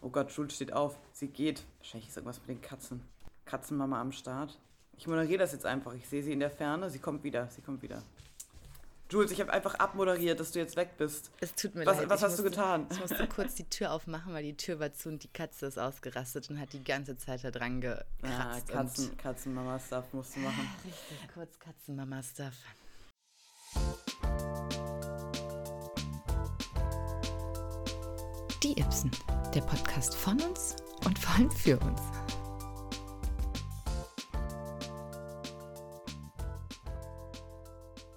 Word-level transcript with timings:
Oh 0.00 0.08
Gott, 0.08 0.30
Jules 0.32 0.54
steht 0.54 0.72
auf. 0.72 0.98
Sie 1.12 1.28
geht. 1.28 1.62
Wahrscheinlich 1.78 2.08
ist 2.08 2.16
irgendwas 2.16 2.38
mit 2.40 2.48
den 2.48 2.60
Katzen. 2.62 3.02
Katzenmama 3.44 4.00
am 4.00 4.12
Start. 4.12 4.58
Ich 4.96 5.06
moderiere 5.06 5.38
das 5.38 5.52
jetzt 5.52 5.66
einfach. 5.66 5.92
Ich 5.94 6.08
sehe 6.08 6.22
sie 6.22 6.32
in 6.32 6.40
der 6.40 6.50
Ferne. 6.50 6.90
Sie 6.90 6.98
kommt 6.98 7.22
wieder. 7.24 7.48
Sie 7.48 7.60
kommt 7.62 7.82
wieder. 7.82 8.02
Jules, 9.10 9.32
ich 9.32 9.40
habe 9.40 9.52
einfach 9.52 9.74
abmoderiert, 9.74 10.38
dass 10.38 10.52
du 10.52 10.60
jetzt 10.60 10.76
weg 10.76 10.90
bist. 10.96 11.32
Es 11.40 11.52
tut 11.54 11.74
mir 11.74 11.84
Was- 11.84 11.98
leid. 11.98 12.08
was 12.10 12.20
ich 12.20 12.26
hast 12.26 12.38
du 12.38 12.42
musste, 12.44 12.56
getan? 12.56 12.86
Ich 12.92 13.00
musste 13.00 13.26
kurz 13.26 13.54
die 13.56 13.64
Tür 13.68 13.90
aufmachen, 13.92 14.32
weil 14.32 14.44
die 14.44 14.56
Tür 14.56 14.78
war 14.78 14.92
zu 14.92 15.08
und 15.08 15.24
die 15.24 15.28
Katze 15.28 15.66
ist 15.66 15.78
ausgerastet 15.78 16.48
und 16.48 16.60
hat 16.60 16.72
die 16.72 16.84
ganze 16.84 17.16
Zeit 17.16 17.42
da 17.42 17.50
dran 17.50 17.78
Ah, 18.22 18.54
gekratzt. 18.54 18.68
Katzen, 18.68 19.16
Katzenmama-Stuff 19.16 20.12
musst 20.12 20.36
du 20.36 20.40
machen. 20.40 20.70
Richtig 20.84 21.28
kurz 21.34 21.58
Katzenmama-Stuff. 21.58 22.54
Die 28.62 28.78
Ibsen, 28.78 29.10
der 29.54 29.62
Podcast 29.62 30.14
von 30.14 30.40
uns 30.40 30.76
und 31.04 31.18
vor 31.18 31.34
allem 31.34 31.50
für 31.50 31.76
uns. 31.78 32.00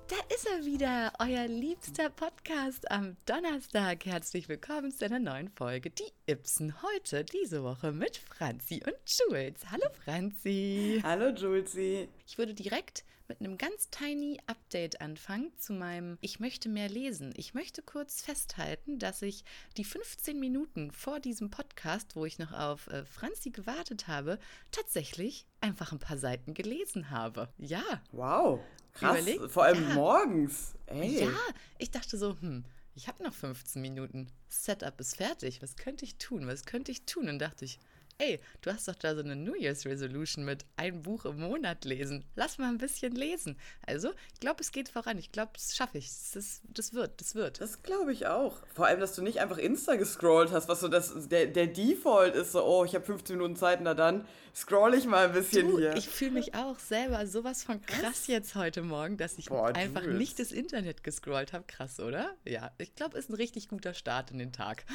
Da 0.07 0.15
ist 0.35 0.47
er 0.47 0.63
wieder, 0.63 1.11
euer 1.17 1.47
liebster 1.47 2.11
Podcast 2.11 2.89
am 2.91 3.17
Donnerstag. 3.25 4.05
Herzlich 4.05 4.47
willkommen 4.47 4.91
zu 4.91 5.05
einer 5.05 5.17
neuen 5.17 5.49
Folge. 5.49 5.89
Die 5.89 6.11
Ibsen 6.31 6.75
heute, 6.83 7.23
diese 7.23 7.63
Woche 7.63 7.91
mit 7.91 8.17
Franzi 8.17 8.83
und 8.85 8.95
Jules. 9.07 9.59
Hallo 9.71 9.87
Franzi. 10.05 11.01
Hallo, 11.03 11.29
Julesi. 11.29 12.09
Ich 12.27 12.37
würde 12.37 12.53
direkt 12.53 13.05
mit 13.39 13.47
einem 13.49 13.57
ganz 13.57 13.89
tiny 13.89 14.39
Update 14.47 15.01
anfangen 15.01 15.51
zu 15.57 15.73
meinem 15.73 16.17
Ich 16.21 16.39
möchte 16.39 16.69
mehr 16.69 16.89
lesen. 16.89 17.33
Ich 17.35 17.53
möchte 17.53 17.81
kurz 17.81 18.21
festhalten, 18.21 18.99
dass 18.99 19.21
ich 19.21 19.43
die 19.77 19.83
15 19.83 20.39
Minuten 20.39 20.91
vor 20.91 21.19
diesem 21.19 21.49
Podcast, 21.49 22.15
wo 22.15 22.25
ich 22.25 22.39
noch 22.39 22.51
auf 22.51 22.87
äh, 22.87 23.05
Franzi 23.05 23.49
gewartet 23.51 24.07
habe, 24.07 24.39
tatsächlich 24.71 25.45
einfach 25.61 25.91
ein 25.91 25.99
paar 25.99 26.17
Seiten 26.17 26.53
gelesen 26.53 27.09
habe. 27.09 27.49
Ja. 27.57 27.83
Wow. 28.11 28.59
Krass. 28.93 29.17
Überleg- 29.19 29.47
Vor 29.49 29.63
allem 29.63 29.87
ja. 29.89 29.93
morgens. 29.95 30.73
Ey. 30.85 31.21
Ja, 31.23 31.31
ich 31.79 31.89
dachte 31.91 32.17
so, 32.17 32.39
hm, 32.39 32.63
ich 32.95 33.07
habe 33.07 33.23
noch 33.23 33.33
15 33.33 33.81
Minuten. 33.81 34.27
Setup 34.49 34.99
ist 34.99 35.15
fertig. 35.17 35.61
Was 35.61 35.75
könnte 35.75 36.05
ich 36.05 36.17
tun? 36.17 36.45
Was 36.45 36.65
könnte 36.65 36.91
ich 36.91 37.05
tun? 37.05 37.27
Und 37.29 37.39
dachte 37.39 37.65
ich, 37.65 37.79
ey, 38.23 38.39
du 38.61 38.71
hast 38.71 38.87
doch 38.87 38.95
da 38.95 39.15
so 39.15 39.21
eine 39.21 39.35
New 39.35 39.55
Year's 39.55 39.85
Resolution 39.85 40.45
mit 40.45 40.65
ein 40.77 41.01
Buch 41.01 41.25
im 41.25 41.39
Monat 41.39 41.85
lesen. 41.85 42.23
Lass 42.35 42.57
mal 42.57 42.69
ein 42.69 42.77
bisschen 42.77 43.13
lesen. 43.13 43.57
Also, 43.85 44.11
ich 44.33 44.39
glaube, 44.39 44.61
es 44.61 44.71
geht 44.71 44.89
voran. 44.89 45.17
Ich 45.17 45.31
glaube, 45.31 45.51
das 45.53 45.75
schaffe 45.75 45.97
ich. 45.97 46.07
Das, 46.33 46.61
das 46.63 46.93
wird, 46.93 47.19
das 47.19 47.35
wird. 47.35 47.59
Das 47.61 47.83
glaube 47.83 48.13
ich 48.13 48.27
auch. 48.27 48.57
Vor 48.73 48.87
allem, 48.87 48.99
dass 48.99 49.15
du 49.15 49.21
nicht 49.21 49.39
einfach 49.39 49.57
Insta 49.57 49.95
gescrollt 49.95 50.51
hast, 50.51 50.67
was 50.67 50.79
so 50.79 50.87
das, 50.87 51.27
der, 51.27 51.47
der 51.47 51.67
Default 51.67 52.35
ist, 52.35 52.53
so, 52.53 52.63
oh, 52.63 52.85
ich 52.85 52.95
habe 52.95 53.05
15 53.05 53.35
Minuten 53.35 53.55
Zeit, 53.55 53.81
na 53.81 53.93
dann 53.93 54.25
scroll 54.55 54.93
ich 54.93 55.05
mal 55.05 55.25
ein 55.25 55.33
bisschen 55.33 55.67
Du, 55.67 55.79
hier. 55.79 55.95
ich 55.95 56.07
fühle 56.07 56.31
mich 56.31 56.53
auch 56.53 56.77
selber 56.77 57.25
sowas 57.25 57.63
von 57.63 57.81
krass 57.85 58.27
jetzt 58.27 58.55
heute 58.55 58.83
Morgen, 58.83 59.17
dass 59.17 59.37
ich 59.37 59.47
Boah, 59.47 59.75
einfach 59.75 60.05
nicht 60.05 60.39
das 60.39 60.51
Internet 60.51 61.03
gescrollt 61.03 61.53
habe. 61.53 61.65
Krass, 61.67 61.99
oder? 61.99 62.35
Ja, 62.45 62.71
ich 62.77 62.95
glaube, 62.95 63.17
ist 63.17 63.29
ein 63.29 63.35
richtig 63.35 63.67
guter 63.67 63.93
Start 63.93 64.31
in 64.31 64.37
den 64.37 64.53
Tag. 64.53 64.85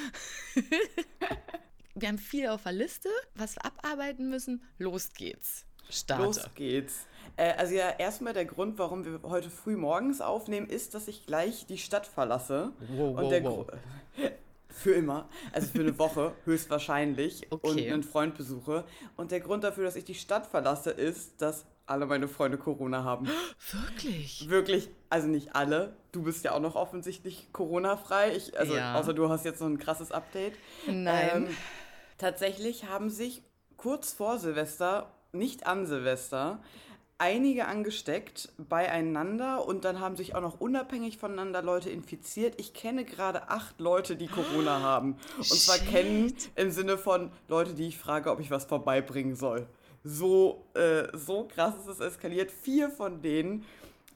wir 2.01 2.09
haben 2.09 2.19
viel 2.19 2.49
auf 2.49 2.63
der 2.65 2.73
Liste, 2.73 3.09
was 3.35 3.57
wir 3.57 3.65
abarbeiten 3.65 4.29
müssen. 4.29 4.63
Los 4.79 5.11
geht's. 5.13 5.65
Starte. 5.91 6.25
Los 6.25 6.41
geht's. 6.55 7.07
Äh, 7.37 7.53
also 7.53 7.75
ja, 7.75 7.91
erstmal 7.91 8.33
der 8.33 8.45
Grund, 8.45 8.79
warum 8.79 9.05
wir 9.05 9.21
heute 9.23 9.49
früh 9.51 9.77
morgens 9.77 10.21
aufnehmen, 10.21 10.69
ist, 10.69 10.95
dass 10.95 11.09
ich 11.09 11.25
gleich 11.27 11.67
die 11.67 11.79
Stadt 11.79 12.07
verlasse. 12.07 12.73
Wow, 12.89 13.17
wow, 13.17 13.25
Und 13.25 13.31
der 13.31 13.45
wow. 13.45 13.67
Für 14.71 14.93
immer. 14.93 15.29
Also 15.53 15.69
für 15.73 15.81
eine 15.81 15.99
Woche 15.99 16.35
höchstwahrscheinlich. 16.45 17.47
Okay. 17.51 17.69
Und 17.69 17.79
einen 17.93 18.03
Freund 18.05 18.37
besuche. 18.37 18.85
Und 19.17 19.33
der 19.33 19.41
Grund 19.41 19.65
dafür, 19.65 19.85
dass 19.85 19.97
ich 19.97 20.05
die 20.05 20.15
Stadt 20.15 20.47
verlasse, 20.47 20.91
ist, 20.91 21.41
dass 21.43 21.65
alle 21.87 22.07
meine 22.07 22.29
Freunde 22.29 22.59
Corona 22.59 23.03
haben. 23.03 23.29
Wirklich? 23.73 24.49
Wirklich, 24.49 24.89
also 25.11 25.27
nicht 25.27 25.57
alle. 25.57 25.97
Du 26.13 26.23
bist 26.23 26.45
ja 26.45 26.53
auch 26.53 26.61
noch 26.61 26.77
offensichtlich 26.77 27.49
Corona-frei. 27.53 28.37
Ich, 28.37 28.57
also 28.59 28.77
Ja. 28.77 28.95
außer 28.95 29.15
du 29.15 29.29
hast 29.29 29.45
jetzt 29.45 29.61
noch 29.61 29.69
ein 29.69 29.79
krasses 29.79 30.13
Update. 30.13 30.55
Nein. 30.87 31.47
Ähm, 31.49 31.57
tatsächlich 32.19 32.87
haben 32.87 33.11
sich 33.11 33.43
kurz 33.77 34.13
vor 34.13 34.39
Silvester, 34.39 35.11
nicht 35.33 35.67
an 35.67 35.87
Silvester, 35.87 36.61
einige 37.19 37.67
angesteckt 37.67 38.51
beieinander 38.57 39.67
und 39.67 39.85
dann 39.85 40.01
haben 40.01 40.17
sich 40.17 40.35
auch 40.37 40.41
noch 40.41 40.61
unabhängig 40.61 41.19
voneinander 41.19 41.63
Leute 41.63 41.91
infiziert. 41.91 42.55
Ich 42.61 42.75
kenne 42.75 43.05
gerade 43.05 43.49
acht 43.49 43.81
Leute, 43.81 44.17
die 44.17 44.29
Corona 44.29 44.81
haben. 44.83 45.17
Und 45.37 45.45
zwar 45.45 45.77
Shit. 45.77 45.89
kennen 45.89 46.35
im 46.55 46.71
Sinne 46.71 46.97
von 46.97 47.31
Leute, 47.49 47.75
die 47.75 47.89
ich 47.89 47.99
frage, 47.99 48.31
ob 48.31 48.41
ich 48.41 48.51
was 48.51 48.65
vorbeibringen 48.65 49.35
soll. 49.35 49.67
So, 50.05 50.65
äh, 50.75 51.09
so 51.17 51.49
krass 51.49 51.75
ist 51.81 51.89
es 51.89 52.01
eskaliert. 52.01 52.53
Vier 52.53 52.89
von 52.89 53.21
denen 53.21 53.65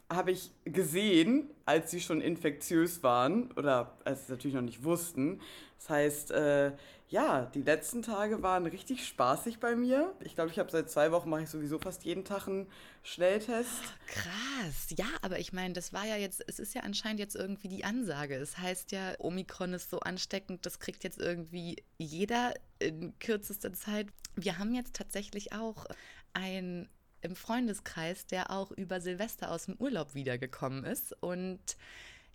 habe 0.08 0.30
ich 0.30 0.50
gesehen, 0.64 1.50
als 1.64 1.90
sie 1.90 2.00
schon 2.00 2.20
infektiös 2.20 3.02
waren 3.02 3.50
oder 3.52 3.96
als 4.04 4.20
sie 4.20 4.24
es 4.24 4.28
natürlich 4.30 4.54
noch 4.54 4.62
nicht 4.62 4.84
wussten. 4.84 5.40
Das 5.82 5.90
heißt, 5.90 6.30
äh, 6.30 6.72
ja, 7.08 7.46
die 7.46 7.62
letzten 7.62 8.02
Tage 8.02 8.40
waren 8.40 8.66
richtig 8.66 9.04
spaßig 9.04 9.58
bei 9.58 9.74
mir. 9.74 10.14
Ich 10.20 10.36
glaube, 10.36 10.50
ich 10.50 10.60
habe 10.60 10.70
seit 10.70 10.88
zwei 10.88 11.10
Wochen 11.10 11.28
mache 11.28 11.42
ich 11.42 11.50
sowieso 11.50 11.80
fast 11.80 12.04
jeden 12.04 12.24
Tag 12.24 12.46
einen 12.46 12.68
Schnelltest. 13.02 13.82
Krass. 14.06 14.94
Ja, 14.96 15.06
aber 15.22 15.40
ich 15.40 15.52
meine, 15.52 15.74
das 15.74 15.92
war 15.92 16.06
ja 16.06 16.16
jetzt, 16.16 16.40
es 16.46 16.60
ist 16.60 16.74
ja 16.74 16.82
anscheinend 16.82 17.18
jetzt 17.18 17.34
irgendwie 17.34 17.66
die 17.66 17.84
Ansage. 17.84 18.36
Es 18.36 18.58
heißt 18.58 18.92
ja, 18.92 19.14
Omikron 19.18 19.74
ist 19.74 19.90
so 19.90 19.98
ansteckend, 19.98 20.64
das 20.66 20.78
kriegt 20.78 21.02
jetzt 21.02 21.18
irgendwie 21.18 21.82
jeder 21.98 22.54
in 22.78 23.18
kürzester 23.18 23.72
Zeit. 23.72 24.06
Wir 24.36 24.58
haben 24.58 24.74
jetzt 24.74 24.94
tatsächlich 24.94 25.52
auch 25.52 25.86
ein 26.32 26.88
im 27.22 27.36
Freundeskreis, 27.36 28.26
der 28.26 28.50
auch 28.50 28.70
über 28.72 29.00
Silvester 29.00 29.50
aus 29.50 29.66
dem 29.66 29.76
Urlaub 29.76 30.14
wiedergekommen 30.14 30.84
ist 30.84 31.14
und 31.22 31.60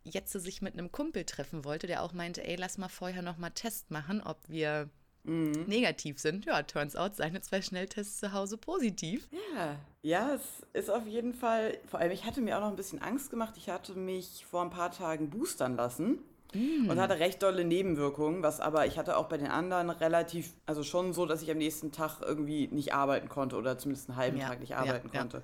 jetzt 0.09 0.31
sich 0.33 0.61
mit 0.61 0.73
einem 0.73 0.91
Kumpel 0.91 1.23
treffen 1.25 1.65
wollte, 1.65 1.87
der 1.87 2.03
auch 2.03 2.13
meinte, 2.13 2.43
ey, 2.43 2.55
lass 2.55 2.77
mal 2.77 2.89
vorher 2.89 3.21
noch 3.21 3.37
mal 3.37 3.49
Test 3.49 3.91
machen, 3.91 4.21
ob 4.21 4.37
wir 4.47 4.89
negativ 5.23 6.19
sind. 6.19 6.45
Ja, 6.45 6.63
turns 6.63 6.95
out, 6.95 7.15
seine 7.15 7.41
zwei 7.41 7.61
Schnelltests 7.61 8.19
zu 8.19 8.31
Hause 8.31 8.57
positiv. 8.57 9.27
Ja, 9.55 9.75
ja, 10.01 10.33
es 10.35 10.41
ist 10.71 10.89
auf 10.89 11.05
jeden 11.05 11.33
Fall, 11.33 11.77
vor 11.85 11.99
allem 11.99 12.11
ich 12.11 12.23
hatte 12.23 12.39
mir 12.39 12.57
auch 12.57 12.61
noch 12.61 12.69
ein 12.69 12.77
bisschen 12.77 13.01
Angst 13.01 13.29
gemacht. 13.29 13.55
Ich 13.57 13.69
hatte 13.69 13.93
mich 13.93 14.45
vor 14.49 14.61
ein 14.61 14.69
paar 14.69 14.91
Tagen 14.91 15.29
boostern 15.29 15.75
lassen. 15.75 16.19
Und 16.53 16.97
hatte 16.99 17.19
recht 17.19 17.43
dolle 17.43 17.65
Nebenwirkungen, 17.65 18.41
was 18.41 18.61
aber 18.61 18.85
ich 18.85 18.97
hatte 18.97 19.17
auch 19.17 19.25
bei 19.27 19.37
den 19.37 19.47
anderen 19.47 19.89
relativ, 19.89 20.53
also 20.65 20.81
schon 20.81 21.11
so, 21.11 21.25
dass 21.25 21.41
ich 21.41 21.51
am 21.51 21.57
nächsten 21.57 21.91
Tag 21.91 22.21
irgendwie 22.21 22.69
nicht 22.69 22.93
arbeiten 22.93 23.27
konnte 23.27 23.57
oder 23.57 23.77
zumindest 23.77 24.09
einen 24.09 24.17
halben 24.17 24.37
Ja, 24.37 24.47
Tag 24.47 24.61
nicht 24.61 24.69
ja, 24.69 24.77
arbeiten 24.77 25.09
ja. 25.13 25.19
konnte. 25.19 25.43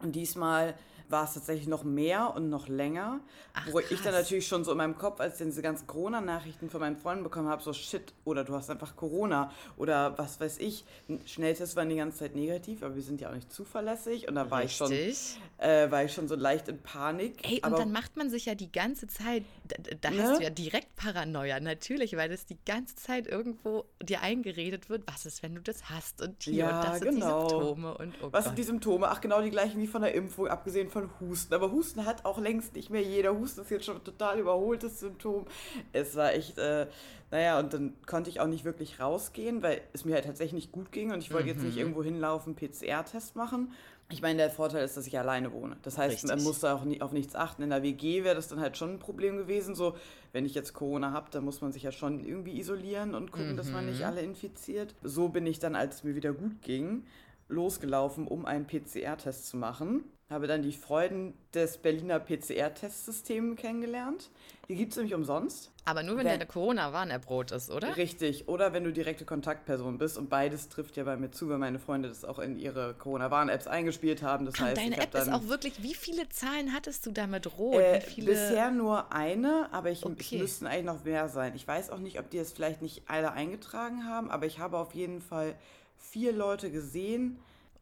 Und 0.00 0.14
diesmal 0.14 0.74
war 1.08 1.24
es 1.24 1.34
tatsächlich 1.34 1.66
noch 1.66 1.84
mehr 1.84 2.34
und 2.34 2.48
noch 2.48 2.68
länger, 2.68 3.20
Ach, 3.52 3.66
wo 3.72 3.78
ich 3.78 3.88
dann 3.88 3.98
krass. 3.98 4.12
natürlich 4.14 4.46
schon 4.46 4.64
so 4.64 4.72
in 4.72 4.78
meinem 4.78 4.96
Kopf, 4.96 5.20
als 5.20 5.34
ich 5.34 5.38
dann 5.40 5.48
diese 5.48 5.62
ganzen 5.62 5.86
Corona-Nachrichten 5.86 6.70
von 6.70 6.80
meinen 6.80 6.96
Freunden 6.96 7.24
bekommen 7.24 7.48
habe, 7.48 7.62
so 7.62 7.72
shit, 7.72 8.12
oder 8.24 8.44
du 8.44 8.54
hast 8.54 8.70
einfach 8.70 8.96
Corona 8.96 9.50
oder 9.76 10.16
was 10.18 10.40
weiß 10.40 10.58
ich. 10.58 10.84
Schnelltests 11.26 11.76
waren 11.76 11.88
die 11.88 11.96
ganze 11.96 12.18
Zeit 12.18 12.34
negativ, 12.34 12.82
aber 12.82 12.94
wir 12.94 13.02
sind 13.02 13.20
ja 13.20 13.30
auch 13.30 13.34
nicht 13.34 13.52
zuverlässig 13.52 14.28
und 14.28 14.34
da 14.34 14.50
war 14.50 14.64
ich 14.64 14.74
schon, 14.74 14.90
äh, 14.92 15.90
war 15.90 16.04
ich 16.04 16.12
schon 16.12 16.28
so 16.28 16.34
leicht 16.34 16.68
in 16.68 16.78
Panik. 16.80 17.38
Ey, 17.48 17.56
und 17.56 17.64
aber 17.64 17.78
dann 17.78 17.92
macht 17.92 18.16
man 18.16 18.30
sich 18.30 18.46
ja 18.46 18.54
die 18.54 18.72
ganze 18.72 19.06
Zeit, 19.06 19.44
da, 19.64 19.76
da 20.00 20.10
Ne? 20.10 20.22
hast 20.22 20.38
du 20.38 20.42
ja 20.44 20.50
direkt 20.50 20.94
Paranoia, 20.96 21.58
natürlich, 21.60 22.16
weil 22.16 22.28
das 22.28 22.46
die 22.46 22.58
ganze 22.66 22.96
Zeit 22.96 23.26
irgendwo 23.26 23.84
dir 24.02 24.20
eingeredet 24.20 24.88
wird, 24.90 25.04
was 25.06 25.26
ist, 25.26 25.42
wenn 25.42 25.54
du 25.54 25.62
das 25.62 25.88
hast 25.90 26.20
und 26.22 26.42
hier 26.42 26.54
Ja, 26.54 26.76
und 26.80 26.84
das 26.86 26.98
sind 27.00 27.14
genau. 27.14 27.44
die 27.44 27.50
Symptome 27.50 27.98
und 27.98 28.14
oh 28.22 28.24
Was 28.26 28.32
Gott. 28.32 28.44
sind 28.44 28.58
die 28.58 28.62
Symptome? 28.62 29.08
Ach, 29.08 29.20
genau 29.20 29.40
die 29.42 29.50
gleichen 29.50 29.80
wie 29.80 29.86
von 29.86 30.02
der 30.02 30.14
Impfung, 30.14 30.48
abgesehen 30.48 30.90
von 30.90 31.08
Husten. 31.20 31.54
Aber 31.54 31.72
Husten 31.72 32.04
hat 32.04 32.24
auch 32.24 32.38
längst 32.38 32.74
nicht 32.74 32.90
mehr 32.90 33.02
jeder. 33.02 33.34
Husten 33.36 33.62
ist 33.62 33.70
jetzt 33.70 33.86
schon 33.86 33.96
ein 33.96 34.04
total 34.04 34.38
überholtes 34.38 35.00
Symptom. 35.00 35.46
Es 35.92 36.14
war 36.14 36.32
echt, 36.34 36.58
äh, 36.58 36.86
naja, 37.30 37.58
und 37.58 37.72
dann 37.72 37.94
konnte 38.06 38.30
ich 38.30 38.40
auch 38.40 38.46
nicht 38.46 38.64
wirklich 38.64 39.00
rausgehen, 39.00 39.62
weil 39.62 39.80
es 39.92 40.04
mir 40.04 40.14
halt 40.14 40.24
tatsächlich 40.26 40.52
nicht 40.54 40.72
gut 40.72 40.92
ging 40.92 41.10
und 41.12 41.18
ich 41.20 41.32
wollte 41.32 41.48
jetzt 41.48 41.60
Mhm. 41.60 41.66
nicht 41.66 41.78
irgendwo 41.78 42.02
hinlaufen, 42.04 42.54
PCR-Test 42.54 43.34
machen. 43.34 43.72
Ich 44.10 44.20
meine, 44.22 44.36
der 44.36 44.50
Vorteil 44.50 44.84
ist, 44.84 44.96
dass 44.96 45.06
ich 45.06 45.18
alleine 45.18 45.52
wohne. 45.52 45.76
Das 45.82 45.96
heißt, 45.96 46.24
man 46.24 46.32
Richtig. 46.34 46.46
muss 46.46 46.60
da 46.60 46.74
auch 46.74 46.84
nie, 46.84 47.00
auf 47.00 47.12
nichts 47.12 47.34
achten. 47.34 47.62
In 47.62 47.70
der 47.70 47.82
WG 47.82 48.22
wäre 48.22 48.34
das 48.34 48.48
dann 48.48 48.60
halt 48.60 48.76
schon 48.76 48.92
ein 48.92 48.98
Problem 48.98 49.36
gewesen. 49.36 49.74
So, 49.74 49.96
wenn 50.32 50.44
ich 50.44 50.54
jetzt 50.54 50.74
Corona 50.74 51.12
habe, 51.12 51.30
dann 51.30 51.44
muss 51.44 51.60
man 51.62 51.72
sich 51.72 51.82
ja 51.84 51.90
schon 51.90 52.22
irgendwie 52.22 52.58
isolieren 52.58 53.14
und 53.14 53.32
gucken, 53.32 53.56
dass 53.56 53.70
man 53.70 53.84
Mhm. 53.86 53.90
nicht 53.92 54.04
alle 54.04 54.20
infiziert. 54.20 54.94
So 55.02 55.30
bin 55.30 55.46
ich 55.46 55.58
dann, 55.58 55.74
als 55.74 55.96
es 55.96 56.04
mir 56.04 56.14
wieder 56.14 56.32
gut 56.32 56.60
ging, 56.62 57.04
losgelaufen, 57.48 58.26
um 58.28 58.44
einen 58.46 58.66
PCR-Test 58.66 59.46
zu 59.46 59.56
machen. 59.56 60.04
Habe 60.30 60.46
dann 60.46 60.62
die 60.62 60.72
Freuden 60.72 61.34
des 61.52 61.78
Berliner 61.78 62.18
PCR-Testsystems 62.18 63.56
kennengelernt. 63.56 64.30
Die 64.68 64.76
gibt 64.76 64.92
es 64.92 64.96
nämlich 64.96 65.14
umsonst. 65.14 65.70
Aber 65.84 66.02
nur, 66.02 66.16
wenn, 66.16 66.24
wenn 66.24 66.32
deine 66.32 66.46
Corona-Warnerbrot 66.46 67.52
ist, 67.52 67.70
oder? 67.70 67.98
Richtig. 67.98 68.48
Oder 68.48 68.72
wenn 68.72 68.84
du 68.84 68.92
direkte 68.92 69.26
Kontaktperson 69.26 69.98
bist. 69.98 70.16
Und 70.16 70.30
beides 70.30 70.70
trifft 70.70 70.96
ja 70.96 71.04
bei 71.04 71.18
mir 71.18 71.30
zu, 71.30 71.50
weil 71.50 71.58
meine 71.58 71.78
Freunde 71.78 72.08
das 72.08 72.24
auch 72.24 72.38
in 72.38 72.58
ihre 72.58 72.94
Corona-Warn-Apps 72.94 73.66
eingespielt 73.66 74.22
haben. 74.22 74.46
Das 74.46 74.54
Ach, 74.56 74.62
heißt, 74.62 74.78
deine 74.78 74.96
App 74.96 75.14
ist 75.14 75.30
auch 75.30 75.46
wirklich, 75.48 75.82
wie 75.82 75.94
viele 75.94 76.26
Zahlen 76.30 76.72
hattest 76.72 77.04
du 77.04 77.10
damit 77.10 77.58
rot? 77.58 77.82
Äh. 77.82 78.02
Bisher 78.16 78.70
nur 78.70 79.12
eine, 79.12 79.68
aber 79.72 79.90
ich, 79.90 80.06
okay. 80.06 80.36
es 80.36 80.40
müssten 80.40 80.66
eigentlich 80.66 80.86
noch 80.86 81.04
mehr 81.04 81.28
sein. 81.28 81.54
Ich 81.54 81.68
weiß 81.68 81.90
auch 81.90 81.98
nicht, 81.98 82.18
ob 82.18 82.30
die 82.30 82.38
es 82.38 82.52
vielleicht 82.52 82.80
nicht 82.80 83.02
alle 83.08 83.32
eingetragen 83.32 84.06
haben, 84.06 84.30
aber 84.30 84.46
ich 84.46 84.58
habe 84.58 84.78
auf 84.78 84.94
jeden 84.94 85.20
Fall 85.20 85.54
vier 85.98 86.32
Leute 86.32 86.70
gesehen. 86.70 87.38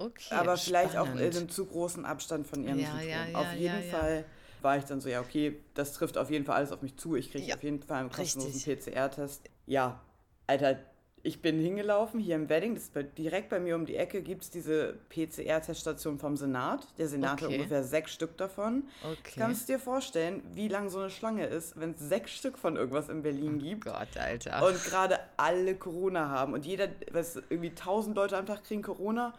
Okay, 0.06 0.34
aber 0.34 0.56
vielleicht 0.56 0.93
spannend. 0.93 1.16
auch 1.16 1.20
in 1.20 1.37
einem 1.37 1.49
zu 1.49 1.66
großen 1.66 2.04
Abstand 2.04 2.46
von 2.46 2.64
ihrem 2.64 2.78
ja. 2.78 3.00
Ja, 3.00 3.26
ja, 3.26 3.38
auf 3.38 3.52
jeden 3.54 3.82
Fall 3.90 4.25
war 4.62 4.76
ich 4.76 4.84
dann 4.84 5.00
so, 5.00 5.08
ja, 5.08 5.20
okay, 5.20 5.56
das 5.75 5.93
trifft 5.93 6.16
auf 6.16 6.31
jeden 6.31 6.44
Fall 6.44 6.56
alles 6.56 6.72
auf 6.72 6.82
mich 6.82 6.96
zu. 6.96 7.16
Ich 7.16 7.31
kriege 7.31 7.46
ja, 7.46 7.56
auf 7.56 7.62
jeden 7.62 7.82
Fall 7.82 8.00
einen 8.00 8.10
kostenlosen 8.10 8.76
PCR-Test. 8.76 9.50
Ja, 9.66 10.00
Alter, 10.46 10.78
ich 11.25 11.40
bin 11.40 11.60
hingelaufen 11.60 12.19
hier 12.19 12.34
im 12.34 12.49
Wedding, 12.49 12.75
das 12.75 12.88
bei, 12.88 13.04
direkt 13.04 13.49
bei 13.49 13.60
mir 13.60 13.76
um 13.76 13.87
die 13.87 13.96
Ecke 13.96 14.22
gibt 14.22 14.43
es 14.43 14.50
diese 14.50 14.99
PCR-Teststation 15.08 16.19
vom 16.19 16.37
Senat. 16.37 16.87
Der 16.99 17.06
Senat 17.06 17.34
okay. 17.34 17.44
hat 17.44 17.52
ungefähr 17.52 17.84
sechs 17.84 18.12
Stück 18.12 18.37
davon. 18.37 18.84
Okay. 19.04 19.34
Kannst 19.37 19.69
du 19.69 19.75
dir 19.75 19.78
vorstellen, 19.78 20.43
wie 20.52 20.66
lang 20.66 20.90
so 20.90 20.99
eine 20.99 21.10
Schlange 21.10 21.46
ist, 21.46 21.78
wenn 21.78 21.93
es 21.93 22.00
sechs 22.00 22.32
Stück 22.32 22.58
von 22.58 22.76
irgendwas 22.76 23.08
in 23.08 23.22
Berlin 23.22 23.58
oh 23.60 23.64
gibt? 23.64 23.84
Gott, 23.84 24.16
Alter. 24.16 24.66
Und 24.66 24.82
gerade 24.84 25.20
alle 25.37 25.76
Corona 25.76 26.28
haben. 26.28 26.54
Und 26.54 26.66
jeder, 26.66 26.88
was, 27.12 27.37
irgendwie 27.37 27.75
tausend 27.75 28.16
Leute 28.16 28.37
am 28.37 28.46
Tag 28.46 28.64
kriegen 28.64 28.82
Corona 28.82 29.32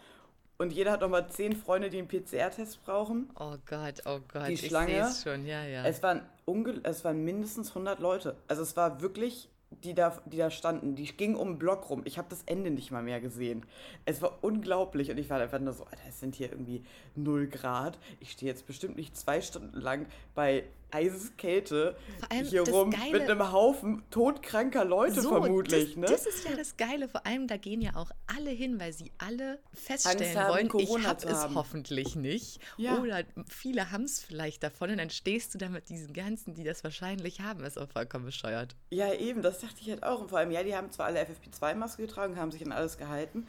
und 0.57 0.71
jeder 0.71 0.91
hat 0.91 1.01
nochmal 1.01 1.27
zehn 1.29 1.55
Freunde, 1.55 1.89
die 1.89 1.97
einen 1.97 2.07
PCR-Test 2.07 2.83
brauchen. 2.83 3.29
Oh 3.39 3.55
Gott, 3.65 4.01
oh 4.05 4.19
Gott. 4.31 4.47
Die 4.47 4.57
Schlange. 4.57 5.09
Ich 5.09 5.21
schon, 5.21 5.45
ja, 5.45 5.65
ja. 5.65 5.83
Es 5.85 6.03
waren, 6.03 6.21
es 6.83 7.03
waren 7.03 7.23
mindestens 7.23 7.69
100 7.69 8.00
Leute. 8.00 8.35
Also 8.47 8.61
es 8.61 8.77
war 8.77 9.01
wirklich, 9.01 9.50
die 9.83 9.95
da, 9.95 10.17
die 10.25 10.38
da 10.38 10.51
standen. 10.51 10.95
Die 10.95 11.05
gingen 11.05 11.35
um 11.35 11.53
den 11.53 11.59
Block 11.59 11.89
rum. 11.89 12.03
Ich 12.05 12.17
habe 12.17 12.27
das 12.29 12.44
Ende 12.45 12.69
nicht 12.69 12.91
mal 12.91 13.01
mehr 13.01 13.19
gesehen. 13.19 13.65
Es 14.05 14.21
war 14.21 14.44
unglaublich. 14.44 15.09
Und 15.09 15.17
ich 15.17 15.29
war 15.29 15.41
einfach 15.41 15.59
nur 15.59 15.73
so, 15.73 15.85
Alter, 15.85 16.03
es 16.07 16.19
sind 16.19 16.35
hier 16.35 16.51
irgendwie 16.51 16.83
0 17.15 17.47
Grad. 17.47 17.97
Ich 18.19 18.31
stehe 18.31 18.51
jetzt 18.51 18.67
bestimmt 18.67 18.95
nicht 18.95 19.17
zwei 19.17 19.41
Stunden 19.41 19.79
lang 19.79 20.05
bei 20.35 20.65
Eiseskälte 20.94 21.95
hier 22.44 22.62
rum 22.62 22.92
Geile, 22.92 23.12
mit 23.12 23.30
einem 23.30 23.51
Haufen 23.51 24.04
todkranker 24.10 24.86
Leute 24.86 25.22
so, 25.22 25.30
vermutlich. 25.30 25.90
Das, 25.90 25.95
ne? 25.98 26.06
das 26.07 26.25
ist 26.25 26.48
ja 26.48 26.56
das 26.56 26.78
Geile. 26.78 27.07
Vor 27.07 27.25
allem, 27.25 27.48
da 27.48 27.57
gehen 27.57 27.81
ja 27.81 27.95
auch 27.95 28.12
alle 28.28 28.51
hin, 28.51 28.80
weil 28.80 28.94
sie 28.94 29.12
alle 29.18 29.60
feststellen 29.74 30.38
haben, 30.38 30.54
wollen, 30.54 30.69
Corona 30.69 31.01
ich 31.01 31.07
habe 31.07 31.28
es 31.28 31.56
hoffentlich 31.56 32.16
nicht. 32.16 32.60
Ja. 32.78 32.98
Oder 33.00 33.24
viele 33.50 33.92
haben 33.92 34.04
es 34.04 34.19
vielleicht 34.19 34.63
davon 34.63 34.92
und 34.92 34.98
dann 34.98 35.10
stehst 35.10 35.54
du 35.54 35.57
da 35.57 35.69
mit 35.69 35.90
diesen 35.90 36.13
ganzen, 36.13 36.54
die 36.54 36.63
das 36.63 36.84
wahrscheinlich 36.84 37.42
haben. 37.42 37.63
ist 37.63 37.80
auch 37.80 37.89
vollkommen 37.89 38.25
bescheuert. 38.25 38.75
Ja, 38.89 39.13
eben, 39.13 39.42
das 39.42 39.60
dachte 39.60 39.75
ich 39.81 39.89
halt 39.89 40.04
auch. 40.04 40.22
Und 40.22 40.30
vor 40.30 40.39
allem, 40.39 40.51
ja, 40.51 40.63
die 40.63 40.75
haben 40.75 40.92
zwar 40.92 41.07
alle 41.07 41.22
FFP2-Maske 41.22 42.04
getragen, 42.04 42.38
haben 42.38 42.51
sich 42.51 42.66
an 42.66 42.72
alles 42.72 42.98
gehalten. 42.98 43.48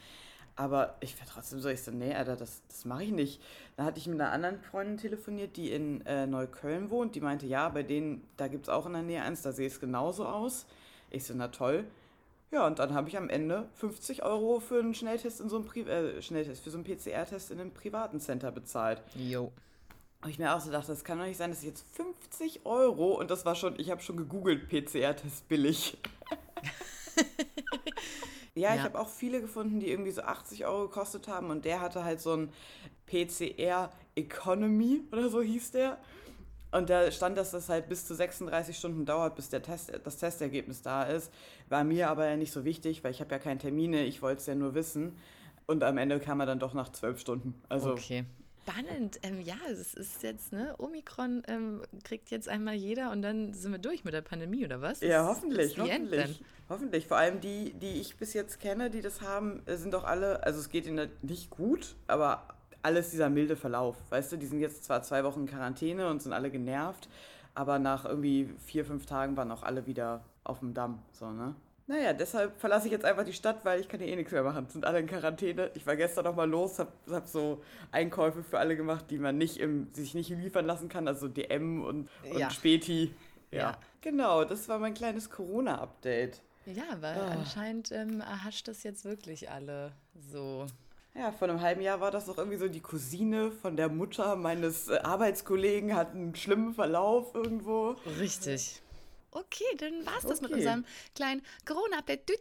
Aber 0.57 0.95
ich 1.01 1.19
war 1.19 1.27
trotzdem 1.27 1.59
so, 1.59 1.67
ich 1.67 1.81
so, 1.81 1.91
nee, 1.91 2.13
Alter, 2.13 2.37
das, 2.37 2.61
das 2.69 2.85
mache 2.85 3.03
ich 3.03 3.11
nicht. 3.11 3.41
Dann 3.75 3.85
hatte 3.85 3.99
ich 3.99 4.07
mit 4.07 4.19
einer 4.21 4.31
anderen 4.31 4.59
Freundin 4.61 4.97
telefoniert, 4.97 5.57
die 5.57 5.71
in 5.71 6.05
äh, 6.05 6.25
Neukölln 6.27 6.89
wohnt. 6.89 7.15
Die 7.15 7.21
meinte, 7.21 7.45
ja, 7.45 7.67
bei 7.67 7.83
denen, 7.83 8.25
da 8.37 8.47
gibt 8.47 8.63
es 8.63 8.69
auch 8.69 8.85
in 8.85 8.93
der 8.93 9.01
Nähe 9.01 9.21
eins, 9.21 9.41
da 9.41 9.51
sehe 9.51 9.67
es 9.67 9.81
genauso 9.81 10.25
aus. 10.25 10.65
Ich 11.09 11.25
so, 11.25 11.33
na 11.35 11.49
toll. 11.49 11.85
Ja, 12.51 12.65
und 12.65 12.79
dann 12.79 12.93
habe 12.93 13.09
ich 13.09 13.17
am 13.17 13.29
Ende 13.29 13.67
50 13.75 14.23
Euro 14.23 14.61
für 14.61 14.79
einen 14.79 14.93
Schnelltest 14.93 15.41
in 15.41 15.49
so 15.49 15.57
einem 15.57 15.65
Pri 15.65 15.81
äh, 15.81 16.21
Schnelltest, 16.21 16.63
für 16.63 16.69
so 16.69 16.77
einen 16.77 16.85
PCR-Test 16.85 17.51
in 17.51 17.59
einem 17.59 17.71
privaten 17.71 18.21
Center 18.21 18.51
bezahlt. 18.51 19.01
Jo. 19.15 19.51
Und 20.21 20.29
ich 20.29 20.39
mir 20.39 20.55
auch 20.55 20.61
so 20.61 20.71
dachte, 20.71 20.87
das 20.87 21.03
kann 21.03 21.19
doch 21.19 21.25
nicht 21.25 21.37
sein, 21.37 21.49
dass 21.49 21.59
ich 21.59 21.67
jetzt 21.67 21.85
50 21.95 22.65
Euro 22.65 23.19
und 23.19 23.29
das 23.29 23.45
war 23.45 23.55
schon, 23.55 23.77
ich 23.77 23.91
habe 23.91 24.01
schon 24.01 24.15
gegoogelt, 24.15 24.69
PCR-Test 24.69 25.49
billig. 25.49 25.97
Ja, 28.55 28.69
ja. 28.69 28.75
ich 28.75 28.81
habe 28.81 28.99
auch 28.99 29.09
viele 29.09 29.41
gefunden, 29.41 29.79
die 29.79 29.89
irgendwie 29.89 30.11
so 30.11 30.21
80 30.21 30.65
Euro 30.65 30.87
gekostet 30.87 31.27
haben 31.27 31.49
und 31.49 31.65
der 31.65 31.81
hatte 31.81 32.03
halt 32.03 32.21
so 32.21 32.33
ein 32.33 32.49
PCR 33.05 33.91
Economy 34.15 35.03
oder 35.11 35.29
so 35.29 35.41
hieß 35.41 35.71
der. 35.71 35.97
Und 36.71 36.89
da 36.89 37.09
stand, 37.11 37.37
dass 37.37 37.51
das 37.51 37.69
halt 37.69 37.87
bis 37.87 38.05
zu 38.05 38.15
36 38.15 38.77
Stunden 38.77 39.05
dauert, 39.05 39.35
bis 39.35 39.49
der 39.49 39.61
Test, 39.61 39.91
das 40.03 40.17
Testergebnis 40.17 40.81
da 40.81 41.03
ist. 41.03 41.31
War 41.69 41.83
mir 41.83 42.09
aber 42.09 42.27
ja 42.27 42.35
nicht 42.35 42.51
so 42.51 42.65
wichtig, 42.65 43.03
weil 43.03 43.11
ich 43.11 43.21
habe 43.21 43.31
ja 43.31 43.39
keine 43.39 43.59
Termine, 43.59 44.03
ich 44.03 44.21
wollte 44.21 44.41
es 44.41 44.45
ja 44.45 44.55
nur 44.55 44.73
wissen. 44.73 45.15
Und 45.67 45.83
am 45.83 45.97
Ende 45.97 46.19
kam 46.19 46.41
er 46.41 46.45
dann 46.45 46.59
doch 46.59 46.73
nach 46.73 46.91
zwölf 46.91 47.19
Stunden. 47.19 47.55
Also 47.69 47.91
okay 47.91 48.25
spannend. 48.65 49.19
Ähm, 49.23 49.41
ja, 49.41 49.55
es 49.69 49.93
ist 49.93 50.23
jetzt, 50.23 50.51
ne, 50.51 50.75
Omikron 50.77 51.43
ähm, 51.47 51.81
kriegt 52.03 52.31
jetzt 52.31 52.49
einmal 52.49 52.75
jeder 52.75 53.11
und 53.11 53.21
dann 53.21 53.53
sind 53.53 53.71
wir 53.71 53.79
durch 53.79 54.03
mit 54.03 54.13
der 54.13 54.21
Pandemie, 54.21 54.65
oder 54.65 54.81
was? 54.81 55.01
Ja, 55.01 55.27
hoffentlich, 55.27 55.77
hoffentlich. 55.79 56.41
Hoffentlich. 56.69 57.07
Vor 57.07 57.17
allem 57.17 57.41
die, 57.41 57.73
die 57.73 57.99
ich 58.01 58.17
bis 58.17 58.33
jetzt 58.33 58.59
kenne, 58.59 58.89
die 58.89 59.01
das 59.01 59.21
haben, 59.21 59.61
äh, 59.65 59.77
sind 59.77 59.93
doch 59.93 60.03
alle, 60.03 60.43
also 60.43 60.59
es 60.59 60.69
geht 60.69 60.87
ihnen 60.87 61.09
nicht 61.21 61.49
gut, 61.49 61.95
aber 62.07 62.47
alles 62.81 63.11
dieser 63.11 63.29
milde 63.29 63.55
Verlauf. 63.55 63.97
Weißt 64.09 64.31
du, 64.31 64.37
die 64.37 64.45
sind 64.45 64.59
jetzt 64.59 64.83
zwar 64.83 65.03
zwei 65.03 65.23
Wochen 65.23 65.41
in 65.41 65.47
Quarantäne 65.47 66.09
und 66.09 66.21
sind 66.21 66.33
alle 66.33 66.49
genervt, 66.49 67.09
aber 67.53 67.79
nach 67.79 68.05
irgendwie 68.05 68.49
vier, 68.65 68.85
fünf 68.85 69.05
Tagen 69.05 69.37
waren 69.37 69.51
auch 69.51 69.63
alle 69.63 69.85
wieder 69.85 70.23
auf 70.43 70.59
dem 70.59 70.73
Damm, 70.73 70.99
so, 71.11 71.31
ne? 71.31 71.55
Naja, 71.87 72.13
deshalb 72.13 72.59
verlasse 72.59 72.87
ich 72.87 72.91
jetzt 72.91 73.05
einfach 73.05 73.23
die 73.23 73.33
Stadt, 73.33 73.63
weil 73.63 73.79
ich 73.79 73.87
kann 73.87 73.99
hier 73.99 74.09
eh 74.09 74.15
nichts 74.15 74.31
mehr 74.31 74.41
machen. 74.41 74.67
Sind 74.69 74.85
alle 74.85 74.99
in 74.99 75.07
Quarantäne. 75.07 75.69
Ich 75.75 75.85
war 75.85 75.95
gestern 75.95 76.25
noch 76.25 76.35
mal 76.35 76.49
los, 76.49 76.79
habe 76.79 76.91
hab 77.11 77.27
so 77.27 77.61
Einkäufe 77.91 78.43
für 78.43 78.57
alle 78.57 78.75
gemacht, 78.75 79.05
die 79.11 79.19
man 79.19 79.37
nicht 79.37 79.57
im, 79.57 79.93
sich 79.93 80.15
nicht 80.15 80.29
liefern 80.29 80.65
lassen 80.65 80.89
kann, 80.89 81.07
also 81.07 81.27
DM 81.27 81.83
und, 81.83 82.09
und 82.23 82.39
ja. 82.39 82.49
Späti. 82.49 83.13
Ja. 83.51 83.59
ja. 83.59 83.77
Genau, 84.01 84.43
das 84.45 84.67
war 84.67 84.79
mein 84.79 84.95
kleines 84.95 85.29
Corona-Update. 85.29 86.41
Ja, 86.65 86.83
weil 87.01 87.17
oh. 87.17 87.31
anscheinend 87.31 87.91
ähm, 87.91 88.21
erhascht 88.21 88.67
das 88.67 88.81
jetzt 88.81 89.05
wirklich 89.05 89.51
alle 89.51 89.91
so. 90.31 90.65
Ja, 91.13 91.31
vor 91.31 91.47
einem 91.47 91.61
halben 91.61 91.81
Jahr 91.81 92.01
war 92.01 92.11
das 92.11 92.25
doch 92.25 92.37
irgendwie 92.37 92.57
so, 92.57 92.67
die 92.67 92.81
Cousine 92.81 93.51
von 93.51 93.77
der 93.77 93.89
Mutter 93.89 94.35
meines 94.35 94.89
äh, 94.89 94.97
Arbeitskollegen 94.97 95.95
hat 95.95 96.11
einen 96.11 96.35
schlimmen 96.35 96.73
Verlauf 96.73 97.33
irgendwo. 97.35 97.95
Richtig. 98.19 98.81
Okay, 99.35 99.65
dann 99.77 100.05
war 100.05 100.17
es 100.17 100.23
das 100.23 100.39
okay. 100.39 100.43
mit 100.43 100.51
unserem 100.53 100.85
kleinen 101.13 101.41
Corona-Update. 101.65 102.31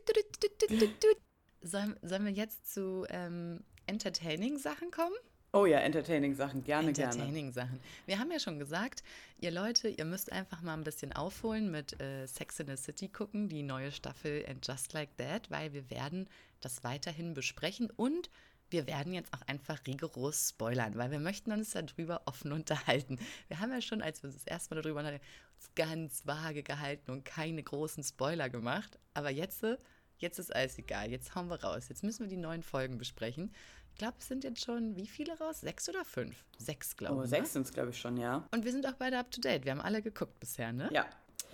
Sollen, 1.61 1.97
sollen 2.03 2.25
wir 2.25 2.33
jetzt 2.33 2.73
zu 2.73 3.05
ähm, 3.09 3.65
Entertaining-Sachen 3.87 4.93
kommen? 4.93 5.17
Oh 5.53 5.67
ja, 5.67 5.79
Entertaining-Sachen, 5.79 6.63
gerne, 6.63 6.89
Entertaining 6.89 6.93
gerne. 6.93 7.23
Entertaining-Sachen. 7.23 7.81
Wir 8.07 8.19
haben 8.21 8.31
ja 8.31 8.39
schon 8.39 8.61
gesagt, 8.61 9.03
ihr 9.41 9.51
Leute, 9.51 9.89
ihr 9.89 10.05
müsst 10.05 10.31
einfach 10.31 10.63
mal 10.63 10.75
ein 10.75 10.85
bisschen 10.85 11.13
aufholen 11.13 11.69
mit 11.71 12.01
äh, 12.01 12.27
Sex 12.27 12.61
in 12.61 12.69
the 12.69 12.77
City 12.77 13.09
gucken, 13.09 13.49
die 13.49 13.65
neue 13.65 13.91
Staffel 13.91 14.45
And 14.49 14.65
Just 14.65 14.93
Like 14.93 15.17
That, 15.17 15.51
weil 15.51 15.73
wir 15.73 15.91
werden 15.91 16.29
das 16.61 16.85
weiterhin 16.85 17.35
besprechen 17.35 17.91
und 17.97 18.31
wir 18.71 18.87
werden 18.87 19.13
jetzt 19.13 19.33
auch 19.33 19.43
einfach 19.47 19.81
rigoros 19.87 20.49
spoilern, 20.51 20.97
weil 20.97 21.11
wir 21.11 21.21
möchten 21.21 21.53
uns 21.53 21.71
darüber 21.71 22.23
offen 22.27 22.53
unterhalten. 22.53 23.19
Wir 23.49 23.61
haben 23.61 23.73
ja 23.73 23.81
schon, 23.81 24.03
als 24.03 24.23
wir 24.23 24.29
uns 24.29 24.37
das 24.37 24.47
erste 24.47 24.75
Mal 24.75 24.83
darüber 24.83 25.01
uns 25.01 25.21
ganz 25.75 26.27
vage 26.27 26.63
gehalten 26.63 27.11
und 27.11 27.25
keine 27.25 27.63
großen 27.63 28.03
Spoiler 28.03 28.51
gemacht. 28.51 28.99
Aber 29.15 29.31
jetzt, 29.31 29.65
jetzt 30.19 30.39
ist 30.39 30.55
alles 30.55 30.79
egal. 30.79 31.11
Jetzt 31.11 31.35
hauen 31.35 31.49
wir 31.49 31.63
raus. 31.63 31.89
Jetzt 31.89 32.03
müssen 32.03 32.21
wir 32.21 32.29
die 32.29 32.37
neuen 32.37 32.63
Folgen 32.63 32.99
besprechen. 32.99 33.53
Ich 33.93 33.99
glaube, 33.99 34.17
es 34.19 34.27
sind 34.27 34.43
jetzt 34.43 34.65
schon 34.65 34.97
wie 34.97 35.07
viele 35.07 35.39
raus? 35.39 35.61
Sechs 35.61 35.89
oder 35.89 36.05
fünf? 36.05 36.45
Sechs, 36.59 36.97
glaube 36.97 37.15
ich. 37.15 37.19
Oh, 37.19 37.23
ne? 37.23 37.29
sechs 37.29 37.53
sind 37.53 37.67
es, 37.67 37.73
glaube 37.73 37.91
ich, 37.91 38.01
schon, 38.01 38.17
ja. 38.17 38.47
Und 38.51 38.65
wir 38.65 38.73
sind 38.73 38.87
auch 38.87 38.95
beide 38.95 39.19
up 39.19 39.31
to 39.31 39.41
date. 39.41 39.65
Wir 39.65 39.71
haben 39.71 39.81
alle 39.81 40.03
geguckt 40.03 40.41
bisher, 40.41 40.73
ne? 40.73 40.91
Ja. 40.93 41.07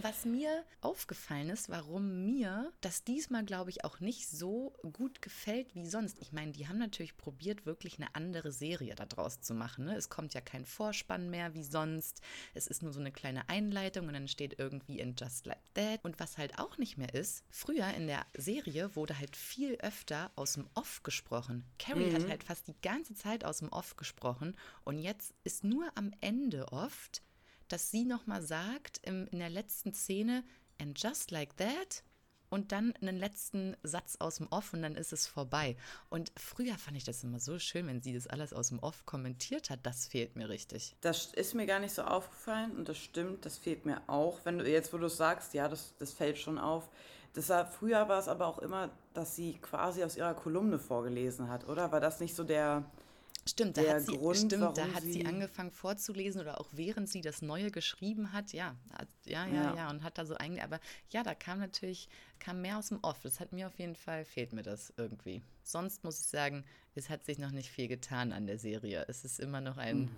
Was 0.03 0.25
mir 0.25 0.65
aufgefallen 0.81 1.51
ist, 1.51 1.69
warum 1.69 2.25
mir 2.25 2.73
das 2.81 3.05
diesmal, 3.05 3.45
glaube 3.45 3.71
ich, 3.71 3.85
auch 3.85 4.01
nicht 4.01 4.29
so 4.29 4.73
gut 4.93 5.21
gefällt 5.21 5.75
wie 5.75 5.87
sonst. 5.87 6.19
Ich 6.21 6.33
meine, 6.33 6.53
die 6.53 6.69
haben 6.69 6.79
natürlich 6.79 7.17
probiert, 7.17 7.67
wirklich 7.67 7.99
eine 7.99 8.15
andere 8.15 8.51
Serie 8.51 8.95
daraus 8.95 9.41
zu 9.41 9.53
machen. 9.53 9.85
Ne? 9.85 9.97
Es 9.97 10.09
kommt 10.09 10.33
ja 10.33 10.41
kein 10.41 10.65
Vorspann 10.65 11.29
mehr 11.29 11.55
wie 11.55 11.65
sonst. 11.65 12.23
Es 12.55 12.67
ist 12.67 12.83
nur 12.83 12.93
so 12.93 13.01
eine 13.01 13.13
kleine 13.13 13.49
Einleitung 13.49 14.07
und 14.07 14.15
dann 14.15 14.29
steht 14.29 14.59
irgendwie 14.59 14.99
in 14.99 15.17
Just 15.17 15.47
Like 15.47 15.75
That. 15.75 16.03
Und 16.03 16.19
was 16.19 16.39
halt 16.39 16.59
auch 16.59 16.79
nicht 16.79 16.97
mehr 16.97 17.13
ist, 17.13 17.45
früher 17.51 17.89
in 17.95 18.07
der 18.07 18.25
Serie 18.35 18.97
wurde 18.97 19.19
halt 19.19 19.37
viel 19.37 19.75
öfter 19.77 20.31
aus 20.37 20.55
dem 20.55 20.69
Off 20.75 21.03
gesprochen. 21.03 21.65
Carrie 21.79 22.07
mhm. 22.07 22.15
hat 22.15 22.29
halt 22.29 22.45
fast 22.45 22.69
die 22.69 22.81
ganze 22.81 23.15
Zeit 23.15 23.45
aus 23.45 23.59
dem 23.59 23.69
Off 23.69 23.97
gesprochen 23.97 24.57
und 24.85 24.99
jetzt 24.99 25.35
ist 25.45 25.65
nur 25.65 25.91
am 25.95 26.13
Ende 26.21 26.73
oft 26.73 27.23
dass 27.73 27.91
sie 27.91 28.05
nochmal 28.05 28.43
sagt 28.43 29.01
im, 29.03 29.27
in 29.29 29.39
der 29.39 29.51
letzten 29.51 29.95
Szene, 29.95 30.45
and 30.79 31.01
just 31.03 31.31
like 31.31 31.57
that, 31.57 32.03
und 32.51 32.73
dann 32.73 32.93
einen 33.01 33.17
letzten 33.17 33.77
Satz 33.83 34.17
aus 34.19 34.37
dem 34.37 34.49
Off 34.51 34.73
und 34.73 34.83
dann 34.83 34.97
ist 34.97 35.13
es 35.13 35.27
vorbei. 35.27 35.77
Und 36.11 36.33
früher 36.37 36.77
fand 36.77 36.97
ich 36.97 37.05
das 37.05 37.23
immer 37.23 37.39
so 37.39 37.59
schön, 37.59 37.87
wenn 37.87 38.03
sie 38.03 38.13
das 38.13 38.27
alles 38.27 38.53
aus 38.53 38.69
dem 38.69 38.81
Off 38.81 39.07
kommentiert 39.07 39.71
hat. 39.71 39.81
Das 39.85 40.07
fehlt 40.07 40.37
mir 40.37 40.49
richtig. 40.49 40.97
Das 41.01 41.27
ist 41.27 41.55
mir 41.55 41.67
gar 41.67 41.79
nicht 41.79 41.95
so 41.95 42.03
aufgefallen 42.03 42.77
und 42.77 42.89
das 42.89 42.99
stimmt, 42.99 43.47
das 43.47 43.57
fehlt 43.57 43.87
mir 43.87 44.03
auch. 44.09 44.41
Wenn 44.45 44.59
du 44.59 44.69
jetzt, 44.69 44.93
wo 44.93 44.99
du 44.99 45.09
sagst, 45.09 45.55
ja, 45.55 45.69
das, 45.69 45.95
das 45.99 46.13
fällt 46.13 46.39
schon 46.39 46.59
auf. 46.59 46.89
Das 47.35 47.49
war, 47.49 47.65
früher 47.67 48.09
war 48.09 48.19
es 48.19 48.27
aber 48.27 48.49
auch 48.49 48.59
immer, 48.59 48.91
dass 49.15 49.37
sie 49.37 49.55
quasi 49.63 50.03
aus 50.03 50.17
ihrer 50.17 50.35
Kolumne 50.35 50.81
vorgelesen 50.81 51.49
hat, 51.49 51.69
oder? 51.69 51.93
War 51.93 52.01
das 52.01 52.19
nicht 52.19 52.35
so 52.35 52.43
der, 52.43 52.85
Stimmt, 53.51 53.77
da, 53.77 53.83
hat 53.83 54.03
sie, 54.03 54.17
Grund, 54.17 54.37
stimmt, 54.37 54.79
da 54.79 54.93
hat 54.93 55.03
sie, 55.03 55.27
angefangen 55.27 55.71
vorzulesen 55.71 56.41
oder 56.41 56.61
auch 56.61 56.69
während 56.73 57.09
sie 57.09 57.21
das 57.21 57.43
Neue 57.43 57.71
geschrieben 57.71 58.33
hat, 58.33 58.53
ja, 58.53 58.77
ja, 59.25 59.47
ja, 59.47 59.55
ja, 59.55 59.77
ja, 59.77 59.91
und 59.91 60.05
hat 60.05 60.19
da 60.19 60.25
so 60.25 60.37
eigentlich, 60.37 60.63
aber 60.63 60.79
ja, 61.11 61.23
da 61.23 61.35
kam 61.35 61.59
natürlich, 61.59 62.09
kam 62.39 62.63
mehr 62.63 62.79
aus 62.79 62.89
dem 62.89 63.01
Off. 63.03 63.19
Das 63.23 63.41
hat 63.41 63.53
mir 63.53 63.67
auf 63.67 63.79
jeden 63.79 63.97
Fall, 63.97 64.25
fehlt 64.25 64.53
mir 64.53 64.63
das 64.63 64.93
irgendwie. 64.97 65.43
Sonst 65.65 66.05
muss 66.05 66.21
ich 66.21 66.27
sagen, 66.27 66.65
es 66.95 67.11
hat 67.11 67.25
sich 67.25 67.39
noch 67.39 67.51
nicht 67.51 67.71
viel 67.71 67.89
getan 67.89 68.33
an 68.33 68.47
der 68.47 68.59
Serie. 68.59 69.05
Es 69.09 69.25
ist 69.25 69.41
immer 69.41 69.61
noch 69.61 69.77
ein, 69.77 70.03
mhm. 70.03 70.11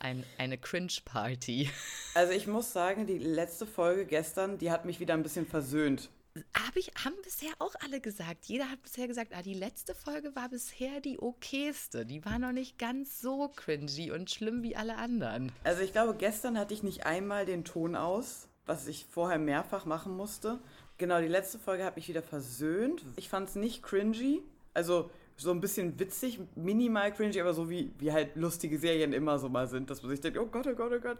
ein 0.00 0.24
eine 0.38 0.58
Cringe-Party. 0.58 1.70
Also 2.14 2.32
ich 2.32 2.48
muss 2.48 2.72
sagen, 2.72 3.06
die 3.06 3.18
letzte 3.18 3.66
Folge 3.66 4.04
gestern, 4.04 4.58
die 4.58 4.72
hat 4.72 4.84
mich 4.84 4.98
wieder 4.98 5.14
ein 5.14 5.22
bisschen 5.22 5.46
versöhnt 5.46 6.10
hab 6.54 6.76
ich, 6.76 6.92
haben 7.04 7.16
bisher 7.22 7.50
auch 7.58 7.74
alle 7.84 8.00
gesagt. 8.00 8.46
Jeder 8.46 8.70
hat 8.70 8.82
bisher 8.82 9.08
gesagt, 9.08 9.32
ah, 9.34 9.42
die 9.42 9.54
letzte 9.54 9.94
Folge 9.94 10.34
war 10.36 10.48
bisher 10.48 11.00
die 11.00 11.20
okayste. 11.20 12.06
Die 12.06 12.24
war 12.24 12.38
noch 12.38 12.52
nicht 12.52 12.78
ganz 12.78 13.20
so 13.20 13.48
cringy 13.48 14.10
und 14.12 14.30
schlimm 14.30 14.62
wie 14.62 14.76
alle 14.76 14.96
anderen. 14.96 15.52
Also 15.64 15.82
ich 15.82 15.92
glaube, 15.92 16.14
gestern 16.14 16.58
hatte 16.58 16.74
ich 16.74 16.82
nicht 16.82 17.06
einmal 17.06 17.46
den 17.46 17.64
Ton 17.64 17.96
aus, 17.96 18.48
was 18.66 18.86
ich 18.86 19.06
vorher 19.06 19.38
mehrfach 19.38 19.84
machen 19.86 20.16
musste. 20.16 20.60
Genau, 20.98 21.20
die 21.20 21.28
letzte 21.28 21.58
Folge 21.58 21.84
hat 21.84 21.96
mich 21.96 22.08
wieder 22.08 22.22
versöhnt. 22.22 23.04
Ich 23.16 23.28
fand 23.28 23.48
es 23.48 23.56
nicht 23.56 23.82
cringy. 23.82 24.42
Also 24.74 25.10
so 25.36 25.50
ein 25.50 25.60
bisschen 25.60 25.98
witzig, 25.98 26.38
minimal 26.54 27.12
cringy, 27.12 27.40
aber 27.40 27.54
so 27.54 27.70
wie, 27.70 27.90
wie 27.98 28.12
halt 28.12 28.36
lustige 28.36 28.78
Serien 28.78 29.12
immer 29.12 29.38
so 29.38 29.48
mal 29.48 29.66
sind, 29.66 29.88
dass 29.88 30.02
man 30.02 30.10
sich 30.10 30.20
denkt, 30.20 30.38
oh 30.38 30.46
Gott, 30.46 30.66
oh 30.66 30.74
Gott, 30.74 30.92
oh 30.94 31.00
Gott. 31.00 31.18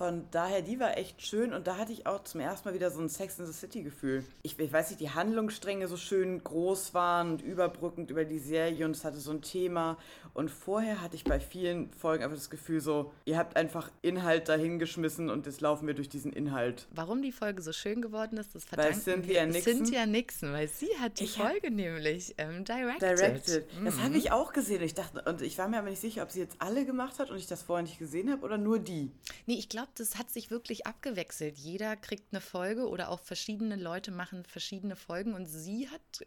Von 0.00 0.24
daher, 0.30 0.62
die 0.62 0.80
war 0.80 0.96
echt 0.96 1.20
schön 1.20 1.52
und 1.52 1.66
da 1.66 1.76
hatte 1.76 1.92
ich 1.92 2.06
auch 2.06 2.24
zum 2.24 2.40
ersten 2.40 2.66
Mal 2.66 2.74
wieder 2.74 2.90
so 2.90 3.02
ein 3.02 3.10
Sex 3.10 3.38
in 3.38 3.44
the 3.44 3.52
City-Gefühl. 3.52 4.24
Ich, 4.42 4.58
ich, 4.58 4.72
weiß 4.72 4.88
nicht, 4.88 5.00
die 5.02 5.10
Handlungsstränge 5.10 5.88
so 5.88 5.98
schön 5.98 6.42
groß 6.42 6.94
waren 6.94 7.32
und 7.32 7.42
überbrückend 7.42 8.10
über 8.10 8.24
die 8.24 8.38
Serie 8.38 8.86
und 8.86 8.96
es 8.96 9.04
hatte 9.04 9.18
so 9.18 9.30
ein 9.30 9.42
Thema. 9.42 9.98
Und 10.32 10.50
vorher 10.50 11.02
hatte 11.02 11.16
ich 11.16 11.24
bei 11.24 11.38
vielen 11.38 11.92
Folgen 11.92 12.24
einfach 12.24 12.38
das 12.38 12.48
Gefühl 12.48 12.80
so, 12.80 13.12
ihr 13.26 13.36
habt 13.36 13.58
einfach 13.58 13.90
Inhalt 14.00 14.48
dahingeschmissen 14.48 15.28
und 15.28 15.44
jetzt 15.44 15.60
laufen 15.60 15.86
wir 15.86 15.92
durch 15.92 16.08
diesen 16.08 16.32
Inhalt. 16.32 16.86
Warum 16.94 17.20
die 17.20 17.32
Folge 17.32 17.60
so 17.60 17.72
schön 17.74 18.00
geworden 18.00 18.38
ist, 18.38 18.54
das 18.54 18.64
verdanken 18.64 18.94
weil 18.94 19.02
Cynthia 19.02 19.42
wir 19.42 19.52
Nixon, 19.52 19.74
Cynthia 19.74 20.06
Nixon, 20.06 20.52
weil 20.54 20.68
sie 20.68 20.88
hat 20.98 21.20
die 21.20 21.24
ich 21.24 21.36
Folge 21.36 21.66
hab, 21.66 21.74
nämlich 21.74 22.34
ähm, 22.38 22.64
directed. 22.64 23.02
directed. 23.02 23.78
Mhm. 23.78 23.84
Das 23.84 23.98
habe 23.98 24.16
ich 24.16 24.32
auch 24.32 24.54
gesehen. 24.54 24.80
Ich 24.80 24.94
dachte, 24.94 25.22
und 25.28 25.42
ich 25.42 25.58
war 25.58 25.68
mir 25.68 25.76
aber 25.76 25.90
nicht 25.90 26.00
sicher, 26.00 26.22
ob 26.22 26.30
sie 26.30 26.40
jetzt 26.40 26.56
alle 26.58 26.86
gemacht 26.86 27.18
hat 27.18 27.30
und 27.30 27.36
ich 27.36 27.46
das 27.46 27.62
vorher 27.62 27.82
nicht 27.82 27.98
gesehen 27.98 28.30
habe 28.30 28.46
oder 28.46 28.56
nur 28.56 28.78
die. 28.78 29.10
Nee, 29.44 29.56
ich 29.58 29.68
glaube, 29.68 29.89
das 29.96 30.18
hat 30.18 30.30
sich 30.30 30.50
wirklich 30.50 30.86
abgewechselt. 30.86 31.58
Jeder 31.58 31.96
kriegt 31.96 32.32
eine 32.32 32.40
Folge 32.40 32.88
oder 32.88 33.10
auch 33.10 33.20
verschiedene 33.20 33.76
Leute 33.76 34.10
machen 34.10 34.44
verschiedene 34.44 34.96
Folgen 34.96 35.34
und 35.34 35.46
sie 35.46 35.88
hat, 35.88 36.26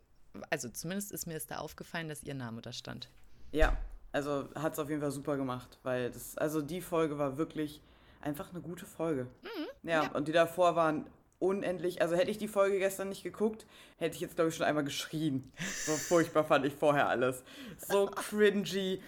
also 0.50 0.70
zumindest 0.70 1.12
ist 1.12 1.26
mir 1.26 1.36
es 1.36 1.48
da 1.48 1.58
aufgefallen, 1.58 2.10
dass 2.10 2.24
ihr 2.24 2.34
Name 2.34 2.62
da 2.62 2.74
stand. 2.74 3.10
Ja, 3.52 3.78
also 4.12 4.50
hat 4.56 4.74
es 4.74 4.80
auf 4.80 4.90
jeden 4.90 5.02
Fall 5.02 5.12
super 5.12 5.38
gemacht, 5.38 5.80
weil 5.84 6.12
das, 6.12 6.38
also 6.38 6.62
die 6.62 6.82
Folge 6.82 7.18
war 7.18 7.38
wirklich 7.38 7.82
einfach 8.22 8.52
eine 8.52 8.62
gute 8.62 8.86
Folge. 8.86 9.28
Mhm, 9.42 9.90
ja, 9.90 10.04
ja, 10.04 10.12
und 10.12 10.28
die 10.28 10.32
davor 10.32 10.76
waren 10.76 11.08
unendlich, 11.40 12.02
also 12.02 12.16
hätte 12.16 12.32
ich 12.32 12.38
die 12.38 12.48
Folge 12.48 12.80
gestern 12.80 13.10
nicht 13.10 13.24
geguckt, 13.24 13.66
hätte 13.98 14.16
ich 14.16 14.22
jetzt 14.22 14.36
glaube 14.36 14.50
ich 14.50 14.56
schon 14.56 14.66
einmal 14.66 14.86
geschrien. 14.86 15.52
So 15.86 15.92
furchtbar 15.94 16.46
fand 16.46 16.66
ich 16.66 16.74
vorher 16.74 17.10
alles. 17.10 17.44
So 17.78 18.06
cringy 18.06 19.02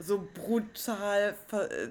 so 0.00 0.28
brutal 0.34 1.36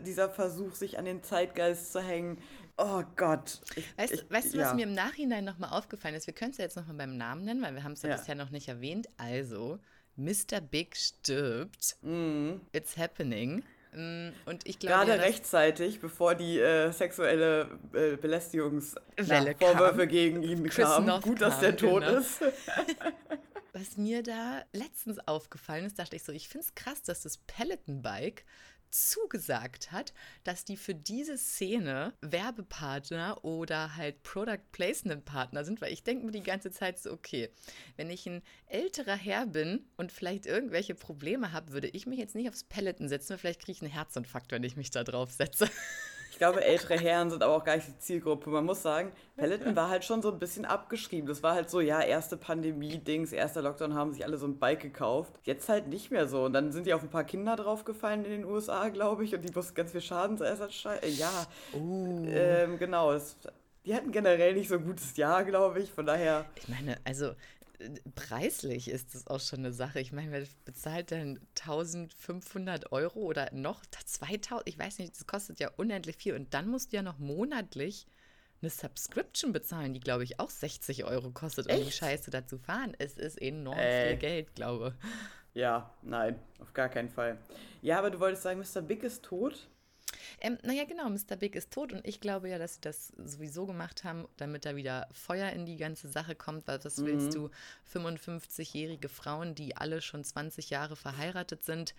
dieser 0.06 0.30
Versuch, 0.30 0.76
sich 0.76 0.98
an 0.98 1.06
den 1.06 1.24
Zeitgeist 1.24 1.92
zu 1.92 2.02
hängen. 2.02 2.40
Oh 2.78 3.04
Gott. 3.16 3.62
Ich, 3.76 3.98
weißt, 3.98 4.14
ich, 4.14 4.32
weißt 4.32 4.54
du, 4.54 4.60
was 4.60 4.68
ja. 4.70 4.74
mir 4.74 4.84
im 4.84 4.94
Nachhinein 4.94 5.44
nochmal 5.44 5.72
aufgefallen 5.72 6.16
ist? 6.16 6.28
Wir 6.28 6.34
können 6.34 6.52
es 6.52 6.58
ja 6.58 6.64
jetzt 6.64 6.78
nochmal 6.78 6.96
beim 6.96 7.18
Namen 7.18 7.44
nennen, 7.44 7.62
weil 7.62 7.76
wir 7.76 7.84
haben 7.84 7.92
es 7.92 8.02
ja, 8.02 8.10
ja, 8.10 8.16
bisher 8.16 8.36
noch 8.36 8.52
nicht 8.52 8.70
erwähnt. 8.70 9.10
Also, 9.18 9.80
Mr. 10.16 10.62
Big 10.62 10.96
stirbt. 10.96 11.98
Mm. 12.02 12.62
It's 12.72 12.98
happening. 12.98 13.64
Mm, 13.94 14.30
und 14.46 14.68
ich 14.68 14.80
glaube, 14.80 14.96
Gerade 14.96 15.16
ja, 15.16 15.24
rechtzeitig, 15.24 16.00
bevor 16.00 16.36
die 16.36 16.60
äh, 16.60 16.92
sexuelle 16.92 17.68
äh, 17.94 18.16
Belästigungsvorwürfe 18.16 20.08
gegen 20.08 20.44
ihn 20.44 20.64
Chris 20.70 20.86
kamen. 20.86 21.22
Gut, 21.22 21.42
dass 21.42 21.60
der 21.60 21.76
tot 21.76 22.04
genau. 22.06 22.20
ist. 22.20 22.40
was 23.80 23.98
mir 23.98 24.24
da 24.24 24.64
letztens 24.74 25.20
aufgefallen 25.28 25.86
ist, 25.86 26.00
dachte 26.00 26.16
ich 26.16 26.24
so, 26.24 26.34
ich 26.34 26.50
finde 26.50 26.68
es 26.68 26.76
krass, 26.76 27.02
dass 27.02 27.22
das 27.22 27.38
Peloton 27.38 28.02
Bike 28.02 28.44
zugesagt 28.92 29.92
hat, 29.92 30.14
dass 30.44 30.66
die 30.66 30.76
für 30.76 30.96
diese 30.96 31.38
Szene 31.38 32.14
Werbepartner 32.22 33.46
oder 33.46 33.96
halt 33.96 34.24
Product 34.24 34.64
Placement 34.72 35.26
Partner 35.26 35.64
sind, 35.64 35.80
weil 35.80 35.94
ich 35.94 36.04
denke 36.04 36.26
mir 36.26 36.32
die 36.32 36.44
ganze 36.44 36.72
Zeit 36.72 37.00
so, 37.00 37.12
okay, 37.12 37.50
wenn 37.96 38.10
ich 38.10 38.26
ein 38.26 38.42
älterer 38.66 39.16
Herr 39.16 39.46
bin 39.46 39.88
und 39.96 40.12
vielleicht 40.12 40.46
irgendwelche 40.46 40.96
Probleme 40.96 41.52
habe, 41.52 41.72
würde 41.72 41.88
ich 41.88 42.08
mich 42.08 42.20
jetzt 42.20 42.36
nicht 42.36 42.50
aufs 42.50 42.64
Peloton 42.64 43.08
setzen, 43.08 43.30
weil 43.30 43.38
vielleicht 43.38 43.62
kriege 43.62 43.74
ich 43.74 43.82
einen 43.82 43.92
Herzinfarkt, 43.92 44.52
wenn 44.52 44.64
ich 44.64 44.76
mich 44.76 44.92
da 44.92 45.04
drauf 45.04 45.32
setze. 45.32 45.70
Ich 46.40 46.42
glaube, 46.42 46.64
ältere 46.64 46.98
Herren 46.98 47.30
sind 47.30 47.44
aber 47.44 47.54
auch 47.54 47.66
gar 47.66 47.76
nicht 47.76 47.90
die 47.90 47.98
Zielgruppe. 47.98 48.50
Man 48.50 48.64
muss 48.64 48.82
sagen, 48.82 49.12
Peloton 49.36 49.76
war 49.76 49.90
halt 49.90 50.06
schon 50.06 50.22
so 50.22 50.32
ein 50.32 50.40
bisschen 50.40 50.64
abgeschrieben. 50.64 51.28
Das 51.28 51.44
war 51.44 51.54
halt 51.54 51.70
so, 51.70 51.82
ja, 51.82 52.00
erste 52.00 52.38
Pandemie-Dings, 52.38 53.34
erster 53.34 53.62
Lockdown 53.62 53.94
haben 53.94 54.14
sich 54.14 54.24
alle 54.24 54.38
so 54.38 54.48
ein 54.48 54.58
Bike 54.58 54.80
gekauft. 54.80 55.34
Jetzt 55.44 55.68
halt 55.68 55.90
nicht 55.90 56.12
mehr 56.12 56.30
so. 56.30 56.46
Und 56.46 56.54
dann 56.54 56.72
sind 56.72 56.86
die 56.86 56.94
auf 56.94 57.04
ein 57.04 57.10
paar 57.10 57.26
Kinder 57.26 57.58
draufgefallen 57.58 58.24
in 58.24 58.32
den 58.32 58.46
USA, 58.46 58.88
glaube 58.88 59.26
ich, 59.26 59.36
und 59.36 59.42
die 59.42 59.54
mussten 59.54 59.76
ganz 59.76 59.92
viel 59.92 60.00
Schadensersatzsteuer. 60.00 61.04
Äh, 61.04 61.10
ja, 61.10 61.46
uh. 61.74 62.26
ähm, 62.30 62.80
genau. 62.80 63.12
Das, 63.12 63.36
die 63.86 63.94
hatten 63.94 64.14
generell 64.14 64.54
nicht 64.54 64.70
so 64.70 64.76
ein 64.76 64.86
gutes 64.86 65.18
Jahr, 65.18 65.44
glaube 65.44 65.82
ich. 65.82 65.92
Von 65.92 66.06
daher. 66.06 66.46
Ich 66.56 66.70
meine, 66.70 67.00
also 67.04 67.32
preislich 68.16 68.90
ist 68.90 69.16
das 69.16 69.28
auch 69.28 69.40
schon 69.40 69.60
eine 69.60 69.72
Sache. 69.72 70.00
Ich 70.00 70.12
meine, 70.12 70.32
wer 70.32 70.44
bezahlt 70.66 71.12
denn 71.12 71.40
1500 71.60 72.92
Euro 72.92 73.20
oder 73.20 73.50
noch 73.54 73.86
2000? 73.86 74.68
Ich 74.68 74.78
weiß 74.78 75.00
nicht, 75.00 75.16
das 75.16 75.28
kostet 75.28 75.60
ja 75.60 75.72
unendlich 75.78 76.18
viel. 76.18 76.36
Und 76.36 76.54
dann 76.54 76.68
musst 76.68 76.92
du 76.92 76.98
ja 76.98 77.02
noch 77.02 77.18
monatlich 77.18 78.08
eine 78.62 78.70
Subscription 78.70 79.54
bezahlen, 79.54 79.94
die, 79.94 80.00
glaube 80.02 80.24
ich, 80.24 80.40
auch 80.40 80.50
60 80.50 81.06
Euro 81.06 81.32
kostet, 81.32 81.72
um 81.72 81.84
die 81.84 81.92
Scheiße 81.92 82.30
dazu 82.30 82.58
fahren. 82.58 82.94
Es 82.98 83.18
ist 83.18 83.42
enorm 83.42 83.78
äh. 83.78 84.10
viel 84.10 84.18
Geld, 84.18 84.56
glaube 84.56 84.96
ich. 84.98 85.10
Ja, 85.62 85.94
nein, 86.04 86.40
auf 86.60 86.74
gar 86.74 86.90
keinen 86.90 87.10
Fall. 87.10 87.38
Ja, 87.82 87.98
aber 87.98 88.12
du 88.12 88.20
wolltest 88.20 88.44
sagen, 88.44 88.60
Mr. 88.60 88.82
Big 88.82 89.04
ist 89.04 89.24
tot? 89.24 89.68
Ähm, 90.42 90.58
naja, 90.64 90.86
genau, 90.86 91.10
Mr. 91.10 91.36
Big 91.38 91.56
ist 91.56 91.72
tot 91.72 91.94
und 91.94 92.06
ich 92.06 92.20
glaube 92.20 92.50
ja, 92.50 92.58
dass 92.58 92.76
sie 92.76 92.82
das 92.82 93.14
sowieso 93.18 93.66
gemacht 93.66 94.04
haben, 94.04 94.28
damit 94.38 94.66
da 94.66 94.76
wieder 94.76 95.08
Feuer 95.12 95.52
in 95.52 95.66
die 95.66 95.78
ganze 95.78 96.08
Sache 96.08 96.36
kommt, 96.36 96.68
weil 96.68 96.84
was 96.84 96.98
mhm. 96.98 97.06
willst 97.06 97.36
du, 97.36 97.50
55-jährige 97.94 99.10
Frauen, 99.10 99.56
die 99.56 99.76
alle 99.76 100.02
schon 100.02 100.24
20 100.24 100.70
Jahre 100.70 100.96
verheiratet 100.96 101.64
sind, 101.64 101.94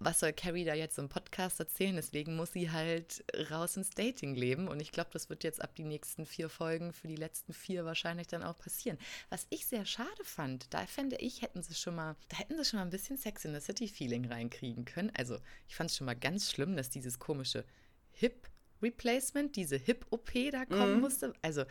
was 0.00 0.20
soll 0.20 0.32
Carrie 0.32 0.64
da 0.64 0.74
jetzt 0.74 0.98
im 0.98 1.08
Podcast 1.08 1.60
erzählen? 1.60 1.96
Deswegen 1.96 2.36
muss 2.36 2.52
sie 2.52 2.70
halt 2.70 3.24
raus 3.50 3.76
ins 3.76 3.90
Dating 3.90 4.34
leben. 4.34 4.68
Und 4.68 4.80
ich 4.80 4.92
glaube, 4.92 5.10
das 5.12 5.28
wird 5.28 5.44
jetzt 5.44 5.62
ab 5.62 5.74
die 5.74 5.84
nächsten 5.84 6.26
vier 6.26 6.48
Folgen 6.48 6.92
für 6.92 7.08
die 7.08 7.16
letzten 7.16 7.52
vier 7.52 7.84
wahrscheinlich 7.84 8.26
dann 8.26 8.42
auch 8.42 8.58
passieren. 8.58 8.98
Was 9.30 9.46
ich 9.50 9.66
sehr 9.66 9.84
schade 9.84 10.24
fand, 10.24 10.72
da 10.74 10.86
fände 10.86 11.16
ich, 11.16 11.42
hätten 11.42 11.62
sie 11.62 11.74
schon 11.74 11.94
mal, 11.94 12.16
da 12.28 12.38
hätten 12.38 12.56
sie 12.56 12.64
schon 12.64 12.78
mal 12.78 12.84
ein 12.84 12.90
bisschen 12.90 13.16
Sex 13.16 13.44
in 13.44 13.54
the 13.54 13.60
City-Feeling 13.60 14.26
reinkriegen 14.26 14.84
können. 14.84 15.12
Also, 15.16 15.38
ich 15.68 15.76
fand 15.76 15.90
es 15.90 15.96
schon 15.96 16.06
mal 16.06 16.16
ganz 16.16 16.50
schlimm, 16.50 16.76
dass 16.76 16.90
dieses 16.90 17.18
komische 17.18 17.64
Hip-Replacement, 18.12 19.56
diese 19.56 19.76
Hip-OP 19.76 20.32
da 20.52 20.64
kommen 20.66 20.96
mhm. 20.96 21.00
musste. 21.00 21.32
Also, 21.42 21.64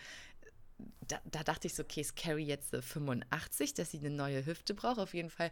da, 1.07 1.19
da, 1.25 1.43
dachte 1.43 1.67
ich 1.67 1.73
so, 1.73 1.83
okay, 1.83 2.01
ist 2.01 2.15
Carrie 2.15 2.45
jetzt 2.45 2.75
85, 2.75 3.73
dass 3.73 3.91
sie 3.91 3.99
eine 3.99 4.11
neue 4.11 4.45
Hüfte 4.45 4.73
braucht? 4.73 4.99
Auf 4.99 5.13
jeden 5.13 5.29
Fall 5.29 5.51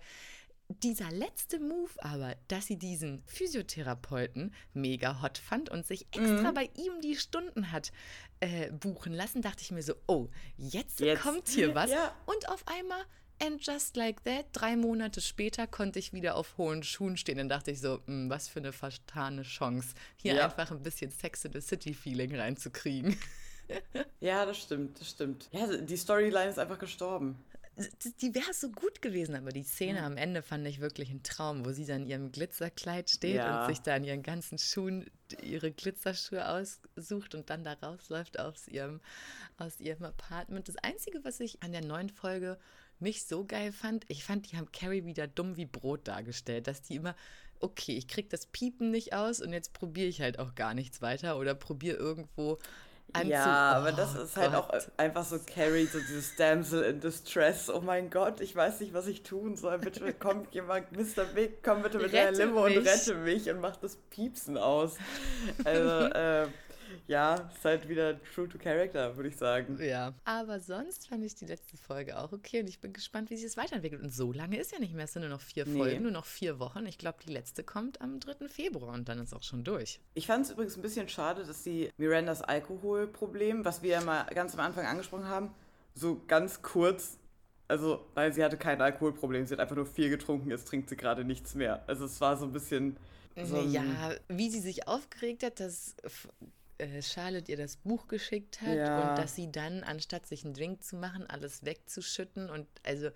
dieser 0.67 1.12
letzte 1.12 1.60
Move 1.60 1.91
aber, 2.00 2.36
dass 2.48 2.67
sie 2.67 2.77
diesen 2.77 3.24
Physiotherapeuten 3.25 4.53
mega 4.74 5.22
hot 5.22 5.38
fand 5.38 5.69
und 5.69 5.86
sich 5.86 6.07
extra 6.12 6.51
mhm. 6.51 6.53
bei 6.53 6.69
ihm 6.75 7.01
die 7.01 7.15
Stunden 7.15 7.72
hat 7.72 7.91
äh, 8.39 8.72
buchen 8.72 9.13
lassen, 9.13 9.41
dachte 9.41 9.62
ich 9.62 9.72
mir 9.72 9.84
so, 9.84 9.93
oh, 10.07 10.29
jetzt, 10.57 11.00
jetzt. 11.00 11.22
kommt 11.22 11.48
hier 11.48 11.75
was. 11.75 11.91
Ja. 11.91 12.15
Und 12.25 12.50
auf 12.50 12.67
einmal, 12.67 13.03
and 13.41 13.65
just 13.65 13.95
like 13.95 14.24
that, 14.24 14.45
drei 14.53 14.75
Monate 14.75 15.22
später 15.22 15.67
konnte 15.67 16.00
ich 16.00 16.13
wieder 16.13 16.36
auf 16.36 16.57
hohen 16.57 16.81
Schuhen 16.84 17.17
stehen. 17.17 17.38
Dann 17.38 17.50
dachte 17.50 17.72
ich 17.72 17.79
so, 17.79 17.98
mh, 17.98 18.07
hm, 18.07 18.29
was 18.29 18.48
für 18.48 18.60
eine 18.60 18.74
vertane 18.74 19.43
Chance, 19.43 19.93
hier 20.15 20.36
ja. 20.36 20.45
einfach 20.45 20.72
ein 20.72 20.81
bisschen 20.81 21.12
Sex 21.12 21.45
in 21.45 21.53
the 21.53 21.62
City-Feeling 21.62 22.36
reinzukriegen. 22.36 23.17
ja, 24.19 24.45
das 24.45 24.57
stimmt, 24.57 25.00
das 25.00 25.10
stimmt. 25.12 25.48
Ja, 25.51 25.67
die 25.77 25.98
Storyline 25.98 26.50
ist 26.50 26.60
einfach 26.60 26.79
gestorben 26.79 27.38
die 28.22 28.34
wäre 28.34 28.53
so 28.53 28.70
gut 28.70 29.01
gewesen, 29.01 29.36
aber 29.36 29.51
die 29.51 29.63
Szene 29.63 30.00
mhm. 30.00 30.05
am 30.05 30.17
Ende 30.17 30.41
fand 30.41 30.65
ich 30.67 30.79
wirklich 30.79 31.10
ein 31.10 31.24
Traum, 31.24 31.65
wo 31.65 31.72
sie 31.72 31.86
dann 31.86 32.03
in 32.03 32.08
ihrem 32.08 32.32
Glitzerkleid 32.32 33.10
steht 33.10 33.36
ja. 33.36 33.62
und 33.62 33.70
sich 33.70 33.82
da 33.82 33.96
in 33.96 34.03
ihren 34.05 34.24
ganzen 34.24 34.58
Schuhen 34.58 35.05
ihre 35.41 35.72
Glitzerschuhe 35.72 36.48
aussucht 36.48 37.36
und 37.36 37.50
dann 37.50 37.63
da 37.63 37.74
rausläuft 37.74 38.39
aus 38.39 38.67
ihrem, 38.67 39.01
aus 39.58 39.79
ihrem 39.79 40.05
Apartment. 40.05 40.67
Das 40.67 40.77
Einzige, 40.77 41.25
was 41.25 41.39
ich 41.39 41.62
an 41.63 41.72
der 41.72 41.84
neuen 41.84 42.10
Folge 42.10 42.58
mich 43.00 43.25
so 43.25 43.44
geil 43.46 43.72
fand, 43.72 44.05
ich 44.08 44.24
fand, 44.24 44.51
die 44.51 44.58
haben 44.58 44.72
Carrie 44.72 45.05
wieder 45.05 45.27
dumm 45.27 45.58
wie 45.58 45.65
Brot 45.65 46.08
dargestellt, 46.08 46.67
dass 46.67 46.82
die 46.82 46.96
immer, 46.96 47.15
okay, 47.60 47.98
ich 47.98 48.08
krieg 48.08 48.29
das 48.29 48.46
Piepen 48.46 48.91
nicht 48.91 49.13
aus 49.13 49.41
und 49.41 49.51
jetzt 49.51 49.74
probiere 49.74 50.08
ich 50.08 50.22
halt 50.22 50.39
auch 50.39 50.55
gar 50.55 50.74
nichts 50.74 51.01
weiter 51.01 51.38
oder 51.38 51.55
probiere 51.55 51.98
irgendwo 51.98 52.58
Anzug. 53.15 53.31
Ja, 53.31 53.72
aber 53.74 53.91
Oh 53.91 53.95
das 53.95 54.15
ist 54.15 54.38
halt 54.38 54.53
auch 54.55 54.69
Gott. 54.69 54.88
einfach 54.98 55.24
so 55.25 55.39
Carrie, 55.39 55.86
so 55.86 56.00
dieses 56.00 56.36
Damsel 56.36 56.84
in 56.84 57.00
Distress. 57.00 57.69
Oh 57.69 57.81
mein 57.81 58.10
Gott, 58.10 58.41
ich 58.41 58.55
weiß 58.55 58.79
nicht, 58.81 58.93
was 58.93 59.07
ich 59.07 59.24
tun 59.24 59.55
soll. 59.55 59.77
Bitte 59.79 60.13
kommt 60.19 60.53
jemand, 60.53 60.91
Mr. 60.91 61.25
Big, 61.34 61.63
komm 61.63 61.81
bitte 61.81 61.98
mit 62.00 62.13
der 62.13 62.29
Rette 62.29 62.45
Limo 62.45 62.65
und 62.65 62.75
mich. 62.75 62.88
rette 62.88 63.15
mich 63.15 63.50
und 63.50 63.60
mach 63.62 63.77
das 63.77 63.95
Piepsen 64.10 64.57
aus. 64.57 64.95
Also, 65.63 65.89
äh, 66.13 66.48
ja, 67.07 67.35
ist 67.35 67.63
halt 67.63 67.87
wieder 67.89 68.19
true 68.33 68.47
to 68.49 68.57
character, 68.57 69.15
würde 69.15 69.29
ich 69.29 69.37
sagen. 69.37 69.77
Ja. 69.81 70.13
Aber 70.23 70.59
sonst 70.59 71.07
fand 71.07 71.23
ich 71.23 71.35
die 71.35 71.45
letzte 71.45 71.77
Folge 71.77 72.17
auch 72.19 72.31
okay 72.31 72.61
und 72.61 72.67
ich 72.67 72.79
bin 72.79 72.93
gespannt, 72.93 73.29
wie 73.29 73.35
sich 73.37 73.45
das 73.45 73.57
weiterentwickelt. 73.57 74.01
Und 74.01 74.13
so 74.13 74.31
lange 74.31 74.57
ist 74.57 74.71
ja 74.71 74.79
nicht 74.79 74.93
mehr. 74.93 75.05
Es 75.05 75.13
sind 75.13 75.21
nur 75.21 75.29
noch 75.29 75.41
vier 75.41 75.65
Nee. 75.65 75.77
Folgen, 75.77 76.03
nur 76.03 76.11
noch 76.11 76.25
vier 76.25 76.59
Wochen. 76.59 76.85
Ich 76.85 76.97
glaube, 76.97 77.17
die 77.25 77.31
letzte 77.31 77.63
kommt 77.63 78.01
am 78.01 78.19
3. 78.19 78.47
Februar 78.47 78.93
und 78.93 79.07
dann 79.09 79.19
ist 79.19 79.33
auch 79.33 79.43
schon 79.43 79.63
durch. 79.63 79.99
Ich 80.13 80.27
fand 80.27 80.45
es 80.45 80.51
übrigens 80.51 80.75
ein 80.75 80.81
bisschen 80.81 81.09
schade, 81.09 81.43
dass 81.45 81.63
die 81.63 81.89
Mirandas 81.97 82.41
Alkoholproblem, 82.41 83.65
was 83.65 83.81
wir 83.81 83.91
ja 83.91 84.01
mal 84.01 84.23
ganz 84.33 84.53
am 84.53 84.59
Anfang 84.61 84.85
angesprochen 84.85 85.27
haben, 85.27 85.51
so 85.93 86.21
ganz 86.27 86.61
kurz, 86.61 87.17
also, 87.67 88.05
weil 88.13 88.33
sie 88.33 88.43
hatte 88.43 88.57
kein 88.57 88.81
Alkoholproblem, 88.81 89.45
sie 89.47 89.53
hat 89.53 89.59
einfach 89.59 89.75
nur 89.75 89.85
viel 89.85 90.09
getrunken, 90.09 90.49
jetzt 90.51 90.67
trinkt 90.67 90.89
sie 90.89 90.97
gerade 90.97 91.23
nichts 91.23 91.55
mehr. 91.55 91.83
Also 91.87 92.05
es 92.05 92.19
war 92.21 92.37
so 92.37 92.45
ein 92.45 92.51
bisschen 92.51 92.97
so 93.43 93.57
ein, 93.57 93.71
ja, 93.71 93.83
wie 94.29 94.49
sie 94.49 94.59
sich 94.59 94.87
aufgeregt 94.87 95.43
hat, 95.43 95.59
dass 95.59 95.95
f- 96.03 96.29
äh, 96.77 97.01
Charlotte 97.01 97.51
ihr 97.51 97.58
das 97.58 97.77
Buch 97.77 98.08
geschickt 98.08 98.62
hat 98.62 98.75
Ja. 98.75 99.10
und 99.12 99.17
dass 99.17 99.36
sie 99.36 99.51
dann, 99.51 99.84
anstatt 99.84 100.25
sich 100.27 100.44
einen 100.46 100.53
Drink 100.53 100.84
zu 100.84 100.96
machen, 100.96 101.25
alles 101.29 101.63
wegzuschütten 101.65 102.50
und 102.50 102.67
also 102.84 103.08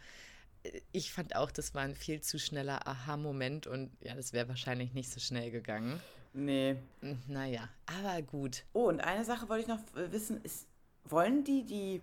äh, 0.64 0.82
ich 0.92 1.12
fand 1.14 1.36
auch, 1.36 1.52
das 1.52 1.74
war 1.76 1.82
ein 1.84 1.96
viel 1.96 2.22
zu 2.22 2.40
schneller 2.40 2.88
Aha-Moment 2.88 3.68
und 3.68 3.92
ja, 4.02 4.16
das 4.16 4.34
wäre 4.34 4.48
wahrscheinlich 4.50 4.94
nicht 4.94 5.12
so 5.12 5.20
schnell 5.20 5.52
gegangen. 5.52 6.00
Nee. 6.34 6.76
Hm, 7.02 7.18
Naja, 7.28 7.68
aber 7.86 8.22
gut. 8.22 8.64
Oh, 8.74 8.88
und 8.88 9.02
eine 9.02 9.26
Sache 9.26 9.50
wollte 9.50 9.64
ich 9.64 9.68
noch 9.68 9.80
äh, 9.96 10.12
wissen, 10.12 10.40
ist, 10.44 10.68
wollen 11.06 11.44
die 11.44 11.64
die, 11.66 12.02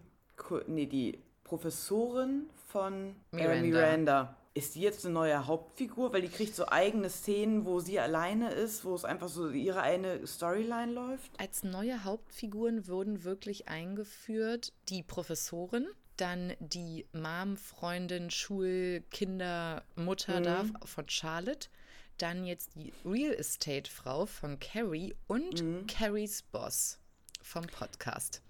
nee, 0.66 0.86
die 0.86 1.18
Professorin 1.44 2.48
von 2.66 3.14
Miranda. 3.30 3.62
Miranda. 3.62 4.36
Ist 4.56 4.74
die 4.74 4.80
jetzt 4.80 5.04
eine 5.04 5.12
neue 5.12 5.46
Hauptfigur? 5.46 6.14
Weil 6.14 6.22
die 6.22 6.28
kriegt 6.28 6.54
so 6.56 6.66
eigene 6.68 7.10
Szenen, 7.10 7.66
wo 7.66 7.78
sie 7.80 8.00
alleine 8.00 8.50
ist, 8.52 8.86
wo 8.86 8.94
es 8.94 9.04
einfach 9.04 9.28
so 9.28 9.50
ihre 9.50 9.82
eine 9.82 10.26
Storyline 10.26 10.92
läuft? 10.92 11.30
Als 11.38 11.62
neue 11.62 12.04
Hauptfiguren 12.04 12.88
wurden 12.88 13.22
wirklich 13.24 13.68
eingeführt 13.68 14.72
die 14.88 15.02
Professorin, 15.02 15.86
dann 16.16 16.54
die 16.58 17.04
Mom, 17.12 17.58
Freundin, 17.58 18.30
Schul-, 18.30 19.02
Kinder, 19.10 19.82
Mutter 19.94 20.40
Mhm. 20.40 20.44
da 20.44 20.64
von 20.86 21.06
Charlotte, 21.06 21.68
dann 22.16 22.46
jetzt 22.46 22.74
die 22.76 22.94
Real 23.04 23.34
Estate-Frau 23.34 24.24
von 24.24 24.58
Carrie 24.58 25.14
und 25.26 25.62
Mhm. 25.62 25.86
Carries 25.86 26.40
Boss 26.50 26.98
vom 27.42 27.66
Podcast. 27.66 28.40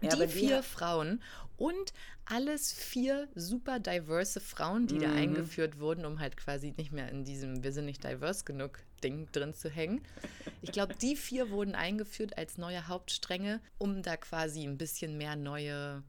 Ja, 0.00 0.14
die 0.16 0.26
die 0.26 0.28
vier 0.28 0.56
hat- 0.58 0.64
Frauen 0.64 1.22
und 1.56 1.92
alles 2.24 2.72
vier 2.72 3.28
super 3.34 3.80
diverse 3.80 4.40
Frauen, 4.40 4.86
die 4.86 4.98
da 4.98 5.08
Mhm. 5.08 5.16
eingeführt 5.16 5.80
wurden, 5.80 6.04
um 6.04 6.20
halt 6.20 6.36
quasi 6.36 6.72
nicht 6.76 6.92
mehr 6.92 7.08
in 7.10 7.24
diesem 7.24 7.62
Wir 7.64 7.72
sind 7.72 7.86
nicht 7.86 8.04
diverse 8.04 8.44
genug 8.44 8.78
Ding 9.02 9.28
drin 9.32 9.54
zu 9.54 9.68
hängen. 9.70 10.02
Ich 10.62 10.72
glaube, 10.72 10.94
die 10.96 11.16
vier 11.16 11.50
wurden 11.50 11.74
eingeführt 11.74 12.36
als 12.36 12.58
neue 12.58 12.86
Hauptstränge, 12.88 13.60
um 13.78 14.02
da 14.02 14.16
quasi 14.16 14.64
ein 14.64 14.76
bisschen 14.78 15.16
mehr 15.16 15.36
neue 15.36 16.02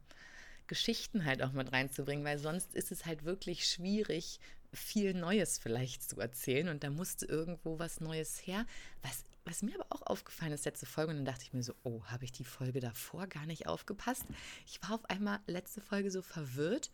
Geschichten 0.68 1.26
halt 1.26 1.42
auch 1.42 1.52
mit 1.52 1.72
reinzubringen, 1.72 2.26
weil 2.26 2.38
sonst 2.38 2.76
ist 2.76 2.92
es 2.92 3.06
halt 3.06 3.26
wirklich 3.26 3.68
schwierig, 3.68 4.40
viel 4.72 5.16
Neues 5.16 5.58
vielleicht 5.58 6.08
zu 6.08 6.20
erzählen 6.20 6.70
und 6.70 6.84
da 6.84 6.92
musste 6.92 7.26
irgendwo 7.26 7.80
was 7.80 8.02
Neues 8.02 8.46
her. 8.46 8.66
Was, 9.02 9.24
was 9.50 9.64
mir 9.64 9.76
aber 9.76 9.88
auch 9.90 10.06
aufgefallen 10.06 10.52
ist, 10.52 10.66
letzte 10.66 10.86
Folge, 10.86 11.12
und 11.12 11.18
dann 11.18 11.26
dachte 11.26 11.44
ich 11.44 11.54
mir 11.54 11.64
so, 11.64 11.74
oh, 11.84 12.04
habe 12.06 12.24
ich 12.24 12.32
die 12.32 12.46
Folge 12.46 12.80
davor 12.80 13.28
gar 13.28 13.46
nicht 13.46 13.68
aufgepasst? 13.68 14.26
Ich 14.68 14.82
war 14.84 14.96
auf 14.96 15.10
einmal 15.10 15.40
letzte 15.48 15.82
Folge 15.82 16.12
so 16.12 16.22
verwirrt, 16.22 16.92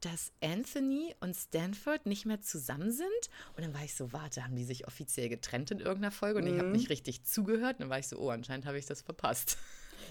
dass 0.00 0.32
Anthony 0.42 1.14
und 1.20 1.34
Stanford 1.34 2.04
nicht 2.04 2.26
mehr 2.26 2.40
zusammen 2.40 2.92
sind. 2.92 3.08
Und 3.56 3.64
dann 3.64 3.72
war 3.72 3.82
ich 3.82 3.94
so, 3.94 4.12
warte, 4.12 4.44
haben 4.44 4.54
die 4.54 4.64
sich 4.64 4.86
offiziell 4.86 5.28
getrennt 5.28 5.70
in 5.70 5.78
irgendeiner 5.78 6.12
Folge? 6.12 6.40
Und 6.40 6.46
ich 6.46 6.58
habe 6.58 6.68
nicht 6.68 6.90
richtig 6.90 7.24
zugehört. 7.24 7.76
Und 7.76 7.80
dann 7.80 7.90
war 7.90 7.98
ich 7.98 8.08
so, 8.08 8.18
oh, 8.18 8.28
anscheinend 8.28 8.66
habe 8.66 8.78
ich 8.78 8.86
das 8.86 9.00
verpasst. 9.00 9.56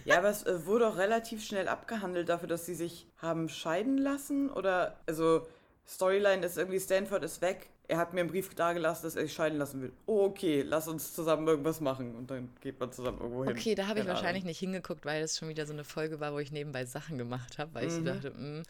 Ja, 0.03 0.17
aber 0.17 0.29
es 0.29 0.43
äh, 0.43 0.65
wurde 0.65 0.87
auch 0.87 0.97
relativ 0.97 1.45
schnell 1.45 1.67
abgehandelt 1.67 2.29
dafür, 2.29 2.47
dass 2.47 2.65
sie 2.65 2.75
sich 2.75 3.07
haben 3.17 3.47
scheiden 3.47 3.97
lassen. 3.97 4.49
Oder, 4.49 4.99
also, 5.05 5.47
Storyline 5.87 6.45
ist 6.45 6.57
irgendwie, 6.57 6.79
Stanford 6.79 7.23
ist 7.23 7.41
weg. 7.41 7.69
Er 7.87 7.97
hat 7.97 8.13
mir 8.13 8.21
einen 8.21 8.29
Brief 8.29 8.53
dagelassen, 8.55 9.03
dass 9.03 9.15
er 9.15 9.23
sich 9.23 9.33
scheiden 9.33 9.59
lassen 9.59 9.81
will. 9.81 9.93
Oh, 10.07 10.25
okay, 10.25 10.61
lass 10.63 10.87
uns 10.87 11.13
zusammen 11.13 11.47
irgendwas 11.47 11.81
machen. 11.81 12.15
Und 12.15 12.31
dann 12.31 12.49
geht 12.61 12.79
man 12.79 12.91
zusammen 12.91 13.19
irgendwo 13.19 13.43
hin. 13.45 13.51
Okay, 13.51 13.75
da 13.75 13.87
habe 13.87 13.99
ich 13.99 14.07
wahrscheinlich 14.07 14.43
Ahnung. 14.43 14.47
nicht 14.49 14.59
hingeguckt, 14.59 15.05
weil 15.05 15.21
das 15.21 15.37
schon 15.37 15.49
wieder 15.49 15.65
so 15.67 15.73
eine 15.73 15.83
Folge 15.83 16.19
war, 16.19 16.33
wo 16.33 16.39
ich 16.39 16.51
nebenbei 16.51 16.85
Sachen 16.85 17.17
gemacht 17.17 17.59
habe, 17.59 17.73
weil 17.75 17.85
ich 17.87 17.93
so 17.93 18.01
Mhm. 18.01 18.05
dachte, 18.05 18.31
mm, 18.31 18.63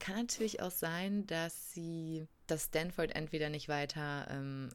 kann 0.00 0.16
natürlich 0.16 0.60
auch 0.62 0.70
sein, 0.72 1.26
dass 1.26 1.72
sie, 1.72 2.26
dass 2.48 2.64
Stanford 2.64 3.14
entweder 3.14 3.48
nicht 3.50 3.68
weiter 3.68 4.26
ähm, 4.30 4.70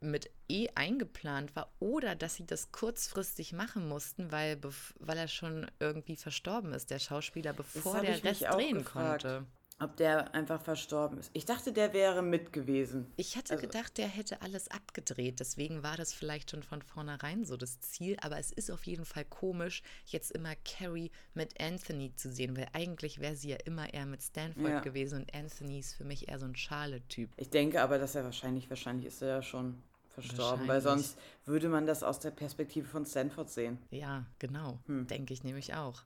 mit 0.00 0.30
E 0.48 0.68
eingeplant 0.74 1.54
war 1.56 1.72
oder 1.78 2.14
dass 2.14 2.36
sie 2.36 2.46
das 2.46 2.72
kurzfristig 2.72 3.52
machen 3.52 3.88
mussten, 3.88 4.32
weil, 4.32 4.58
weil 4.98 5.18
er 5.18 5.28
schon 5.28 5.70
irgendwie 5.80 6.16
verstorben 6.16 6.72
ist, 6.72 6.90
der 6.90 6.98
Schauspieler, 6.98 7.52
bevor 7.52 8.00
der 8.00 8.18
ich 8.18 8.24
Rest 8.24 8.42
drehen 8.50 8.78
gefragt. 8.78 9.22
konnte. 9.22 9.46
Ob 9.78 9.94
der 9.98 10.34
einfach 10.34 10.62
verstorben 10.62 11.18
ist. 11.18 11.30
Ich 11.34 11.44
dachte, 11.44 11.70
der 11.70 11.92
wäre 11.92 12.22
mit 12.22 12.50
gewesen. 12.54 13.12
Ich 13.16 13.36
hatte 13.36 13.52
Also- 13.54 13.66
gedacht, 13.66 13.98
der 13.98 14.08
hätte 14.08 14.40
alles 14.40 14.68
abgedreht. 14.68 15.38
Deswegen 15.38 15.82
war 15.82 15.98
das 15.98 16.14
vielleicht 16.14 16.50
schon 16.50 16.62
von 16.62 16.80
vornherein 16.80 17.44
so 17.44 17.58
das 17.58 17.78
Ziel. 17.80 18.16
Aber 18.22 18.38
es 18.38 18.52
ist 18.52 18.70
auf 18.70 18.84
jeden 18.86 19.04
Fall 19.04 19.26
komisch, 19.26 19.82
jetzt 20.06 20.30
immer 20.30 20.54
Carrie 20.64 21.10
mit 21.34 21.60
Anthony 21.60 22.14
zu 22.16 22.32
sehen, 22.32 22.56
weil 22.56 22.68
eigentlich 22.72 23.20
wäre 23.20 23.36
sie 23.36 23.50
ja 23.50 23.58
immer 23.66 23.92
eher 23.92 24.06
mit 24.06 24.22
Stanford 24.22 24.66
Ja. 24.70 24.80
gewesen 24.80 25.20
und 25.20 25.34
Anthony 25.34 25.80
ist 25.80 25.92
für 25.92 26.04
mich 26.04 26.26
eher 26.28 26.38
so 26.38 26.46
ein 26.46 26.56
Charlotte-Typ. 26.56 27.28
Ich 27.36 27.50
denke 27.50 27.82
aber, 27.82 27.98
dass 27.98 28.14
er 28.14 28.24
wahrscheinlich, 28.24 28.70
wahrscheinlich 28.70 29.04
ist 29.06 29.20
er 29.20 29.28
ja 29.28 29.42
schon 29.42 29.82
verstorben, 30.08 30.66
weil 30.66 30.80
sonst 30.80 31.18
würde 31.44 31.68
man 31.68 31.84
das 31.86 32.02
aus 32.02 32.18
der 32.20 32.30
Perspektive 32.30 32.86
von 32.88 33.04
Stanford 33.04 33.50
sehen. 33.50 33.78
Ja, 33.90 34.24
genau. 34.38 34.78
Denke 34.88 35.34
ich 35.34 35.44
nämlich 35.44 35.74
auch. 35.74 36.02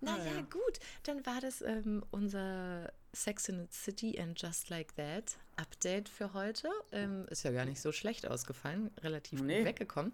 Naja, 0.00 0.16
Hm. 0.24 0.30
Ah, 0.30 0.34
ja. 0.36 0.40
gut. 0.42 0.78
Dann 1.02 1.26
war 1.26 1.40
das 1.40 1.60
ähm, 1.62 2.04
unser 2.12 2.92
Sex 3.12 3.48
in 3.48 3.58
the 3.60 3.66
City 3.70 4.18
and 4.20 4.40
Just 4.40 4.68
Like 4.70 4.94
That 4.96 5.36
Update 5.56 6.08
für 6.08 6.32
heute. 6.34 6.68
Ähm, 6.92 7.26
ist 7.30 7.42
ja 7.42 7.50
gar 7.50 7.64
nicht 7.64 7.80
so 7.80 7.90
schlecht 7.92 8.26
ausgefallen. 8.28 8.90
Relativ 9.02 9.40
Nee. 9.42 9.58
gut 9.58 9.66
weggekommen. 9.66 10.12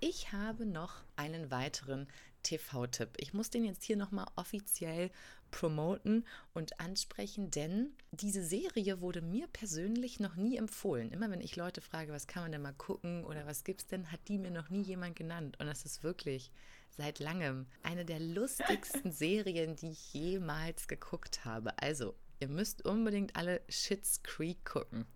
Ich 0.00 0.32
habe 0.32 0.64
noch 0.64 1.02
einen 1.16 1.50
weiteren 1.50 2.06
TV-Tipp. 2.44 3.10
Ich 3.18 3.34
muss 3.34 3.50
den 3.50 3.64
jetzt 3.64 3.82
hier 3.84 3.96
nochmal 3.96 4.26
offiziell 4.36 5.10
promoten 5.50 6.24
und 6.54 6.78
ansprechen, 6.78 7.50
denn 7.50 7.90
diese 8.12 8.44
Serie 8.44 9.00
wurde 9.00 9.20
mir 9.22 9.46
persönlich 9.48 10.20
noch 10.20 10.36
nie 10.36 10.56
empfohlen. 10.56 11.10
Immer 11.10 11.30
wenn 11.30 11.40
ich 11.40 11.56
Leute 11.56 11.80
frage, 11.80 12.12
was 12.12 12.26
kann 12.26 12.44
man 12.44 12.52
denn 12.52 12.62
mal 12.62 12.72
gucken 12.74 13.24
oder 13.24 13.46
was 13.46 13.64
gibt's 13.64 13.86
denn, 13.88 14.12
hat 14.12 14.20
die 14.28 14.38
mir 14.38 14.50
noch 14.50 14.68
nie 14.70 14.82
jemand 14.82 15.16
genannt. 15.16 15.56
Und 15.58 15.66
das 15.66 15.84
ist 15.84 16.02
wirklich 16.04 16.52
seit 16.96 17.18
langem 17.18 17.66
eine 17.82 18.04
der 18.04 18.20
lustigsten 18.20 19.10
Serien, 19.12 19.74
die 19.76 19.90
ich 19.90 20.14
jemals 20.14 20.86
geguckt 20.86 21.44
habe. 21.44 21.76
Also, 21.82 22.14
ihr 22.40 22.48
müsst 22.48 22.84
unbedingt 22.84 23.36
alle 23.36 23.60
Shits 23.68 24.22
Creek 24.22 24.64
gucken. 24.64 25.06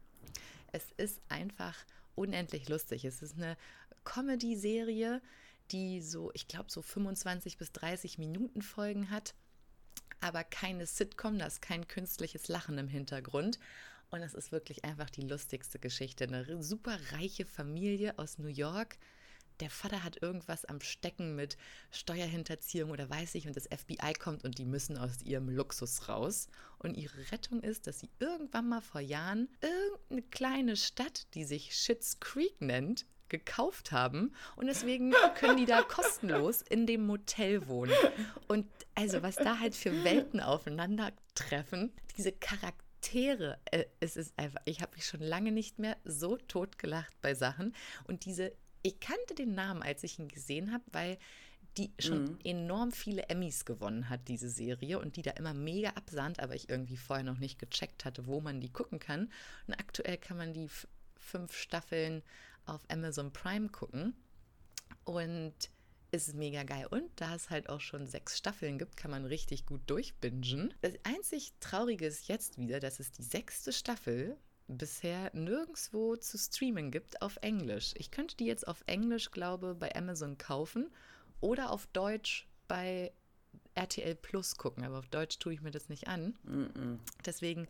Es 0.72 0.92
ist 0.96 1.20
einfach 1.28 1.76
unendlich 2.14 2.68
lustig. 2.68 3.04
Es 3.04 3.22
ist 3.22 3.36
eine 3.36 3.56
Comedy-Serie, 4.04 5.20
die 5.70 6.00
so, 6.00 6.30
ich 6.34 6.48
glaube, 6.48 6.70
so 6.70 6.82
25 6.82 7.58
bis 7.58 7.72
30 7.72 8.18
Minuten 8.18 8.62
Folgen 8.62 9.10
hat, 9.10 9.34
aber 10.20 10.44
keine 10.44 10.86
Sitcom, 10.86 11.38
da 11.38 11.46
ist 11.46 11.62
kein 11.62 11.88
künstliches 11.88 12.48
Lachen 12.48 12.78
im 12.78 12.88
Hintergrund. 12.88 13.58
Und 14.10 14.20
es 14.22 14.34
ist 14.34 14.52
wirklich 14.52 14.84
einfach 14.84 15.08
die 15.08 15.22
lustigste 15.22 15.78
Geschichte. 15.78 16.24
Eine 16.24 16.62
super 16.62 16.98
reiche 17.12 17.46
Familie 17.46 18.18
aus 18.18 18.38
New 18.38 18.48
York. 18.48 18.98
Der 19.62 19.70
Vater 19.70 20.02
hat 20.02 20.20
irgendwas 20.20 20.64
am 20.64 20.80
Stecken 20.80 21.36
mit 21.36 21.56
Steuerhinterziehung 21.92 22.90
oder 22.90 23.08
weiß 23.08 23.36
ich 23.36 23.46
und 23.46 23.54
das 23.54 23.68
FBI 23.68 24.12
kommt 24.12 24.42
und 24.42 24.58
die 24.58 24.64
müssen 24.64 24.98
aus 24.98 25.22
ihrem 25.22 25.48
Luxus 25.48 26.08
raus. 26.08 26.48
Und 26.80 26.96
ihre 26.96 27.30
Rettung 27.30 27.60
ist, 27.60 27.86
dass 27.86 28.00
sie 28.00 28.10
irgendwann 28.18 28.68
mal 28.68 28.80
vor 28.80 29.00
Jahren 29.00 29.48
irgendeine 29.60 30.22
kleine 30.30 30.74
Stadt, 30.74 31.32
die 31.34 31.44
sich 31.44 31.76
Schitt's 31.76 32.18
Creek 32.18 32.60
nennt, 32.60 33.06
gekauft 33.28 33.92
haben 33.92 34.34
und 34.56 34.66
deswegen 34.66 35.14
können 35.36 35.56
die 35.56 35.64
da 35.64 35.82
kostenlos 35.88 36.62
in 36.62 36.88
dem 36.88 37.06
Motel 37.06 37.68
wohnen. 37.68 37.94
Und 38.48 38.66
also 38.96 39.22
was 39.22 39.36
da 39.36 39.60
halt 39.60 39.76
für 39.76 40.02
Welten 40.02 40.40
aufeinandertreffen, 40.40 41.92
diese 42.16 42.32
Charaktere, 42.32 43.60
äh, 43.66 43.84
es 44.00 44.16
ist 44.16 44.36
einfach, 44.36 44.60
ich 44.64 44.82
habe 44.82 44.96
mich 44.96 45.06
schon 45.06 45.20
lange 45.20 45.52
nicht 45.52 45.78
mehr 45.78 45.96
so 46.04 46.36
totgelacht 46.36 47.14
bei 47.20 47.34
Sachen 47.34 47.76
und 48.08 48.24
diese, 48.24 48.52
ich 48.82 49.00
kannte 49.00 49.34
den 49.34 49.54
Namen, 49.54 49.82
als 49.82 50.02
ich 50.02 50.18
ihn 50.18 50.28
gesehen 50.28 50.72
habe, 50.72 50.84
weil 50.92 51.18
die 51.78 51.92
schon 51.98 52.38
enorm 52.44 52.92
viele 52.92 53.22
Emmys 53.30 53.64
gewonnen 53.64 54.10
hat, 54.10 54.28
diese 54.28 54.50
Serie, 54.50 54.98
und 54.98 55.16
die 55.16 55.22
da 55.22 55.30
immer 55.32 55.54
mega 55.54 55.90
absandt, 55.90 56.40
aber 56.40 56.54
ich 56.54 56.68
irgendwie 56.68 56.98
vorher 56.98 57.24
noch 57.24 57.38
nicht 57.38 57.58
gecheckt 57.58 58.04
hatte, 58.04 58.26
wo 58.26 58.40
man 58.40 58.60
die 58.60 58.70
gucken 58.70 58.98
kann. 58.98 59.30
Und 59.66 59.74
aktuell 59.74 60.18
kann 60.18 60.36
man 60.36 60.52
die 60.52 60.68
fünf 61.16 61.54
Staffeln 61.54 62.22
auf 62.66 62.82
Amazon 62.90 63.32
Prime 63.32 63.70
gucken. 63.70 64.14
Und 65.04 65.54
ist 66.10 66.34
mega 66.34 66.62
geil. 66.62 66.86
Und 66.90 67.08
da 67.16 67.34
es 67.34 67.48
halt 67.48 67.70
auch 67.70 67.80
schon 67.80 68.06
sechs 68.06 68.36
Staffeln 68.36 68.78
gibt, 68.78 68.96
kann 68.98 69.10
man 69.10 69.24
richtig 69.24 69.64
gut 69.64 69.80
durchbingen. 69.86 70.74
Das 70.82 70.92
einzig 71.04 71.54
Traurige 71.58 72.06
ist 72.06 72.28
jetzt 72.28 72.58
wieder, 72.58 72.80
dass 72.80 73.00
es 73.00 73.12
die 73.12 73.22
sechste 73.22 73.72
Staffel 73.72 74.36
bisher 74.72 75.30
nirgendwo 75.34 76.16
zu 76.16 76.38
streamen 76.38 76.90
gibt 76.90 77.22
auf 77.22 77.38
Englisch. 77.42 77.94
Ich 77.96 78.10
könnte 78.10 78.36
die 78.36 78.46
jetzt 78.46 78.66
auf 78.66 78.82
Englisch, 78.86 79.30
glaube 79.30 79.74
bei 79.74 79.94
Amazon 79.94 80.38
kaufen 80.38 80.90
oder 81.40 81.70
auf 81.70 81.86
Deutsch 81.88 82.48
bei 82.68 83.12
RTL 83.74 84.14
Plus 84.14 84.56
gucken, 84.56 84.84
aber 84.84 84.98
auf 84.98 85.08
Deutsch 85.08 85.38
tue 85.38 85.54
ich 85.54 85.62
mir 85.62 85.70
das 85.70 85.88
nicht 85.88 86.08
an. 86.08 86.34
Mm 86.44 86.62
-mm. 86.62 86.98
Deswegen 87.24 87.68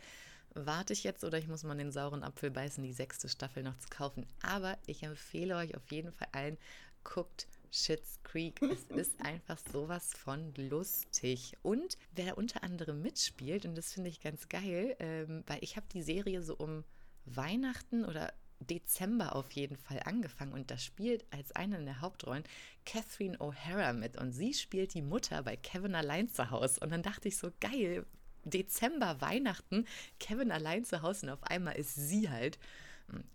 warte 0.54 0.92
ich 0.92 1.04
jetzt 1.04 1.24
oder 1.24 1.38
ich 1.38 1.48
muss 1.48 1.62
mal 1.62 1.76
den 1.76 1.92
sauren 1.92 2.22
Apfel 2.22 2.50
beißen, 2.50 2.82
die 2.82 2.92
sechste 2.92 3.28
Staffel 3.28 3.62
noch 3.62 3.78
zu 3.78 3.88
kaufen. 3.88 4.26
Aber 4.42 4.78
ich 4.86 5.02
empfehle 5.02 5.56
euch 5.56 5.76
auf 5.76 5.90
jeden 5.90 6.12
Fall 6.12 6.28
allen, 6.32 6.58
guckt 7.04 7.46
Shits 7.70 8.20
Creek. 8.22 8.60
Es 8.62 8.84
ist 8.84 9.20
einfach 9.20 9.58
sowas 9.72 10.12
von 10.12 10.54
lustig. 10.54 11.56
Und 11.62 11.96
wer 12.14 12.36
unter 12.36 12.62
anderem 12.62 13.00
mitspielt, 13.02 13.64
und 13.64 13.74
das 13.74 13.92
finde 13.92 14.10
ich 14.10 14.20
ganz 14.20 14.48
geil, 14.48 14.96
ähm, 14.98 15.42
weil 15.46 15.58
ich 15.62 15.76
habe 15.76 15.86
die 15.92 16.02
Serie 16.02 16.42
so 16.42 16.56
um 16.56 16.84
Weihnachten 17.24 18.04
oder 18.04 18.32
Dezember 18.60 19.34
auf 19.34 19.50
jeden 19.52 19.76
Fall 19.76 20.00
angefangen 20.04 20.52
und 20.52 20.70
da 20.70 20.78
spielt 20.78 21.24
als 21.30 21.52
eine 21.52 21.78
in 21.78 21.86
der 21.86 22.00
Hauptrollen 22.00 22.44
Catherine 22.84 23.36
O'Hara 23.38 23.92
mit. 23.92 24.16
Und 24.16 24.32
sie 24.32 24.54
spielt 24.54 24.94
die 24.94 25.02
Mutter 25.02 25.42
bei 25.42 25.56
Kevin 25.56 25.94
allein 25.94 26.28
zu 26.28 26.50
Hause. 26.50 26.80
Und 26.80 26.90
dann 26.90 27.02
dachte 27.02 27.28
ich 27.28 27.36
so 27.36 27.50
geil, 27.60 28.06
Dezember, 28.44 29.20
Weihnachten, 29.20 29.86
Kevin 30.18 30.50
allein 30.50 30.84
zu 30.84 31.02
Hause. 31.02 31.26
Und 31.26 31.32
auf 31.32 31.44
einmal 31.44 31.76
ist 31.76 31.94
sie 31.94 32.30
halt 32.30 32.58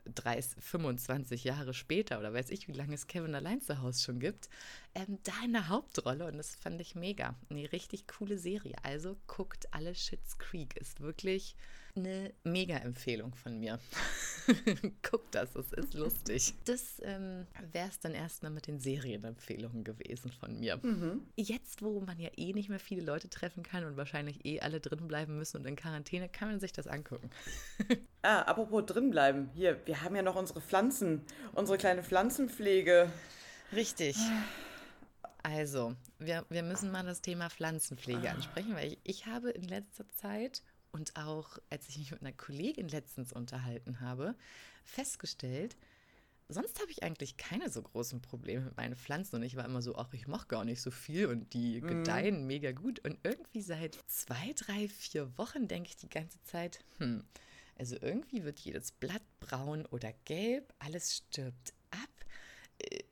30, 0.06 0.64
25 0.64 1.44
Jahre 1.44 1.74
später 1.74 2.20
oder 2.20 2.34
weiß 2.34 2.50
ich, 2.50 2.68
wie 2.68 2.74
lange 2.74 2.96
es 2.96 3.08
Kevin 3.08 3.36
allein 3.36 3.62
zu 3.62 3.82
Hause 3.82 4.04
schon 4.04 4.20
gibt, 4.20 4.50
ähm, 4.98 5.20
da 5.24 5.34
in 5.46 5.54
der 5.54 5.70
Hauptrolle 5.70 6.26
und 6.26 6.38
das 6.38 6.56
fand 6.56 6.82
ich 6.82 6.96
mega. 6.96 7.36
Eine 7.50 7.72
richtig 7.72 8.08
coole 8.08 8.38
Serie. 8.40 8.76
Also 8.82 9.16
guckt 9.28 9.68
alle 9.72 9.94
Shits 9.94 10.40
Creek. 10.40 10.76
Ist 10.78 11.02
wirklich 11.02 11.56
eine 11.96 12.34
Mega-Empfehlung 12.44 13.36
von 13.36 13.60
mir. 13.60 13.80
Guckt 15.10 15.34
das, 15.34 15.56
es 15.56 15.72
ist 15.74 15.94
lustig. 15.94 16.54
Das 16.66 17.02
ähm, 17.04 17.48
wäre 17.72 17.90
es 17.90 18.00
dann 18.00 18.14
erstmal 18.14 18.52
mit 18.52 18.68
den 18.68 18.80
Serienempfehlungen 18.80 19.84
gewesen 19.84 20.32
von 20.32 20.60
mir. 20.60 20.78
Mhm. 20.78 21.28
Jetzt, 21.36 21.82
wo 21.82 22.00
man 22.02 22.20
ja 22.20 22.30
eh 22.36 22.54
nicht 22.54 22.70
mehr 22.70 22.80
viele 22.80 23.04
Leute 23.04 23.30
treffen 23.30 23.64
kann 23.64 23.84
und 23.84 23.98
wahrscheinlich 23.98 24.46
eh 24.46 24.60
alle 24.62 24.80
drin 24.80 25.08
bleiben 25.08 25.38
müssen 25.38 25.58
und 25.58 25.66
in 25.66 25.76
Quarantäne, 25.76 26.30
kann 26.30 26.50
man 26.50 26.60
sich 26.60 26.72
das 26.72 26.88
angucken. 26.88 27.30
ah, 28.22 28.42
apropos 28.42 28.86
drin 28.86 29.10
bleiben. 29.10 29.50
Hier, 29.54 29.80
wir 29.86 30.02
haben 30.02 30.16
ja 30.16 30.22
noch 30.22 30.36
unsere 30.36 30.62
Pflanzen, 30.62 31.24
unsere 31.54 31.78
kleine 31.78 32.04
Pflanzenpflege. 32.04 33.12
Richtig. 33.74 34.18
Also, 35.48 35.96
wir, 36.20 36.46
wir 36.50 36.62
müssen 36.62 36.92
mal 36.92 37.06
das 37.06 37.22
Thema 37.22 37.50
Pflanzenpflege 37.50 38.30
ah. 38.30 38.34
ansprechen, 38.34 38.76
weil 38.76 38.92
ich, 38.92 39.00
ich 39.04 39.26
habe 39.28 39.50
in 39.50 39.64
letzter 39.64 40.06
Zeit 40.10 40.62
und 40.92 41.16
auch 41.16 41.58
als 41.70 41.88
ich 41.88 41.98
mich 41.98 42.12
mit 42.12 42.20
einer 42.20 42.34
Kollegin 42.34 42.90
letztens 42.90 43.32
unterhalten 43.32 44.02
habe, 44.02 44.36
festgestellt, 44.84 45.78
sonst 46.50 46.82
habe 46.82 46.92
ich 46.92 47.02
eigentlich 47.02 47.38
keine 47.38 47.70
so 47.70 47.82
großen 47.82 48.22
Probleme 48.22 48.66
mit 48.66 48.76
meinen 48.76 48.98
Pflanzen 48.98 49.38
und 49.38 49.44
ich 49.44 49.56
war 49.56 49.64
immer 49.64 49.82
so, 49.82 49.96
ach, 49.96 50.12
ich 50.12 50.28
mache 50.28 50.48
gar 50.48 50.66
nicht 50.66 50.82
so 50.82 50.92
viel 50.92 51.28
und 51.28 51.54
die 51.54 51.80
mhm. 51.80 51.88
gedeihen 51.88 52.42
mhm. 52.42 52.48
mega 52.48 52.74
gut 52.74 53.00
und 53.06 53.18
irgendwie 53.24 53.62
seit 53.62 53.98
zwei, 54.08 54.52
drei, 54.54 54.90
vier 54.90 55.38
Wochen 55.38 55.70
denke 55.70 55.88
ich 55.88 55.96
die 55.96 56.10
ganze 56.10 56.44
Zeit, 56.44 56.84
hm, 56.98 57.24
also 57.78 57.96
irgendwie 58.02 58.44
wird 58.44 58.60
jedes 58.60 58.92
Blatt 58.92 59.24
braun 59.40 59.86
oder 59.86 60.12
gelb, 60.26 60.74
alles 60.80 61.16
stirbt. 61.16 61.74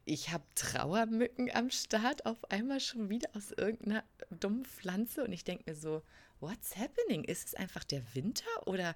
Ich 0.08 0.32
habe 0.32 0.44
Trauermücken 0.54 1.50
am 1.56 1.72
Start 1.72 2.28
auf 2.28 2.38
einmal 2.52 2.80
schon 2.80 3.10
wieder 3.10 3.28
aus 3.36 3.52
irgendeiner 3.52 4.04
dummen 4.30 4.64
Pflanze 4.64 5.24
und 5.24 5.34
ich 5.34 5.44
denke 5.44 5.64
mir 5.66 5.76
so, 5.76 6.04
what's 6.40 6.78
happening? 6.78 7.24
Ist 7.24 7.48
es 7.48 7.56
einfach 7.56 7.84
der 7.84 8.04
Winter 8.14 8.46
oder 8.68 8.96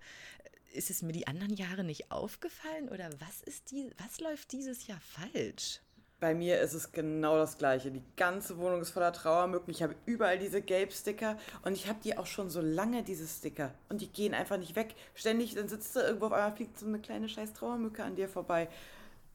ist 0.72 0.92
es 0.92 1.02
mir 1.02 1.12
die 1.12 1.26
anderen 1.26 1.56
Jahre 1.56 1.84
nicht 1.84 2.12
aufgefallen 2.12 2.90
oder 2.90 3.10
was 3.18 3.42
ist 3.42 3.72
die, 3.72 3.90
was 3.98 4.20
läuft 4.20 4.52
dieses 4.52 4.86
Jahr 4.86 5.00
falsch? 5.00 5.82
Bei 6.20 6.36
mir 6.36 6.62
ist 6.62 6.76
es 6.76 6.92
genau 6.92 7.38
das 7.38 7.58
Gleiche. 7.58 7.90
Die 7.90 8.04
ganze 8.16 8.60
Wohnung 8.60 8.82
ist 8.82 8.92
voller 8.92 9.14
Trauermücken. 9.14 9.72
Ich 9.72 9.82
habe 9.82 9.96
überall 10.06 10.38
diese 10.38 10.62
Gelbsticker 10.62 11.40
und 11.64 11.74
ich 11.74 11.88
habe 11.88 11.98
die 12.04 12.20
auch 12.20 12.28
schon 12.28 12.52
so 12.52 12.62
lange, 12.62 13.02
diese 13.02 13.26
Sticker. 13.26 13.74
Und 13.88 14.02
die 14.02 14.12
gehen 14.12 14.36
einfach 14.36 14.58
nicht 14.58 14.76
weg. 14.76 14.94
Ständig, 15.16 15.56
dann 15.56 15.70
sitzt 15.70 15.96
du 15.96 16.02
irgendwo 16.02 16.28
auf 16.28 16.34
einmal, 16.34 16.56
fliegt 16.56 16.78
so 16.78 16.86
eine 16.86 17.00
kleine 17.00 17.30
scheiß 17.30 17.54
Trauermücke 17.54 18.04
an 18.04 18.16
dir 18.16 18.30
vorbei. 18.30 18.68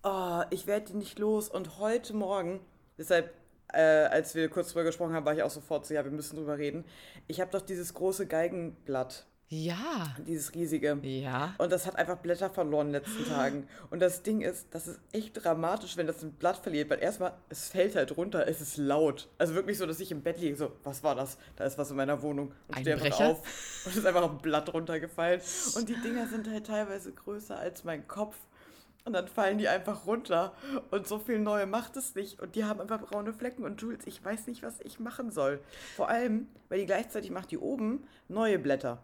Oh, 0.05 0.43
ich 0.51 0.67
werde 0.67 0.93
die 0.93 0.97
nicht 0.97 1.19
los. 1.19 1.49
Und 1.49 1.79
heute 1.79 2.15
Morgen, 2.15 2.61
deshalb 2.99 3.33
äh, 3.73 3.79
als 3.79 4.35
wir 4.35 4.49
kurz 4.49 4.69
drüber 4.69 4.85
gesprochen 4.85 5.15
haben, 5.15 5.25
war 5.25 5.35
ich 5.35 5.43
auch 5.43 5.51
sofort 5.51 5.87
so, 5.87 5.95
ja, 5.95 6.05
wir 6.05 6.13
müssen 6.13 6.37
drüber 6.37 6.59
reden. 6.59 6.85
Ich 7.27 7.41
habe 7.41 7.51
doch 7.51 7.63
dieses 7.63 7.95
große 7.95 8.27
Geigenblatt. 8.27 9.27
Ja. 9.49 10.15
Dieses 10.27 10.55
riesige. 10.55 10.99
Ja. 11.03 11.55
Und 11.59 11.71
das 11.71 11.87
hat 11.87 11.97
einfach 11.97 12.19
Blätter 12.19 12.51
verloren 12.51 12.89
in 12.89 12.93
den 12.93 13.03
letzten 13.03 13.25
Tagen. 13.29 13.69
Und 13.91 14.01
das 14.01 14.23
Ding 14.23 14.41
ist, 14.41 14.67
das 14.73 14.89
ist 14.89 15.01
echt 15.13 15.45
dramatisch, 15.45 15.97
wenn 15.97 16.07
das 16.07 16.23
ein 16.23 16.33
Blatt 16.33 16.59
verliert, 16.59 16.91
weil 16.91 16.99
erstmal, 17.01 17.35
es 17.51 17.69
fällt 17.69 17.95
halt 17.95 18.17
runter, 18.17 18.49
es 18.49 18.61
ist 18.61 18.77
laut. 18.77 19.29
Also 19.39 19.55
wirklich 19.55 19.79
so, 19.79 19.87
dass 19.87 20.01
ich 20.01 20.11
im 20.11 20.23
Bett 20.23 20.41
liege, 20.41 20.57
so, 20.57 20.73
was 20.83 21.03
war 21.03 21.15
das? 21.15 21.39
Da 21.57 21.65
ist 21.65 21.79
was 21.79 21.91
in 21.91 21.97
meiner 21.97 22.23
Wohnung. 22.23 22.53
Und 22.69 22.81
stehe 22.81 22.97
einfach 22.97 23.21
auf 23.21 23.39
und 23.85 23.93
es 23.93 23.97
ist 23.97 24.07
einfach 24.07 24.29
ein 24.29 24.39
Blatt 24.39 24.73
runtergefallen. 24.73 25.41
Und 25.77 25.89
die 25.89 26.01
Dinger 26.01 26.27
sind 26.27 26.49
halt 26.51 26.67
teilweise 26.67 27.13
größer 27.13 27.57
als 27.57 27.85
mein 27.85 28.09
Kopf. 28.09 28.37
Und 29.05 29.13
dann 29.13 29.29
fallen 29.29 29.59
die 29.59 29.69
einfach 29.69 30.07
runter. 30.07 30.55
Und 30.91 31.07
so 31.07 31.19
viel 31.19 31.39
neue 31.39 31.67
macht 31.67 31.97
es 31.97 32.15
nicht. 32.15 32.41
Und 32.41 32.57
die 32.57 32.65
haben 32.65 32.81
einfach 32.81 33.03
braune 33.03 33.35
Flecken. 33.35 33.65
Und 33.65 33.81
Jules, 33.81 34.07
ich 34.07 34.25
weiß 34.25 34.47
nicht, 34.47 34.63
was 34.63 34.81
ich 34.81 34.99
machen 34.99 35.31
soll. 35.31 35.61
Vor 35.97 36.09
allem, 36.09 36.49
weil 36.71 36.81
die 36.81 36.87
gleichzeitig 36.87 37.31
macht 37.31 37.51
die 37.51 37.59
oben 37.59 38.07
neue 38.29 38.59
Blätter. 38.59 39.03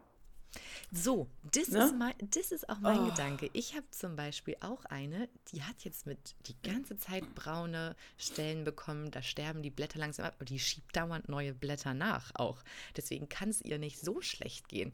So, 0.93 1.29
das, 1.53 1.69
ne? 1.69 1.85
ist, 1.85 1.95
mein, 1.97 2.15
das 2.19 2.51
ist 2.51 2.69
auch 2.69 2.81
mein 2.81 2.99
oh. 2.99 3.07
Gedanke. 3.07 3.49
Ich 3.53 3.77
habe 3.77 3.89
zum 3.91 4.17
Beispiel 4.17 4.57
auch 4.61 4.85
eine, 4.87 5.29
die 5.53 5.63
hat 5.63 5.85
jetzt 5.85 6.05
mit 6.05 6.35
die 6.47 6.57
ganze 6.69 6.97
Zeit 6.97 7.35
braune 7.37 7.95
Stellen 8.19 8.65
bekommen. 8.65 9.13
Da 9.13 9.23
sterben 9.23 9.63
die 9.63 9.71
Blätter 9.71 10.01
langsam 10.01 10.27
ab, 10.27 10.35
aber 10.39 10.47
die 10.47 10.59
schiebt 10.59 10.97
dauernd 10.97 11.29
neue 11.29 11.55
Blätter 11.55 11.95
nach 11.95 12.33
auch. 12.35 12.65
Deswegen 12.97 13.29
kann 13.29 13.51
es 13.51 13.63
ihr 13.63 13.79
nicht 13.79 14.01
so 14.01 14.21
schlecht 14.21 14.69
gehen. 14.69 14.93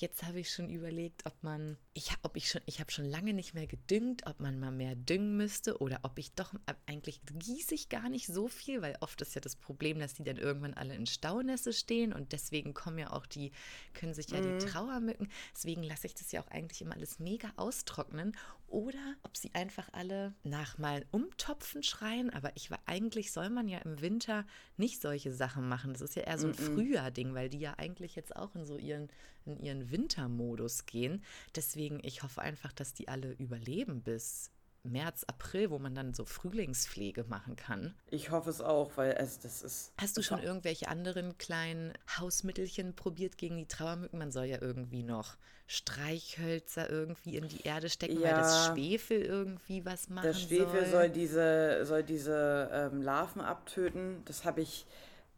Jetzt 0.00 0.22
habe 0.22 0.38
ich 0.38 0.52
schon 0.52 0.70
überlegt, 0.70 1.26
ob 1.26 1.42
man, 1.42 1.76
ich, 1.92 2.12
ob 2.22 2.36
ich 2.36 2.48
schon, 2.48 2.60
ich 2.66 2.78
habe 2.78 2.92
schon 2.92 3.04
lange 3.04 3.34
nicht 3.34 3.54
mehr 3.54 3.66
gedüngt, 3.66 4.28
ob 4.28 4.38
man 4.38 4.60
mal 4.60 4.70
mehr 4.70 4.94
düngen 4.94 5.36
müsste 5.36 5.78
oder 5.78 5.98
ob 6.04 6.20
ich 6.20 6.32
doch, 6.34 6.54
eigentlich 6.86 7.20
gieße 7.36 7.74
ich 7.74 7.88
gar 7.88 8.08
nicht 8.08 8.28
so 8.28 8.46
viel, 8.46 8.80
weil 8.80 8.96
oft 9.00 9.20
ist 9.22 9.34
ja 9.34 9.40
das 9.40 9.56
Problem, 9.56 9.98
dass 9.98 10.14
die 10.14 10.22
dann 10.22 10.36
irgendwann 10.36 10.74
alle 10.74 10.94
in 10.94 11.06
Staunässe 11.06 11.72
stehen 11.72 12.12
und 12.12 12.30
deswegen 12.30 12.74
kommen 12.74 12.98
ja 12.98 13.12
auch 13.12 13.26
die, 13.26 13.50
können 13.92 14.14
sich 14.14 14.30
ja 14.30 14.40
mhm. 14.40 14.60
die 14.60 14.66
Trauermücken, 14.66 15.28
deswegen 15.52 15.82
lasse 15.82 16.06
ich 16.06 16.14
das 16.14 16.30
ja 16.30 16.42
auch 16.42 16.50
eigentlich 16.52 16.80
immer 16.80 16.94
alles 16.94 17.18
mega 17.18 17.50
austrocknen 17.56 18.36
oder 18.68 19.16
ob 19.24 19.36
sie 19.36 19.52
einfach 19.54 19.88
alle 19.92 20.32
nach 20.44 20.78
mal 20.78 21.06
umtopfen 21.10 21.82
schreien, 21.82 22.30
aber 22.30 22.52
ich 22.54 22.70
war, 22.70 22.78
eigentlich 22.86 23.32
soll 23.32 23.50
man 23.50 23.66
ja 23.66 23.78
im 23.78 24.00
Winter 24.00 24.46
nicht 24.76 25.00
solche 25.00 25.32
Sachen 25.32 25.68
machen, 25.68 25.92
das 25.92 26.02
ist 26.02 26.14
ja 26.14 26.22
eher 26.22 26.38
so 26.38 26.46
ein 26.46 26.52
mhm. 26.52 26.74
Frühjahr-Ding, 26.74 27.34
weil 27.34 27.48
die 27.48 27.58
ja 27.58 27.74
eigentlich 27.78 28.14
jetzt 28.14 28.36
auch 28.36 28.54
in 28.54 28.64
so 28.64 28.76
ihren 28.76 29.08
in 29.48 29.60
ihren 29.60 29.90
Wintermodus 29.90 30.86
gehen. 30.86 31.22
Deswegen, 31.54 32.00
ich 32.02 32.22
hoffe 32.22 32.40
einfach, 32.40 32.72
dass 32.72 32.94
die 32.94 33.08
alle 33.08 33.32
überleben 33.32 34.02
bis 34.02 34.50
März, 34.84 35.24
April, 35.24 35.70
wo 35.70 35.78
man 35.78 35.94
dann 35.94 36.14
so 36.14 36.24
Frühlingspflege 36.24 37.24
machen 37.24 37.56
kann. 37.56 37.94
Ich 38.10 38.30
hoffe 38.30 38.50
es 38.50 38.60
auch, 38.60 38.96
weil 38.96 39.12
es 39.18 39.38
das 39.38 39.62
ist. 39.62 39.92
Hast 39.98 40.16
du 40.16 40.22
schon 40.22 40.42
irgendwelche 40.42 40.88
anderen 40.88 41.36
kleinen 41.38 41.92
Hausmittelchen 42.18 42.94
probiert 42.94 43.38
gegen 43.38 43.56
die 43.56 43.66
Trauermücken? 43.66 44.18
Man 44.18 44.30
soll 44.32 44.46
ja 44.46 44.60
irgendwie 44.60 45.02
noch 45.02 45.36
Streichhölzer 45.66 46.88
irgendwie 46.88 47.36
in 47.36 47.48
die 47.48 47.62
Erde 47.62 47.90
stecken, 47.90 48.20
ja, 48.20 48.28
weil 48.28 48.34
das 48.36 48.66
Schwefel 48.66 49.20
irgendwie 49.20 49.84
was 49.84 50.08
machen 50.08 50.24
soll. 50.24 50.32
Das 50.32 50.42
Schwefel 50.42 50.80
soll, 50.80 50.90
soll 50.90 51.10
diese, 51.10 51.84
soll 51.84 52.02
diese 52.02 52.70
ähm, 52.72 53.02
Larven 53.02 53.42
abtöten. 53.42 54.22
Das 54.24 54.44
habe 54.44 54.62
ich 54.62 54.86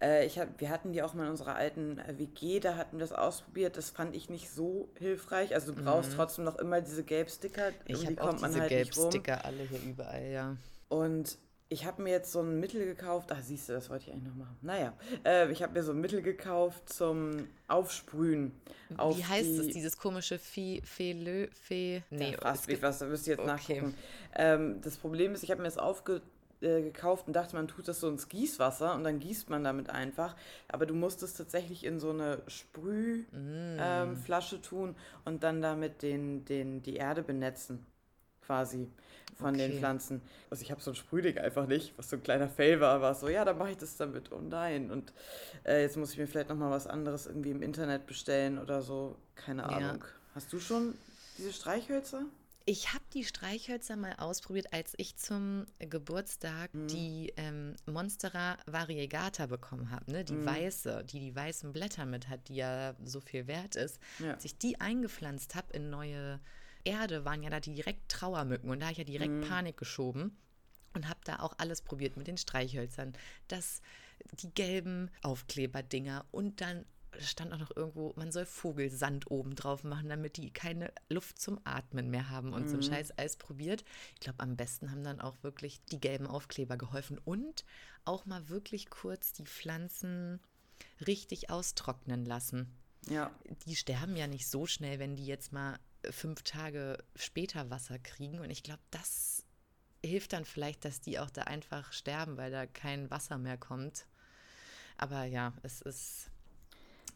äh, 0.02 0.26
ich 0.26 0.38
hab, 0.38 0.60
wir 0.60 0.70
hatten 0.70 0.92
die 0.92 1.02
auch 1.02 1.14
mal 1.14 1.24
in 1.24 1.30
unserer 1.30 1.56
alten 1.56 1.98
äh, 1.98 2.18
WG, 2.18 2.60
da 2.60 2.76
hatten 2.76 2.96
wir 2.96 3.00
das 3.00 3.12
ausprobiert. 3.12 3.76
Das 3.76 3.90
fand 3.90 4.14
ich 4.16 4.30
nicht 4.30 4.50
so 4.50 4.88
hilfreich. 4.98 5.54
Also 5.54 5.72
du 5.72 5.82
brauchst 5.82 6.12
mhm. 6.12 6.16
trotzdem 6.16 6.44
noch 6.44 6.56
immer 6.56 6.80
diese 6.80 7.04
Gelbsticker. 7.04 7.70
Ich 7.86 8.06
habe 8.06 8.22
auch 8.22 8.34
diese 8.34 8.60
halt 8.60 8.68
Gelbsticker 8.68 9.44
alle 9.44 9.62
hier 9.62 9.80
überall, 9.82 10.26
ja. 10.30 10.56
Und 10.88 11.38
ich 11.72 11.86
habe 11.86 12.02
mir 12.02 12.10
jetzt 12.10 12.32
so 12.32 12.40
ein 12.40 12.58
Mittel 12.58 12.84
gekauft. 12.84 13.30
Ach, 13.32 13.40
siehst 13.40 13.68
du, 13.68 13.74
das 13.74 13.88
wollte 13.90 14.06
ich 14.06 14.12
eigentlich 14.12 14.26
noch 14.26 14.34
machen. 14.34 14.56
Naja, 14.60 14.92
äh, 15.24 15.50
ich 15.52 15.62
habe 15.62 15.74
mir 15.74 15.84
so 15.84 15.92
ein 15.92 16.00
Mittel 16.00 16.20
gekauft 16.20 16.92
zum 16.92 17.46
Aufsprühen. 17.68 18.52
Wie 18.88 19.24
heißt 19.24 19.50
es, 19.50 19.68
dieses 19.68 19.96
komische 19.96 20.38
Vieh, 20.38 20.82
Fehlö, 20.82 21.46
Fee? 21.52 22.02
Nee, 22.10 22.36
ja, 22.42 22.54
mich 22.66 22.82
was, 22.82 22.98
da 22.98 23.06
müsst 23.06 23.28
ihr 23.28 23.34
jetzt 23.34 23.40
okay. 23.40 23.48
nachgucken. 23.48 23.94
Ähm, 24.34 24.80
das 24.80 24.96
Problem 24.96 25.32
ist, 25.32 25.44
ich 25.44 25.50
habe 25.52 25.62
mir 25.62 25.68
das 25.68 25.78
aufge 25.78 26.22
äh, 26.60 26.82
gekauft 26.82 27.26
und 27.26 27.34
dachte, 27.34 27.56
man 27.56 27.68
tut 27.68 27.88
das 27.88 28.00
so 28.00 28.08
ins 28.08 28.28
Gießwasser 28.28 28.94
und 28.94 29.04
dann 29.04 29.18
gießt 29.18 29.50
man 29.50 29.64
damit 29.64 29.90
einfach. 29.90 30.36
Aber 30.68 30.86
du 30.86 30.94
musst 30.94 31.22
es 31.22 31.34
tatsächlich 31.34 31.84
in 31.84 32.00
so 32.00 32.10
eine 32.10 32.42
Sprühflasche 32.46 34.56
mm. 34.56 34.58
ähm, 34.58 34.62
tun 34.62 34.96
und 35.24 35.42
dann 35.42 35.62
damit 35.62 36.02
den, 36.02 36.44
den, 36.44 36.82
die 36.82 36.96
Erde 36.96 37.22
benetzen. 37.22 37.86
quasi 38.42 38.88
von 39.40 39.54
okay. 39.54 39.68
den 39.68 39.78
Pflanzen. 39.78 40.22
Also 40.50 40.62
ich 40.62 40.70
habe 40.70 40.80
so 40.80 40.90
ein 40.90 40.94
Sprühding 40.94 41.38
einfach 41.38 41.66
nicht, 41.66 41.96
was 41.96 42.10
so 42.10 42.16
ein 42.16 42.22
kleiner 42.22 42.48
Fail 42.48 42.80
war, 42.80 43.00
war 43.00 43.14
so, 43.14 43.28
ja, 43.28 43.44
dann 43.44 43.58
mache 43.58 43.70
ich 43.70 43.78
das 43.78 43.96
damit. 43.96 44.30
Oh 44.32 44.40
nein. 44.40 44.90
Und 44.90 45.12
äh, 45.64 45.82
jetzt 45.82 45.96
muss 45.96 46.12
ich 46.12 46.18
mir 46.18 46.26
vielleicht 46.26 46.48
nochmal 46.48 46.70
was 46.70 46.86
anderes 46.86 47.26
irgendwie 47.26 47.50
im 47.50 47.62
Internet 47.62 48.06
bestellen 48.06 48.58
oder 48.58 48.82
so. 48.82 49.16
Keine 49.34 49.64
Ahnung. 49.64 50.02
Ja. 50.02 50.34
Hast 50.34 50.52
du 50.52 50.60
schon 50.60 50.94
diese 51.38 51.52
Streichhölzer? 51.52 52.22
Ich 52.70 52.94
habe 52.94 53.02
die 53.12 53.24
Streichhölzer 53.24 53.96
mal 53.96 54.14
ausprobiert, 54.18 54.72
als 54.72 54.94
ich 54.96 55.16
zum 55.16 55.66
Geburtstag 55.80 56.72
mhm. 56.72 56.86
die 56.86 57.32
ähm, 57.36 57.74
Monstera 57.86 58.58
variegata 58.64 59.46
bekommen 59.46 59.90
habe, 59.90 60.08
ne? 60.12 60.22
die 60.22 60.34
mhm. 60.34 60.46
weiße, 60.46 61.04
die 61.04 61.18
die 61.18 61.34
weißen 61.34 61.72
Blätter 61.72 62.06
mit 62.06 62.28
hat, 62.28 62.46
die 62.46 62.54
ja 62.54 62.94
so 63.04 63.20
viel 63.20 63.48
wert 63.48 63.74
ist. 63.74 63.98
Ja. 64.20 64.34
Als 64.34 64.44
ich 64.44 64.56
die 64.56 64.80
eingepflanzt 64.80 65.56
habe 65.56 65.72
in 65.72 65.90
neue 65.90 66.38
Erde, 66.84 67.24
waren 67.24 67.42
ja 67.42 67.50
da 67.50 67.58
direkt 67.58 68.08
Trauermücken 68.08 68.70
und 68.70 68.78
da 68.78 68.86
habe 68.86 68.92
ich 68.92 68.98
ja 68.98 69.04
direkt 69.04 69.32
mhm. 69.32 69.48
Panik 69.48 69.76
geschoben 69.76 70.38
und 70.94 71.08
habe 71.08 71.18
da 71.24 71.40
auch 71.40 71.54
alles 71.58 71.82
probiert 71.82 72.16
mit 72.16 72.28
den 72.28 72.36
Streichhölzern. 72.36 73.14
Das, 73.48 73.82
die 74.42 74.54
gelben 74.54 75.10
Aufkleberdinger 75.22 76.24
und 76.30 76.60
dann 76.60 76.84
stand 77.18 77.52
auch 77.52 77.58
noch 77.58 77.76
irgendwo, 77.76 78.12
man 78.16 78.32
soll 78.32 78.46
Vogelsand 78.46 79.30
oben 79.30 79.54
drauf 79.54 79.84
machen, 79.84 80.08
damit 80.08 80.36
die 80.36 80.52
keine 80.52 80.92
Luft 81.08 81.40
zum 81.40 81.60
Atmen 81.64 82.10
mehr 82.10 82.30
haben 82.30 82.52
und 82.52 82.64
mhm. 82.64 82.68
so 82.68 82.76
ein 82.76 82.82
scheiß 82.82 83.18
Eis 83.18 83.36
probiert. 83.36 83.84
Ich 84.14 84.20
glaube, 84.20 84.40
am 84.40 84.56
besten 84.56 84.90
haben 84.90 85.02
dann 85.02 85.20
auch 85.20 85.42
wirklich 85.42 85.80
die 85.86 86.00
gelben 86.00 86.26
Aufkleber 86.26 86.76
geholfen 86.76 87.18
und 87.18 87.64
auch 88.04 88.26
mal 88.26 88.48
wirklich 88.48 88.90
kurz 88.90 89.32
die 89.32 89.44
Pflanzen 89.44 90.40
richtig 91.06 91.50
austrocknen 91.50 92.24
lassen. 92.24 92.74
Ja. 93.08 93.30
Die 93.66 93.76
sterben 93.76 94.16
ja 94.16 94.26
nicht 94.26 94.48
so 94.48 94.66
schnell, 94.66 94.98
wenn 94.98 95.16
die 95.16 95.26
jetzt 95.26 95.52
mal 95.52 95.78
fünf 96.10 96.42
Tage 96.42 96.98
später 97.16 97.70
Wasser 97.70 97.98
kriegen. 97.98 98.40
Und 98.40 98.50
ich 98.50 98.62
glaube, 98.62 98.82
das 98.90 99.44
hilft 100.04 100.32
dann 100.32 100.44
vielleicht, 100.44 100.84
dass 100.84 101.00
die 101.00 101.18
auch 101.18 101.30
da 101.30 101.42
einfach 101.42 101.92
sterben, 101.92 102.36
weil 102.36 102.50
da 102.50 102.66
kein 102.66 103.10
Wasser 103.10 103.38
mehr 103.38 103.58
kommt. 103.58 104.06
Aber 104.96 105.24
ja, 105.24 105.54
es 105.62 105.80
ist 105.80 106.29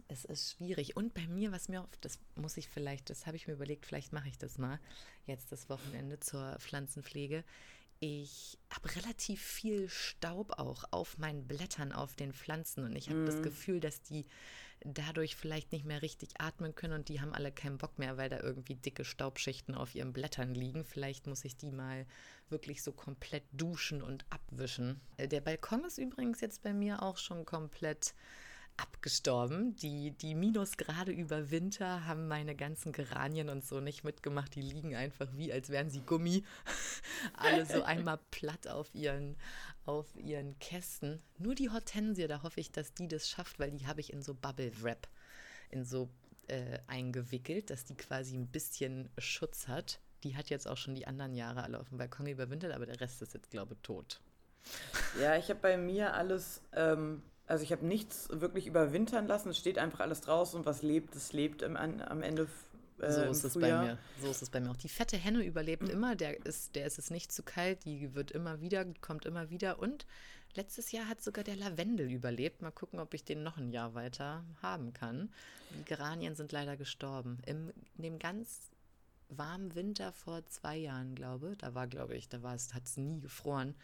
es 0.09 0.25
ist 0.25 0.53
schwierig. 0.53 0.97
Und 0.97 1.15
bei 1.15 1.27
mir, 1.27 1.53
was 1.53 1.69
mir 1.69 1.83
oft, 1.83 2.05
das 2.05 2.19
muss 2.37 2.57
ich 2.57 2.69
vielleicht, 2.69 3.11
das 3.11 3.27
habe 3.27 3.37
ich 3.37 3.47
mir 3.47 3.55
überlegt, 3.55 3.87
vielleicht 3.87 4.13
mache 4.13 4.29
ich 4.29 4.39
das 4.39 4.59
mal 4.59 4.79
jetzt 5.27 5.53
das 5.53 5.69
Wochenende 5.69 6.21
zur 6.21 6.57
Pflanzenpflege. 6.59 7.45
Ich 8.01 8.59
habe 8.71 8.95
relativ 8.97 9.41
viel 9.41 9.89
Staub 9.89 10.59
auch 10.59 10.85
auf 10.91 11.17
meinen 11.19 11.47
Blättern, 11.47 11.93
auf 11.93 12.17
den 12.17 12.33
Pflanzen. 12.33 12.85
Und 12.85 12.97
ich 12.97 13.09
habe 13.09 13.21
mm. 13.21 13.27
das 13.27 13.37
mhm. 13.37 13.43
Gefühl, 13.43 13.81
dass 13.81 14.03
die 14.03 14.27
dadurch 14.85 15.37
vielleicht 15.37 15.73
nicht 15.73 15.85
mehr 15.85 16.03
richtig 16.03 16.41
atmen 16.41 16.75
können 16.75 16.93
und 16.93 17.09
die 17.09 17.21
haben 17.21 17.33
alle 17.33 17.51
keinen 17.51 17.79
Bock 17.79 17.99
mehr, 17.99 18.17
weil 18.17 18.29
da 18.29 18.41
irgendwie 18.41 18.75
dicke 18.75 19.05
Staubschichten 19.05 19.75
auf 19.75 19.95
ihren 19.95 20.13
Blättern 20.13 20.55
liegen. 20.55 20.85
Vielleicht 20.85 21.27
muss 21.27 21.45
ich 21.45 21.57
die 21.57 21.71
mal 21.71 22.07
wirklich 22.51 22.83
so 22.83 22.93
komplett 22.93 23.45
duschen 23.53 24.03
und 24.03 24.27
abwischen. 24.29 25.01
Äh, 25.17 25.29
der 25.29 25.41
Balkon 25.41 25.85
ist 25.85 25.99
übrigens 25.99 26.41
jetzt 26.41 26.63
bei 26.63 26.75
mir 26.75 27.03
auch 27.03 27.17
schon 27.17 27.47
komplett 27.47 28.15
abgestorben. 28.77 29.77
Die, 29.77 30.11
die 30.11 30.35
Minusgrade 30.35 31.13
über 31.13 31.51
Winter 31.51 32.07
haben 32.07 32.29
meine 32.29 32.55
ganzen 32.55 32.93
Geranien 32.93 33.49
und 33.49 33.65
so 33.65 33.81
nicht 33.81 34.05
mitgemacht. 34.05 34.55
Die 34.55 34.63
liegen 34.63 34.95
einfach 34.95 35.29
wie, 35.35 35.53
als 35.53 35.71
wären 35.71 35.91
sie 35.91 36.01
Gummi. 36.01 36.45
Alle 37.35 37.67
so 37.67 37.83
einmal 37.83 38.19
platt 38.31 38.69
auf 38.69 38.95
ihren, 38.95 39.37
auf 39.87 40.07
ihren 40.17 40.59
Kästen. 40.59 41.23
Nur 41.39 41.55
die 41.55 41.71
Hortensie, 41.71 42.27
da 42.27 42.43
hoffe 42.43 42.61
ich, 42.61 42.73
dass 42.73 42.95
die 42.95 43.09
das 43.09 43.29
schafft, 43.29 43.59
weil 43.59 43.71
die 43.71 43.87
habe 43.87 44.01
ich 44.01 44.13
in 44.13 44.23
so 44.23 44.35
Bubble 44.35 44.73
Wrap, 44.83 45.09
in 45.71 45.85
so 45.85 46.09
äh, 46.49 46.79
eingewickelt, 46.87 47.71
dass 47.71 47.85
die 47.85 47.97
quasi 47.97 48.37
ein 48.37 48.49
bisschen 48.49 49.11
Schutz 49.19 49.69
hat. 49.69 50.01
Die 50.25 50.37
hat 50.37 50.49
jetzt 50.51 50.67
auch 50.67 50.77
schon 50.77 50.95
die 50.95 51.07
anderen 51.07 51.35
Jahre 51.35 51.63
alle 51.63 51.79
auf 51.79 51.89
dem 51.91 51.99
Balkon 51.99 52.27
überwintert, 52.27 52.73
aber 52.73 52.87
der 52.87 53.01
Rest 53.01 53.21
ist 53.23 53.35
jetzt, 53.35 53.51
glaube 53.51 53.75
ich, 53.75 53.81
tot. 53.81 54.21
Ja, 55.21 55.37
ich 55.37 55.51
habe 55.51 55.61
bei 55.61 55.77
mir 55.77 56.15
alles 56.15 56.63
ähm, 56.73 57.23
also 57.47 57.63
ich 57.63 57.73
habe 57.73 57.85
nichts 57.85 58.29
wirklich 58.31 58.67
überwintern 58.67 59.27
lassen. 59.27 59.51
Es 59.51 59.59
steht 59.59 59.79
einfach 59.79 60.01
alles 60.01 60.23
draußen 60.23 60.59
und 60.59 60.67
was 60.67 60.83
lebt, 60.83 61.15
das 61.15 61.33
lebt 61.33 61.63
im, 61.63 61.77
am 61.77 62.23
Ende. 62.23 62.49
Äh, 63.01 63.13
so 63.13 63.23
ist 63.23 63.45
es 63.45 63.55
bei 63.55 63.83
mir. 63.83 63.99
So 64.21 64.31
ist 64.31 64.43
es 64.43 64.51
bei 64.51 64.61
mir 64.61 64.71
auch. 64.71 64.77
Die 64.77 64.89
fette 64.89 65.17
Henne 65.17 65.45
überlebt 65.45 65.83
mhm. 65.83 65.91
immer. 65.91 66.17
Der 66.17 66.45
ist, 66.47 66.75
der 66.75 66.87
ist 66.87 66.99
es 66.99 67.11
nicht 67.11 67.33
zu 67.33 67.43
kalt. 67.43 67.85
Die 67.85 68.15
wird 68.15 68.31
immer 68.31 68.61
wieder, 68.61 68.87
kommt 69.03 69.27
immer 69.27 69.51
wieder. 69.51 69.79
Und 69.79 70.07
letztes 70.55 70.91
Jahr 70.93 71.07
hat 71.07 71.23
sogar 71.23 71.45
der 71.45 71.57
Lavendel 71.57 72.11
überlebt. 72.11 72.63
Mal 72.63 72.71
gucken, 72.71 72.99
ob 72.99 73.13
ich 73.13 73.25
den 73.25 73.43
noch 73.43 73.59
ein 73.59 73.73
Jahr 73.73 73.95
weiter 73.95 74.43
haben 74.63 74.95
kann. 74.95 75.31
Die 75.79 75.85
Geranien 75.85 76.37
sind 76.37 76.51
leider 76.51 76.79
gestorben. 76.79 77.39
Im, 77.45 77.73
in 77.97 78.03
dem 78.03 78.19
ganz 78.19 78.71
warmen 79.29 79.75
Winter 79.75 80.13
vor 80.13 80.47
zwei 80.47 80.77
Jahren, 80.77 81.15
glaube 81.15 81.57
da 81.59 81.75
war, 81.75 81.89
glaube 81.89 82.15
ich, 82.15 82.29
da 82.29 82.43
war 82.43 82.55
es, 82.55 82.73
hat 82.73 82.85
es 82.85 82.97
nie 82.97 83.21
gefroren 83.21 83.75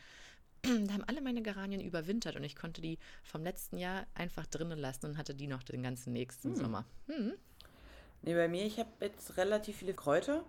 da 0.87 0.93
haben 0.93 1.05
alle 1.07 1.21
meine 1.21 1.43
Geranien 1.43 1.81
überwintert 1.81 2.37
und 2.37 2.45
ich 2.45 2.57
konnte 2.57 2.81
die 2.81 2.99
vom 3.23 3.43
letzten 3.43 3.79
Jahr 3.79 4.07
einfach 4.15 4.47
drinnen 4.47 4.79
lassen 4.79 5.07
und 5.07 5.19
hatte 5.19 5.35
die 5.35 5.47
noch 5.47 5.63
den 5.63 5.83
ganzen 5.83 6.13
nächsten 6.13 6.51
hm. 6.51 6.57
Sommer. 6.57 6.85
Hm. 7.07 7.33
Nee, 8.23 8.35
bei 8.35 8.49
mir, 8.49 8.67
ich 8.67 8.79
habe 8.79 8.91
jetzt 9.01 9.37
relativ 9.39 9.77
viele 9.77 9.95
Kräuter, 9.95 10.45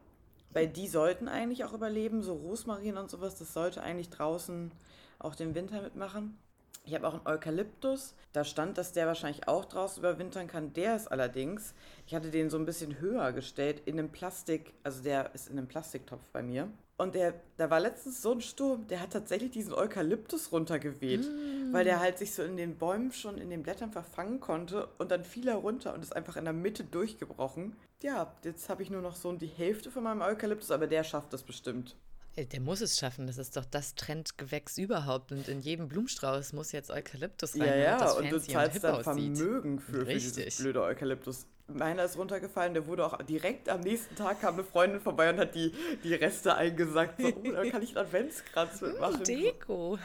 weil 0.51 0.67
die 0.67 0.87
sollten 0.87 1.29
eigentlich 1.29 1.63
auch 1.63 1.73
überleben, 1.73 2.21
so 2.21 2.33
Rosmarin 2.33 2.97
und 2.97 3.09
sowas, 3.09 3.35
das 3.35 3.53
sollte 3.53 3.81
eigentlich 3.81 4.09
draußen 4.09 4.71
auch 5.19 5.35
den 5.35 5.55
Winter 5.55 5.81
mitmachen. 5.81 6.37
Ich 6.83 6.95
habe 6.95 7.07
auch 7.07 7.13
einen 7.13 7.27
Eukalyptus. 7.27 8.15
Da 8.33 8.43
stand, 8.43 8.77
dass 8.77 8.93
der 8.93 9.07
wahrscheinlich 9.07 9.47
auch 9.47 9.65
draußen 9.65 10.01
überwintern 10.01 10.47
kann. 10.47 10.73
Der 10.73 10.95
ist 10.95 11.07
allerdings, 11.07 11.73
ich 12.07 12.15
hatte 12.15 12.31
den 12.31 12.49
so 12.49 12.57
ein 12.57 12.65
bisschen 12.65 12.99
höher 12.99 13.31
gestellt 13.33 13.81
in 13.85 13.99
einem 13.99 14.09
Plastik, 14.09 14.73
also 14.83 15.03
der 15.03 15.33
ist 15.35 15.49
in 15.49 15.57
einem 15.57 15.67
Plastiktopf 15.67 16.27
bei 16.31 16.41
mir. 16.41 16.69
Und 16.97 17.15
der, 17.15 17.33
da 17.57 17.71
war 17.71 17.79
letztens 17.79 18.21
so 18.21 18.31
ein 18.31 18.41
Sturm, 18.41 18.85
der 18.87 18.99
hat 18.99 19.11
tatsächlich 19.11 19.49
diesen 19.49 19.73
Eukalyptus 19.73 20.51
runtergeweht, 20.51 21.21
mm. 21.21 21.73
weil 21.73 21.83
der 21.83 21.99
halt 21.99 22.19
sich 22.19 22.31
so 22.35 22.43
in 22.43 22.57
den 22.57 22.77
Bäumen 22.77 23.11
schon 23.11 23.39
in 23.39 23.49
den 23.49 23.63
Blättern 23.63 23.91
verfangen 23.91 24.39
konnte 24.39 24.87
und 24.99 25.09
dann 25.09 25.23
fiel 25.23 25.47
er 25.47 25.55
runter 25.55 25.95
und 25.95 26.03
ist 26.03 26.15
einfach 26.15 26.37
in 26.37 26.43
der 26.43 26.53
Mitte 26.53 26.83
durchgebrochen. 26.83 27.75
Ja, 28.03 28.35
jetzt 28.43 28.69
habe 28.69 28.83
ich 28.83 28.91
nur 28.91 29.01
noch 29.01 29.15
so 29.15 29.33
die 29.33 29.47
Hälfte 29.47 29.89
von 29.89 30.03
meinem 30.03 30.21
Eukalyptus, 30.21 30.69
aber 30.69 30.85
der 30.85 31.03
schafft 31.03 31.33
das 31.33 31.41
bestimmt. 31.41 31.95
Äh, 32.35 32.45
der 32.45 32.61
muss 32.61 32.81
es 32.81 32.97
schaffen, 32.97 33.27
das 33.27 33.37
ist 33.37 33.57
doch 33.57 33.65
das 33.65 33.95
Trendgewächs 33.95 34.77
überhaupt. 34.77 35.31
Und 35.31 35.47
in 35.47 35.59
jedem 35.59 35.87
Blumenstrauß 35.87 36.53
muss 36.53 36.71
jetzt 36.71 36.89
Eukalyptus 36.89 37.59
rein. 37.59 37.67
Ja, 37.67 37.75
ja, 37.75 38.11
und 38.11 38.31
du 38.31 38.41
zahlst 38.41 38.83
da 38.83 39.03
Vermögen 39.03 39.79
für, 39.79 40.05
für 40.05 40.13
dieses 40.13 40.57
blöde 40.57 40.81
Eukalyptus 40.81 41.45
meiner 41.75 42.03
ist 42.03 42.17
runtergefallen, 42.17 42.73
der 42.73 42.85
wurde 42.87 43.05
auch 43.05 43.17
direkt 43.23 43.69
am 43.69 43.81
nächsten 43.81 44.15
Tag 44.15 44.41
kam 44.41 44.55
eine 44.55 44.63
Freundin 44.63 44.99
vorbei 44.99 45.29
und 45.29 45.39
hat 45.39 45.55
die, 45.55 45.73
die 46.03 46.13
Reste 46.13 46.55
eingesackt. 46.55 47.21
So, 47.21 47.27
oh, 47.27 47.51
da 47.51 47.69
kann 47.69 47.81
ich 47.81 47.95
einen 47.95 48.05
Adventskranz 48.05 48.81
mitmachen. 48.81 49.23
Deko. 49.23 49.97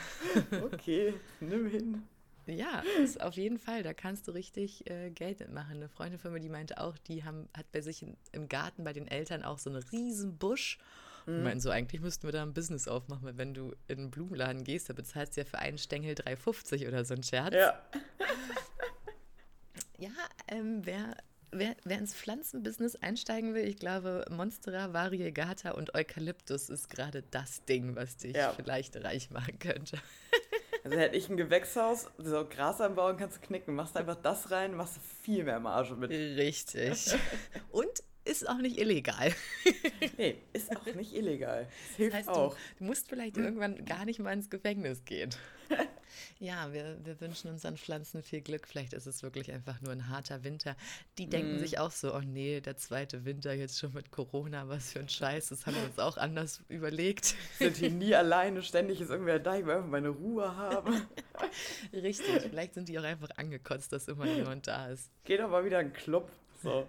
Okay, 0.73 1.15
nimm 1.41 1.67
hin. 1.67 2.03
Ja, 2.47 2.83
ist 3.03 3.21
auf 3.21 3.35
jeden 3.35 3.59
Fall. 3.59 3.83
Da 3.83 3.93
kannst 3.93 4.29
du 4.29 4.33
richtig 4.33 4.89
äh, 4.89 5.11
Geld 5.11 5.41
mitmachen. 5.41 5.77
Eine 5.77 5.89
Freundin 5.89 6.19
von 6.21 6.33
mir, 6.33 6.41
die 6.41 6.49
meinte 6.49 6.79
auch, 6.79 6.97
die 6.99 7.25
haben, 7.25 7.49
hat 7.57 7.71
bei 7.73 7.81
sich 7.81 8.03
in, 8.03 8.17
im 8.33 8.49
Garten 8.49 8.85
bei 8.85 8.93
den 8.93 9.09
Eltern 9.09 9.43
auch 9.43 9.59
so 9.59 9.69
einen 9.71 9.83
riesen 9.83 10.39
Busch. 10.39 10.79
Mhm. 11.27 11.35
Und 11.35 11.43
meinen 11.43 11.61
so, 11.61 11.71
eigentlich 11.71 12.01
müssten 12.01 12.27
wir 12.27 12.33
da 12.33 12.43
ein 12.43 12.55
Business 12.55 12.89
aufmachen, 12.89 13.25
weil 13.25 13.39
wenn 13.39 13.55
du 13.55 13.75
in 13.89 13.99
einen 13.99 14.11
Blumenladen 14.11 14.65
gehst, 14.65 14.89
da 14.89 14.95
bezahlst 14.95 15.37
du 15.37 15.43
ja 15.43 15.45
für 15.45 15.59
einen 15.59 15.79
Stängel 15.79 16.15
3,50 16.15 16.89
oder 16.89 17.05
so 17.05 17.15
ein 17.15 17.23
Scherz. 17.23 17.55
Ja. 17.55 17.81
ja, 19.99 20.11
ähm, 20.49 20.81
wer 20.85 21.17
wer, 21.59 21.77
wer 21.85 21.99
ins 21.99 22.15
Pflanzenbusiness 22.15 22.97
einsteigen 22.97 23.55
will, 23.55 23.67
ich 23.67 23.77
glaube, 23.77 24.25
Monstera, 24.31 24.93
Variegata 24.93 25.73
und 25.73 25.95
Eukalyptus 25.95 26.69
ist 26.69 26.91
gerade 26.91 27.23
das 27.31 27.65
Ding, 27.65 27.97
was 27.97 28.17
dich 28.17 28.37
ja. 28.37 28.53
vielleicht 28.53 28.97
reich 29.03 29.31
machen 29.31 29.59
könnte. 29.59 29.99
Also 30.85 30.99
hätte 30.99 31.17
ich 31.17 31.29
ein 31.29 31.37
Gewächshaus, 31.37 32.07
so 32.17 32.47
Gras 32.49 32.81
anbauen 32.81 33.17
kannst 33.17 33.39
du 33.39 33.41
knicken, 33.41 33.75
machst 33.75 33.97
einfach 33.97 34.15
das 34.15 34.53
rein, 34.53 34.77
machst 34.77 34.99
du 34.99 35.01
viel 35.21 35.43
mehr 35.43 35.59
Marge 35.59 35.97
mit. 35.97 36.13
Richtig. 36.13 37.13
Und 37.73 38.05
ist 38.43 38.49
auch 38.49 38.59
nicht 38.59 38.79
illegal. 38.79 39.33
nee, 40.17 40.37
ist 40.53 40.75
auch 40.77 40.95
nicht 40.95 41.15
illegal. 41.15 41.67
Das 41.89 41.97
hilft 41.97 42.17
heißt, 42.17 42.29
auch. 42.29 42.55
Du, 42.55 42.61
du 42.79 42.85
musst 42.85 43.09
vielleicht 43.09 43.37
irgendwann 43.37 43.85
gar 43.85 44.05
nicht 44.05 44.19
mal 44.19 44.33
ins 44.33 44.51
Gefängnis 44.51 45.05
gehen. 45.05 45.31
Ja, 46.39 46.73
wir, 46.73 46.99
wir 47.05 47.21
wünschen 47.21 47.51
unseren 47.51 47.77
Pflanzen 47.77 48.23
viel 48.23 48.41
Glück. 48.41 48.67
Vielleicht 48.67 48.93
ist 48.93 49.07
es 49.07 49.23
wirklich 49.23 49.53
einfach 49.53 49.81
nur 49.81 49.93
ein 49.93 50.09
harter 50.09 50.45
Winter. 50.45 50.77
Die 51.19 51.29
denken 51.29 51.57
mm. 51.57 51.59
sich 51.59 51.79
auch 51.79 51.91
so, 51.91 52.15
oh 52.15 52.21
nee, 52.21 52.61
der 52.61 52.77
zweite 52.77 53.25
Winter 53.25 53.53
jetzt 53.53 53.79
schon 53.79 53.93
mit 53.93 54.11
Corona, 54.11 54.69
was 54.69 54.93
für 54.93 55.01
ein 55.01 55.09
Scheiß. 55.09 55.49
Das 55.49 55.67
haben 55.67 55.77
wir 55.77 55.85
uns 55.85 55.99
auch 55.99 56.17
anders 56.17 56.63
überlegt. 56.69 57.35
Sind 57.59 57.77
hier 57.77 57.91
nie 57.91 58.15
alleine, 58.15 58.63
ständig 58.63 59.01
ist 59.01 59.11
irgendwer 59.11 59.39
da, 59.39 59.57
ich 59.57 59.67
will 59.67 59.75
einfach 59.75 59.89
meine 59.89 60.09
Ruhe 60.09 60.57
haben. 60.57 61.07
Richtig, 61.93 62.43
vielleicht 62.43 62.75
sind 62.75 62.89
die 62.89 62.99
auch 62.99 63.05
einfach 63.05 63.31
angekotzt, 63.37 63.93
dass 63.93 64.09
immer 64.09 64.27
jemand 64.27 64.67
da 64.67 64.89
ist. 64.89 65.11
Geht 65.25 65.41
doch 65.41 65.49
mal 65.49 65.65
wieder 65.65 65.81
in 65.81 65.87
einen 65.87 65.95
Club. 65.95 66.31
So. 66.67 66.89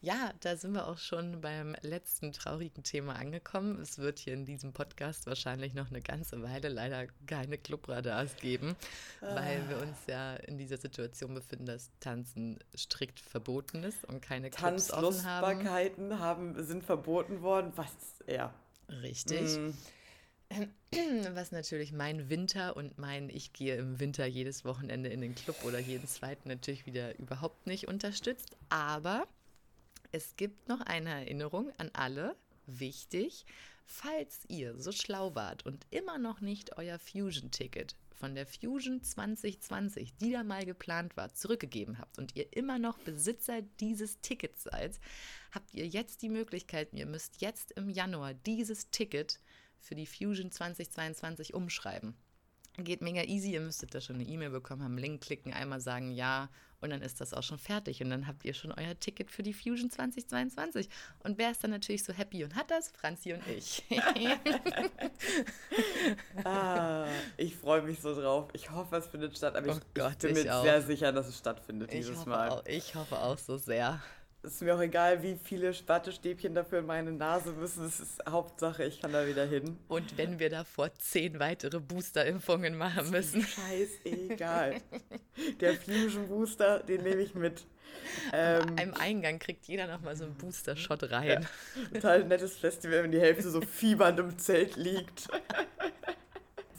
Ja, 0.00 0.32
da 0.40 0.56
sind 0.56 0.72
wir 0.72 0.86
auch 0.86 0.98
schon 0.98 1.40
beim 1.40 1.74
letzten 1.80 2.32
traurigen 2.32 2.82
Thema 2.82 3.16
angekommen. 3.16 3.80
Es 3.80 3.98
wird 3.98 4.18
hier 4.18 4.34
in 4.34 4.44
diesem 4.44 4.72
Podcast 4.72 5.26
wahrscheinlich 5.26 5.72
noch 5.72 5.88
eine 5.90 6.02
ganze 6.02 6.42
Weile 6.42 6.68
leider 6.68 7.06
keine 7.26 7.56
Clubradars 7.56 8.36
geben, 8.36 8.76
ah. 9.22 9.34
weil 9.34 9.66
wir 9.68 9.78
uns 9.78 9.96
ja 10.06 10.36
in 10.36 10.58
dieser 10.58 10.76
Situation 10.76 11.34
befinden, 11.34 11.64
dass 11.64 11.90
Tanzen 12.00 12.58
strikt 12.76 13.20
verboten 13.20 13.82
ist 13.82 14.04
und 14.04 14.20
keine 14.20 14.50
Clubs 14.50 14.90
offen 14.90 15.24
haben. 15.24 16.18
haben 16.18 16.64
sind 16.64 16.84
verboten 16.84 17.40
worden. 17.40 17.72
Was? 17.76 17.92
Ja. 18.26 18.52
Richtig. 18.88 19.58
Mm. 19.58 19.72
Was 21.34 21.52
natürlich 21.52 21.92
mein 21.92 22.28
Winter 22.28 22.76
und 22.76 22.98
mein 22.98 23.28
Ich 23.30 23.52
gehe 23.52 23.76
im 23.76 24.00
Winter 24.00 24.26
jedes 24.26 24.64
Wochenende 24.64 25.08
in 25.08 25.20
den 25.20 25.34
Club 25.34 25.64
oder 25.64 25.78
jeden 25.78 26.06
zweiten 26.06 26.48
natürlich 26.48 26.86
wieder 26.86 27.18
überhaupt 27.18 27.66
nicht 27.66 27.88
unterstützt. 27.88 28.56
Aber 28.68 29.26
es 30.12 30.36
gibt 30.36 30.68
noch 30.68 30.80
eine 30.80 31.10
Erinnerung 31.10 31.72
an 31.78 31.90
alle. 31.92 32.36
Wichtig, 32.66 33.44
falls 33.84 34.40
ihr 34.48 34.78
so 34.78 34.92
schlau 34.92 35.34
wart 35.34 35.66
und 35.66 35.86
immer 35.90 36.18
noch 36.18 36.40
nicht 36.40 36.78
euer 36.78 36.98
Fusion-Ticket 36.98 37.94
von 38.14 38.34
der 38.34 38.46
Fusion 38.46 39.02
2020, 39.02 40.16
die 40.16 40.32
da 40.32 40.44
mal 40.44 40.64
geplant 40.64 41.16
war, 41.16 41.34
zurückgegeben 41.34 41.98
habt 41.98 42.18
und 42.18 42.36
ihr 42.36 42.56
immer 42.56 42.78
noch 42.78 42.96
Besitzer 42.98 43.60
dieses 43.80 44.20
Tickets 44.20 44.62
seid, 44.62 44.98
habt 45.52 45.74
ihr 45.74 45.86
jetzt 45.86 46.22
die 46.22 46.30
Möglichkeit, 46.30 46.88
ihr 46.92 47.06
müsst 47.06 47.42
jetzt 47.42 47.72
im 47.72 47.90
Januar 47.90 48.32
dieses 48.32 48.88
Ticket 48.90 49.40
für 49.84 49.94
die 49.94 50.06
Fusion 50.06 50.50
2022 50.50 51.54
umschreiben. 51.54 52.16
Geht 52.76 53.02
mega 53.02 53.22
easy, 53.22 53.52
ihr 53.52 53.60
müsstet 53.60 53.94
da 53.94 54.00
schon 54.00 54.16
eine 54.16 54.24
E-Mail 54.24 54.50
bekommen, 54.50 54.82
haben 54.82 54.98
Link 54.98 55.22
klicken, 55.22 55.52
einmal 55.52 55.80
sagen 55.80 56.10
ja 56.10 56.48
und 56.84 56.90
dann 56.90 57.00
ist 57.00 57.18
das 57.20 57.32
auch 57.32 57.42
schon 57.42 57.58
fertig 57.58 58.02
und 58.02 58.10
dann 58.10 58.26
habt 58.26 58.44
ihr 58.44 58.52
schon 58.52 58.70
euer 58.72 58.98
Ticket 59.00 59.30
für 59.30 59.42
die 59.42 59.54
Fusion 59.54 59.90
2022. 59.90 60.90
Und 61.20 61.38
wer 61.38 61.50
ist 61.50 61.64
dann 61.64 61.70
natürlich 61.70 62.04
so 62.04 62.12
happy 62.12 62.44
und 62.44 62.54
hat 62.54 62.70
das? 62.70 62.90
Franzi 62.90 63.32
und 63.32 63.40
ich. 63.46 63.82
ah, 66.44 67.06
ich 67.38 67.56
freue 67.56 67.80
mich 67.80 68.00
so 68.00 68.14
drauf. 68.14 68.50
Ich 68.52 68.70
hoffe, 68.70 68.96
es 68.96 69.06
findet 69.06 69.34
statt, 69.34 69.56
aber 69.56 69.72
oh 69.72 69.78
ich, 69.78 69.94
Gott, 69.94 70.22
ich 70.24 70.34
bin 70.34 70.34
mir 70.34 70.60
sehr 70.60 70.82
sicher, 70.82 71.10
dass 71.10 71.26
es 71.26 71.38
stattfindet 71.38 71.90
dieses 71.90 72.26
Mal. 72.26 72.50
Auch, 72.50 72.66
ich 72.66 72.94
hoffe 72.94 73.18
auch 73.18 73.38
so 73.38 73.56
sehr 73.56 74.02
ist 74.44 74.62
mir 74.62 74.74
auch 74.74 74.80
egal, 74.80 75.22
wie 75.22 75.36
viele 75.42 75.74
Wattestäbchen 75.86 76.54
dafür 76.54 76.80
in 76.80 76.86
meine 76.86 77.12
Nase 77.12 77.52
müssen. 77.52 77.84
Es 77.84 78.00
ist 78.00 78.22
Hauptsache, 78.28 78.84
ich 78.84 79.00
kann 79.00 79.12
da 79.12 79.26
wieder 79.26 79.44
hin. 79.44 79.78
Und 79.88 80.16
wenn 80.18 80.38
wir 80.38 80.50
davor 80.50 80.92
zehn 80.94 81.38
weitere 81.40 81.80
Boosterimpfungen 81.80 82.76
machen 82.76 83.10
müssen. 83.10 83.42
Scheißegal. 83.42 84.76
Der 85.60 85.74
Fusion 85.74 86.28
Booster, 86.28 86.80
den 86.80 87.02
nehme 87.02 87.22
ich 87.22 87.34
mit. 87.34 87.66
Ähm, 88.32 88.76
Am 88.80 88.94
Eingang 88.94 89.38
kriegt 89.38 89.66
jeder 89.66 89.86
nochmal 89.86 90.16
so 90.16 90.24
einen 90.24 90.34
Booster-Shot 90.34 91.10
rein. 91.10 91.46
Ja, 91.74 91.88
total 91.92 92.24
nettes 92.24 92.56
Festival, 92.56 93.04
wenn 93.04 93.12
die 93.12 93.20
Hälfte 93.20 93.48
so 93.50 93.60
fiebernd 93.60 94.18
im 94.18 94.38
Zelt 94.38 94.76
liegt. 94.76 95.28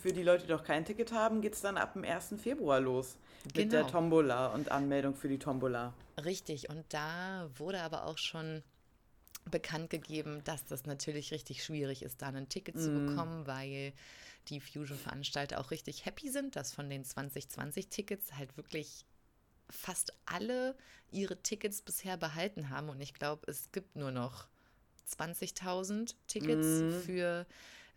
Für 0.06 0.14
die 0.14 0.22
Leute, 0.22 0.46
die 0.46 0.52
noch 0.52 0.64
kein 0.64 0.86
Ticket 0.86 1.12
haben, 1.14 1.42
geht 1.42 1.56
es 1.56 1.62
dann 1.62 1.78
ab 1.78 1.94
dem 1.94 2.04
1. 2.04 2.36
Februar 2.38 2.80
los. 2.80 3.18
Genau. 3.42 3.64
Mit 3.64 3.74
der 3.74 3.82
genau. 3.82 3.92
Tombola 3.92 4.48
und 4.54 4.70
Anmeldung 4.70 5.16
für 5.16 5.28
die 5.28 5.40
Tombola. 5.40 5.96
Richtig, 6.24 6.70
und 6.70 6.86
da 6.90 7.50
wurde 7.58 7.82
aber 7.82 8.06
auch 8.06 8.20
schon 8.20 8.62
bekannt 9.50 9.90
gegeben, 9.90 10.44
dass 10.44 10.64
das 10.64 10.86
natürlich 10.86 11.32
richtig 11.32 11.64
schwierig 11.64 12.04
ist, 12.04 12.22
da 12.22 12.28
ein 12.28 12.48
Ticket 12.50 12.76
mm. 12.76 12.80
zu 12.80 12.92
bekommen, 12.92 13.48
weil 13.48 13.94
die 14.50 14.62
Fusion-Veranstalter 14.62 15.60
auch 15.60 15.72
richtig 15.72 16.06
happy 16.06 16.30
sind, 16.30 16.56
dass 16.56 16.72
von 16.72 16.88
den 16.88 17.04
2020-Tickets 17.04 18.34
halt 18.34 18.56
wirklich 18.58 19.08
fast 19.72 20.14
alle 20.28 20.78
ihre 21.10 21.42
Tickets 21.42 21.82
bisher 21.82 22.16
behalten 22.16 22.70
haben. 22.70 22.90
Und 22.90 23.02
ich 23.02 23.16
glaube, 23.16 23.50
es 23.50 23.72
gibt 23.72 23.96
nur 23.96 24.12
noch 24.12 24.50
20.000 25.10 26.14
Tickets 26.28 26.68
mm. 26.68 27.00
für, 27.00 27.48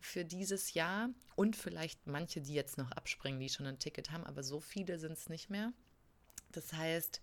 für 0.01 0.25
dieses 0.25 0.75
Jahr 0.75 1.11
und 1.37 1.57
vielleicht 1.57 2.07
manche, 2.07 2.41
die 2.41 2.55
jetzt 2.55 2.79
noch 2.79 2.93
abspringen, 2.93 3.41
die 3.41 3.49
schon 3.49 3.67
ein 3.67 3.79
Ticket 3.79 4.11
haben, 4.11 4.25
aber 4.25 4.43
so 4.43 4.61
viele 4.61 4.99
sind 4.99 5.13
es 5.13 5.29
nicht 5.29 5.51
mehr. 5.51 5.73
Das 6.53 6.73
heißt, 6.73 7.21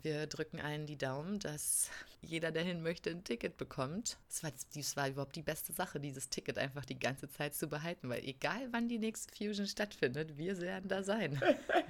wir 0.00 0.26
drücken 0.26 0.60
allen 0.60 0.86
die 0.86 0.96
Daumen, 0.96 1.38
dass 1.38 1.90
jeder, 2.22 2.50
der 2.50 2.62
hin 2.62 2.82
möchte, 2.82 3.10
ein 3.10 3.24
Ticket 3.24 3.58
bekommt. 3.58 4.16
Das 4.28 4.42
war, 4.42 4.52
das 4.74 4.96
war 4.96 5.08
überhaupt 5.08 5.36
die 5.36 5.42
beste 5.42 5.72
Sache, 5.72 6.00
dieses 6.00 6.30
Ticket 6.30 6.56
einfach 6.56 6.84
die 6.84 6.98
ganze 6.98 7.28
Zeit 7.28 7.54
zu 7.54 7.66
behalten, 7.66 8.08
weil 8.08 8.24
egal 8.24 8.68
wann 8.70 8.88
die 8.88 8.98
nächste 8.98 9.34
Fusion 9.34 9.66
stattfindet, 9.66 10.38
wir 10.38 10.58
werden 10.60 10.88
da 10.88 11.02
sein. 11.02 11.40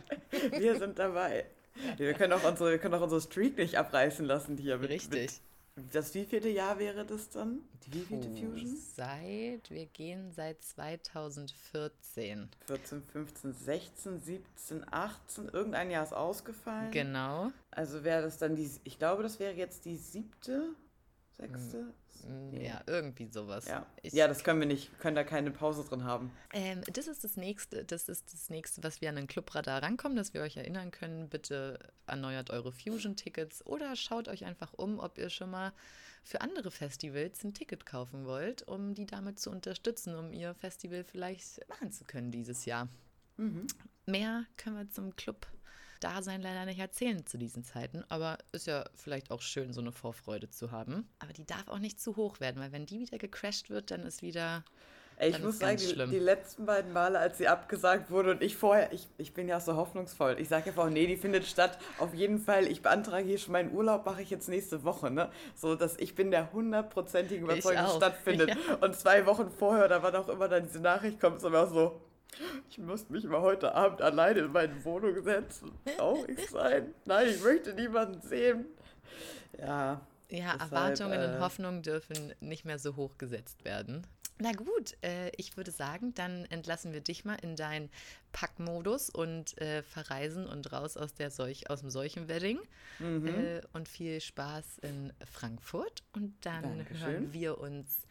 wir 0.51 0.79
sind 0.79 0.99
dabei. 0.99 1.47
Wir 1.97 2.15
können 2.15 2.33
auch 2.33 2.45
unsere, 2.45 2.71
wir 2.71 2.79
können 2.79 2.95
auch 2.95 3.03
unsere 3.03 3.21
Streak 3.21 3.57
nicht 3.57 3.79
abreißen 3.79 4.27
lassen 4.27 4.59
hier. 4.59 4.79
Mit, 4.79 4.91
Richtig. 4.91 5.21
Mit 5.21 5.41
das 5.77 6.15
wievielte 6.15 6.51
Jahr 6.51 6.79
wäre 6.79 7.07
das 7.07 7.31
dann? 7.31 7.61
Die 7.87 7.95
wievielte 7.95 8.29
oh, 8.29 8.37
Fusion? 8.37 8.77
Seit, 8.95 9.71
wir 9.71 9.87
gehen 9.87 10.31
seit 10.33 10.63
2014. 10.63 12.49
14, 12.67 13.03
15, 13.03 13.55
16, 13.55 14.21
17, 14.21 14.85
18. 14.93 15.49
Irgendein 15.49 15.91
Jahr 15.91 16.05
ist 16.05 16.13
ausgefallen. 16.13 16.91
Genau. 16.91 17.51
Also 17.71 18.05
wäre 18.05 18.23
das 18.23 18.39
dann 18.39 18.55
die, 18.55 18.71
ich 18.85 18.99
glaube, 18.99 19.23
das 19.23 19.41
wäre 19.41 19.55
jetzt 19.55 19.87
die 19.87 19.97
siebte, 19.97 20.75
sechste, 21.37 21.95
Mm, 22.27 22.61
ja, 22.61 22.83
irgendwie 22.87 23.27
sowas. 23.27 23.67
Ja. 23.67 23.87
ja, 24.03 24.29
das 24.29 24.45
können 24.45 24.61
wir 24.61 24.67
nicht, 24.67 24.99
können 24.99 25.17
da 25.17 25.25
keine 25.25 25.51
Pause 25.51 25.85
drin 25.85 26.05
haben. 26.05 26.31
Ähm, 26.53 26.83
das 26.93 27.07
ist 27.07 27.25
das 27.25 27.37
nächste, 27.37 27.85
das 27.85 28.09
ist 28.09 28.33
das 28.33 28.51
nächste, 28.51 28.83
was 28.83 29.01
wir 29.01 29.09
an 29.09 29.17
den 29.17 29.27
Clubradar 29.27 29.83
rankommen, 29.83 30.17
dass 30.17 30.35
wir 30.35 30.43
euch 30.43 30.57
erinnern 30.57 30.91
können. 30.91 31.29
Bitte 31.29 31.79
erneuert 32.07 32.51
eure 32.51 32.73
Fusion-Tickets 32.73 33.67
oder 33.67 33.97
schaut 33.97 34.29
euch 34.29 34.45
einfach 34.45 34.73
um, 34.75 34.99
ob 34.99 35.19
ihr 35.19 35.31
schon 35.31 35.51
mal 35.51 35.73
für 36.25 36.41
andere 36.41 36.71
Festivals 36.71 37.43
ein 37.43 37.55
Ticket 37.55 37.85
kaufen 37.85 38.27
wollt, 38.27 38.63
um 38.69 38.95
die 38.95 39.07
damit 39.07 39.41
zu 39.41 39.51
unterstützen, 39.51 40.15
um 40.15 40.33
ihr 40.33 40.55
Festival 40.55 41.03
vielleicht 41.05 41.69
machen 41.69 41.91
zu 41.91 42.05
können 42.05 42.31
dieses 42.31 42.65
Jahr. 42.65 42.89
Mhm. 43.37 43.67
Mehr 44.07 44.45
können 44.57 44.77
wir 44.77 44.89
zum 44.91 45.17
Club 45.17 45.47
Dasein 46.03 46.43
leider 46.43 46.65
nicht 46.65 46.79
erzählen 46.79 47.25
zu 47.27 47.39
diesen 47.39 47.65
Zeiten. 47.65 48.05
Aber 48.09 48.39
ist 48.53 48.67
ja 48.67 48.85
vielleicht 48.95 49.31
auch 49.31 49.43
schön, 49.43 49.73
so 49.73 49.81
eine 49.81 49.93
Vorfreude 49.93 50.51
zu 50.51 50.71
haben. 50.71 51.09
Aber 51.19 51.33
die 51.33 51.47
darf 51.47 51.69
auch 51.69 51.79
nicht 51.79 52.01
zu 52.01 52.17
hoch 52.17 52.41
werden, 52.41 52.61
weil 52.61 52.73
wenn 52.73 52.87
die 52.87 53.01
wieder 53.01 53.19
gecrashed 53.19 53.71
wird, 53.71 53.91
dann 53.91 54.05
ist 54.05 54.23
wieder. 54.23 54.65
Ey, 55.17 55.31
ich 55.31 55.41
muss 55.41 55.59
sagen, 55.59 55.77
die, 55.77 56.07
die, 56.11 56.19
letzten 56.19 56.67
beiden 56.67 56.93
Male, 56.93 57.19
als 57.19 57.39
sie 57.39 57.47
abgesagt 57.47 58.11
wurde 58.11 58.33
und 58.33 58.43
ich 58.43 58.57
vorher, 58.57 58.93
ich, 58.93 59.07
ich 59.19 59.35
bin 59.35 59.47
ja 59.47 59.61
so 59.61 59.77
hoffnungsvoll. 59.77 60.37
Ich 60.41 60.49
sage 60.49 60.71
einfach, 60.71 60.89
nee, 60.89 61.07
die 61.07 61.17
findet 61.17 61.47
statt. 61.47 61.79
Auf 61.99 62.15
jeden 62.15 62.39
Fall, 62.39 62.67
ich 62.67 62.83
beantrage 62.83 63.27
hier 63.27 63.39
schon 63.39 63.53
meinen 63.53 63.73
Urlaub, 63.73 64.05
mache 64.07 64.23
ich 64.23 64.31
jetzt 64.31 64.49
nächste 64.49 64.83
Woche, 64.85 65.11
ne? 65.11 65.31
So, 65.55 65.77
dass 65.77 65.97
ich 65.99 66.15
bin 66.15 66.31
der 66.31 66.53
hundertprozentigen 66.53 67.45
Überzeugung, 67.45 67.87
stattfindet. 67.97 68.43
Ja. 68.53 68.75
Und 68.81 68.97
zwei 68.97 69.25
Wochen 69.27 69.51
vorher, 69.51 69.87
da 69.87 70.03
war 70.03 70.11
doch 70.11 70.29
immer 70.29 70.49
dann 70.49 70.65
diese 70.65 70.81
Nachricht, 70.81 71.21
kommt 71.21 71.39
es 71.39 71.45
immer 71.45 71.67
so, 71.67 72.01
ich 72.71 72.79
muss 72.79 73.09
mich 73.09 73.25
mal 73.25 73.41
heute 73.41 73.75
Abend 73.75 74.01
alleine 74.03 74.41
in 74.41 74.53
meine 74.53 74.85
Wohnung 74.85 75.23
setzen. 75.23 75.73
Traurig 75.97 76.49
sein. 76.51 76.95
Nein, 77.05 77.29
ich 77.29 77.43
möchte 77.43 77.75
niemanden 77.75 78.21
sehen. 78.21 78.67
Ja. 79.59 80.01
Ja, 80.31 80.55
deshalb, 80.55 80.73
Erwartungen 80.73 81.21
äh, 81.21 81.25
und 81.27 81.41
Hoffnungen 81.41 81.83
dürfen 81.83 82.33
nicht 82.41 82.65
mehr 82.65 82.79
so 82.79 82.97
hoch 82.97 83.19
gesetzt 83.19 83.65
werden. 83.65 84.07
Na 84.39 84.53
gut, 84.53 84.97
äh, 85.03 85.31
ich 85.37 85.57
würde 85.57 85.71
sagen, 85.71 86.15
dann 86.15 86.47
entlassen 86.47 86.93
wir 86.93 87.01
dich 87.01 87.25
mal 87.25 87.37
in 87.43 87.55
deinen 87.55 87.91
Packmodus 88.33 89.11
und 89.11 89.57
äh, 89.61 89.83
verreisen 89.83 90.47
und 90.47 90.73
raus 90.73 90.97
aus, 90.97 91.15
der 91.15 91.31
Seuch, 91.31 91.71
aus 91.71 91.81
dem 91.81 91.91
Seuchenwedding. 91.91 92.59
Mhm. 92.99 93.29
Äh, 93.29 93.61
und 93.73 93.89
viel 93.89 94.21
Spaß 94.21 94.79
in 94.79 95.13
Frankfurt. 95.31 96.03
Und 96.15 96.35
dann 96.45 96.63
Dankeschön. 96.63 97.07
hören 97.07 97.33
wir 97.33 97.59
uns 97.59 98.07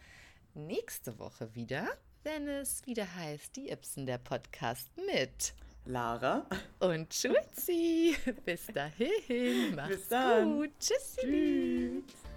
nächste 0.54 1.18
Woche 1.18 1.54
wieder 1.54 1.88
wenn 2.24 2.48
es 2.48 2.86
wieder 2.86 3.14
heißt, 3.14 3.56
die 3.56 3.70
Ibsen 3.70 4.06
der 4.06 4.18
Podcast 4.18 4.88
mit 4.96 5.54
Lara 5.84 6.46
und 6.78 7.12
Schulzi. 7.12 8.16
Bis 8.44 8.66
dahin, 8.66 9.74
macht's 9.74 10.08
Bis 10.08 10.44
gut. 10.44 10.70
Tschüssi. 10.78 11.20
Tschüss. 11.20 12.31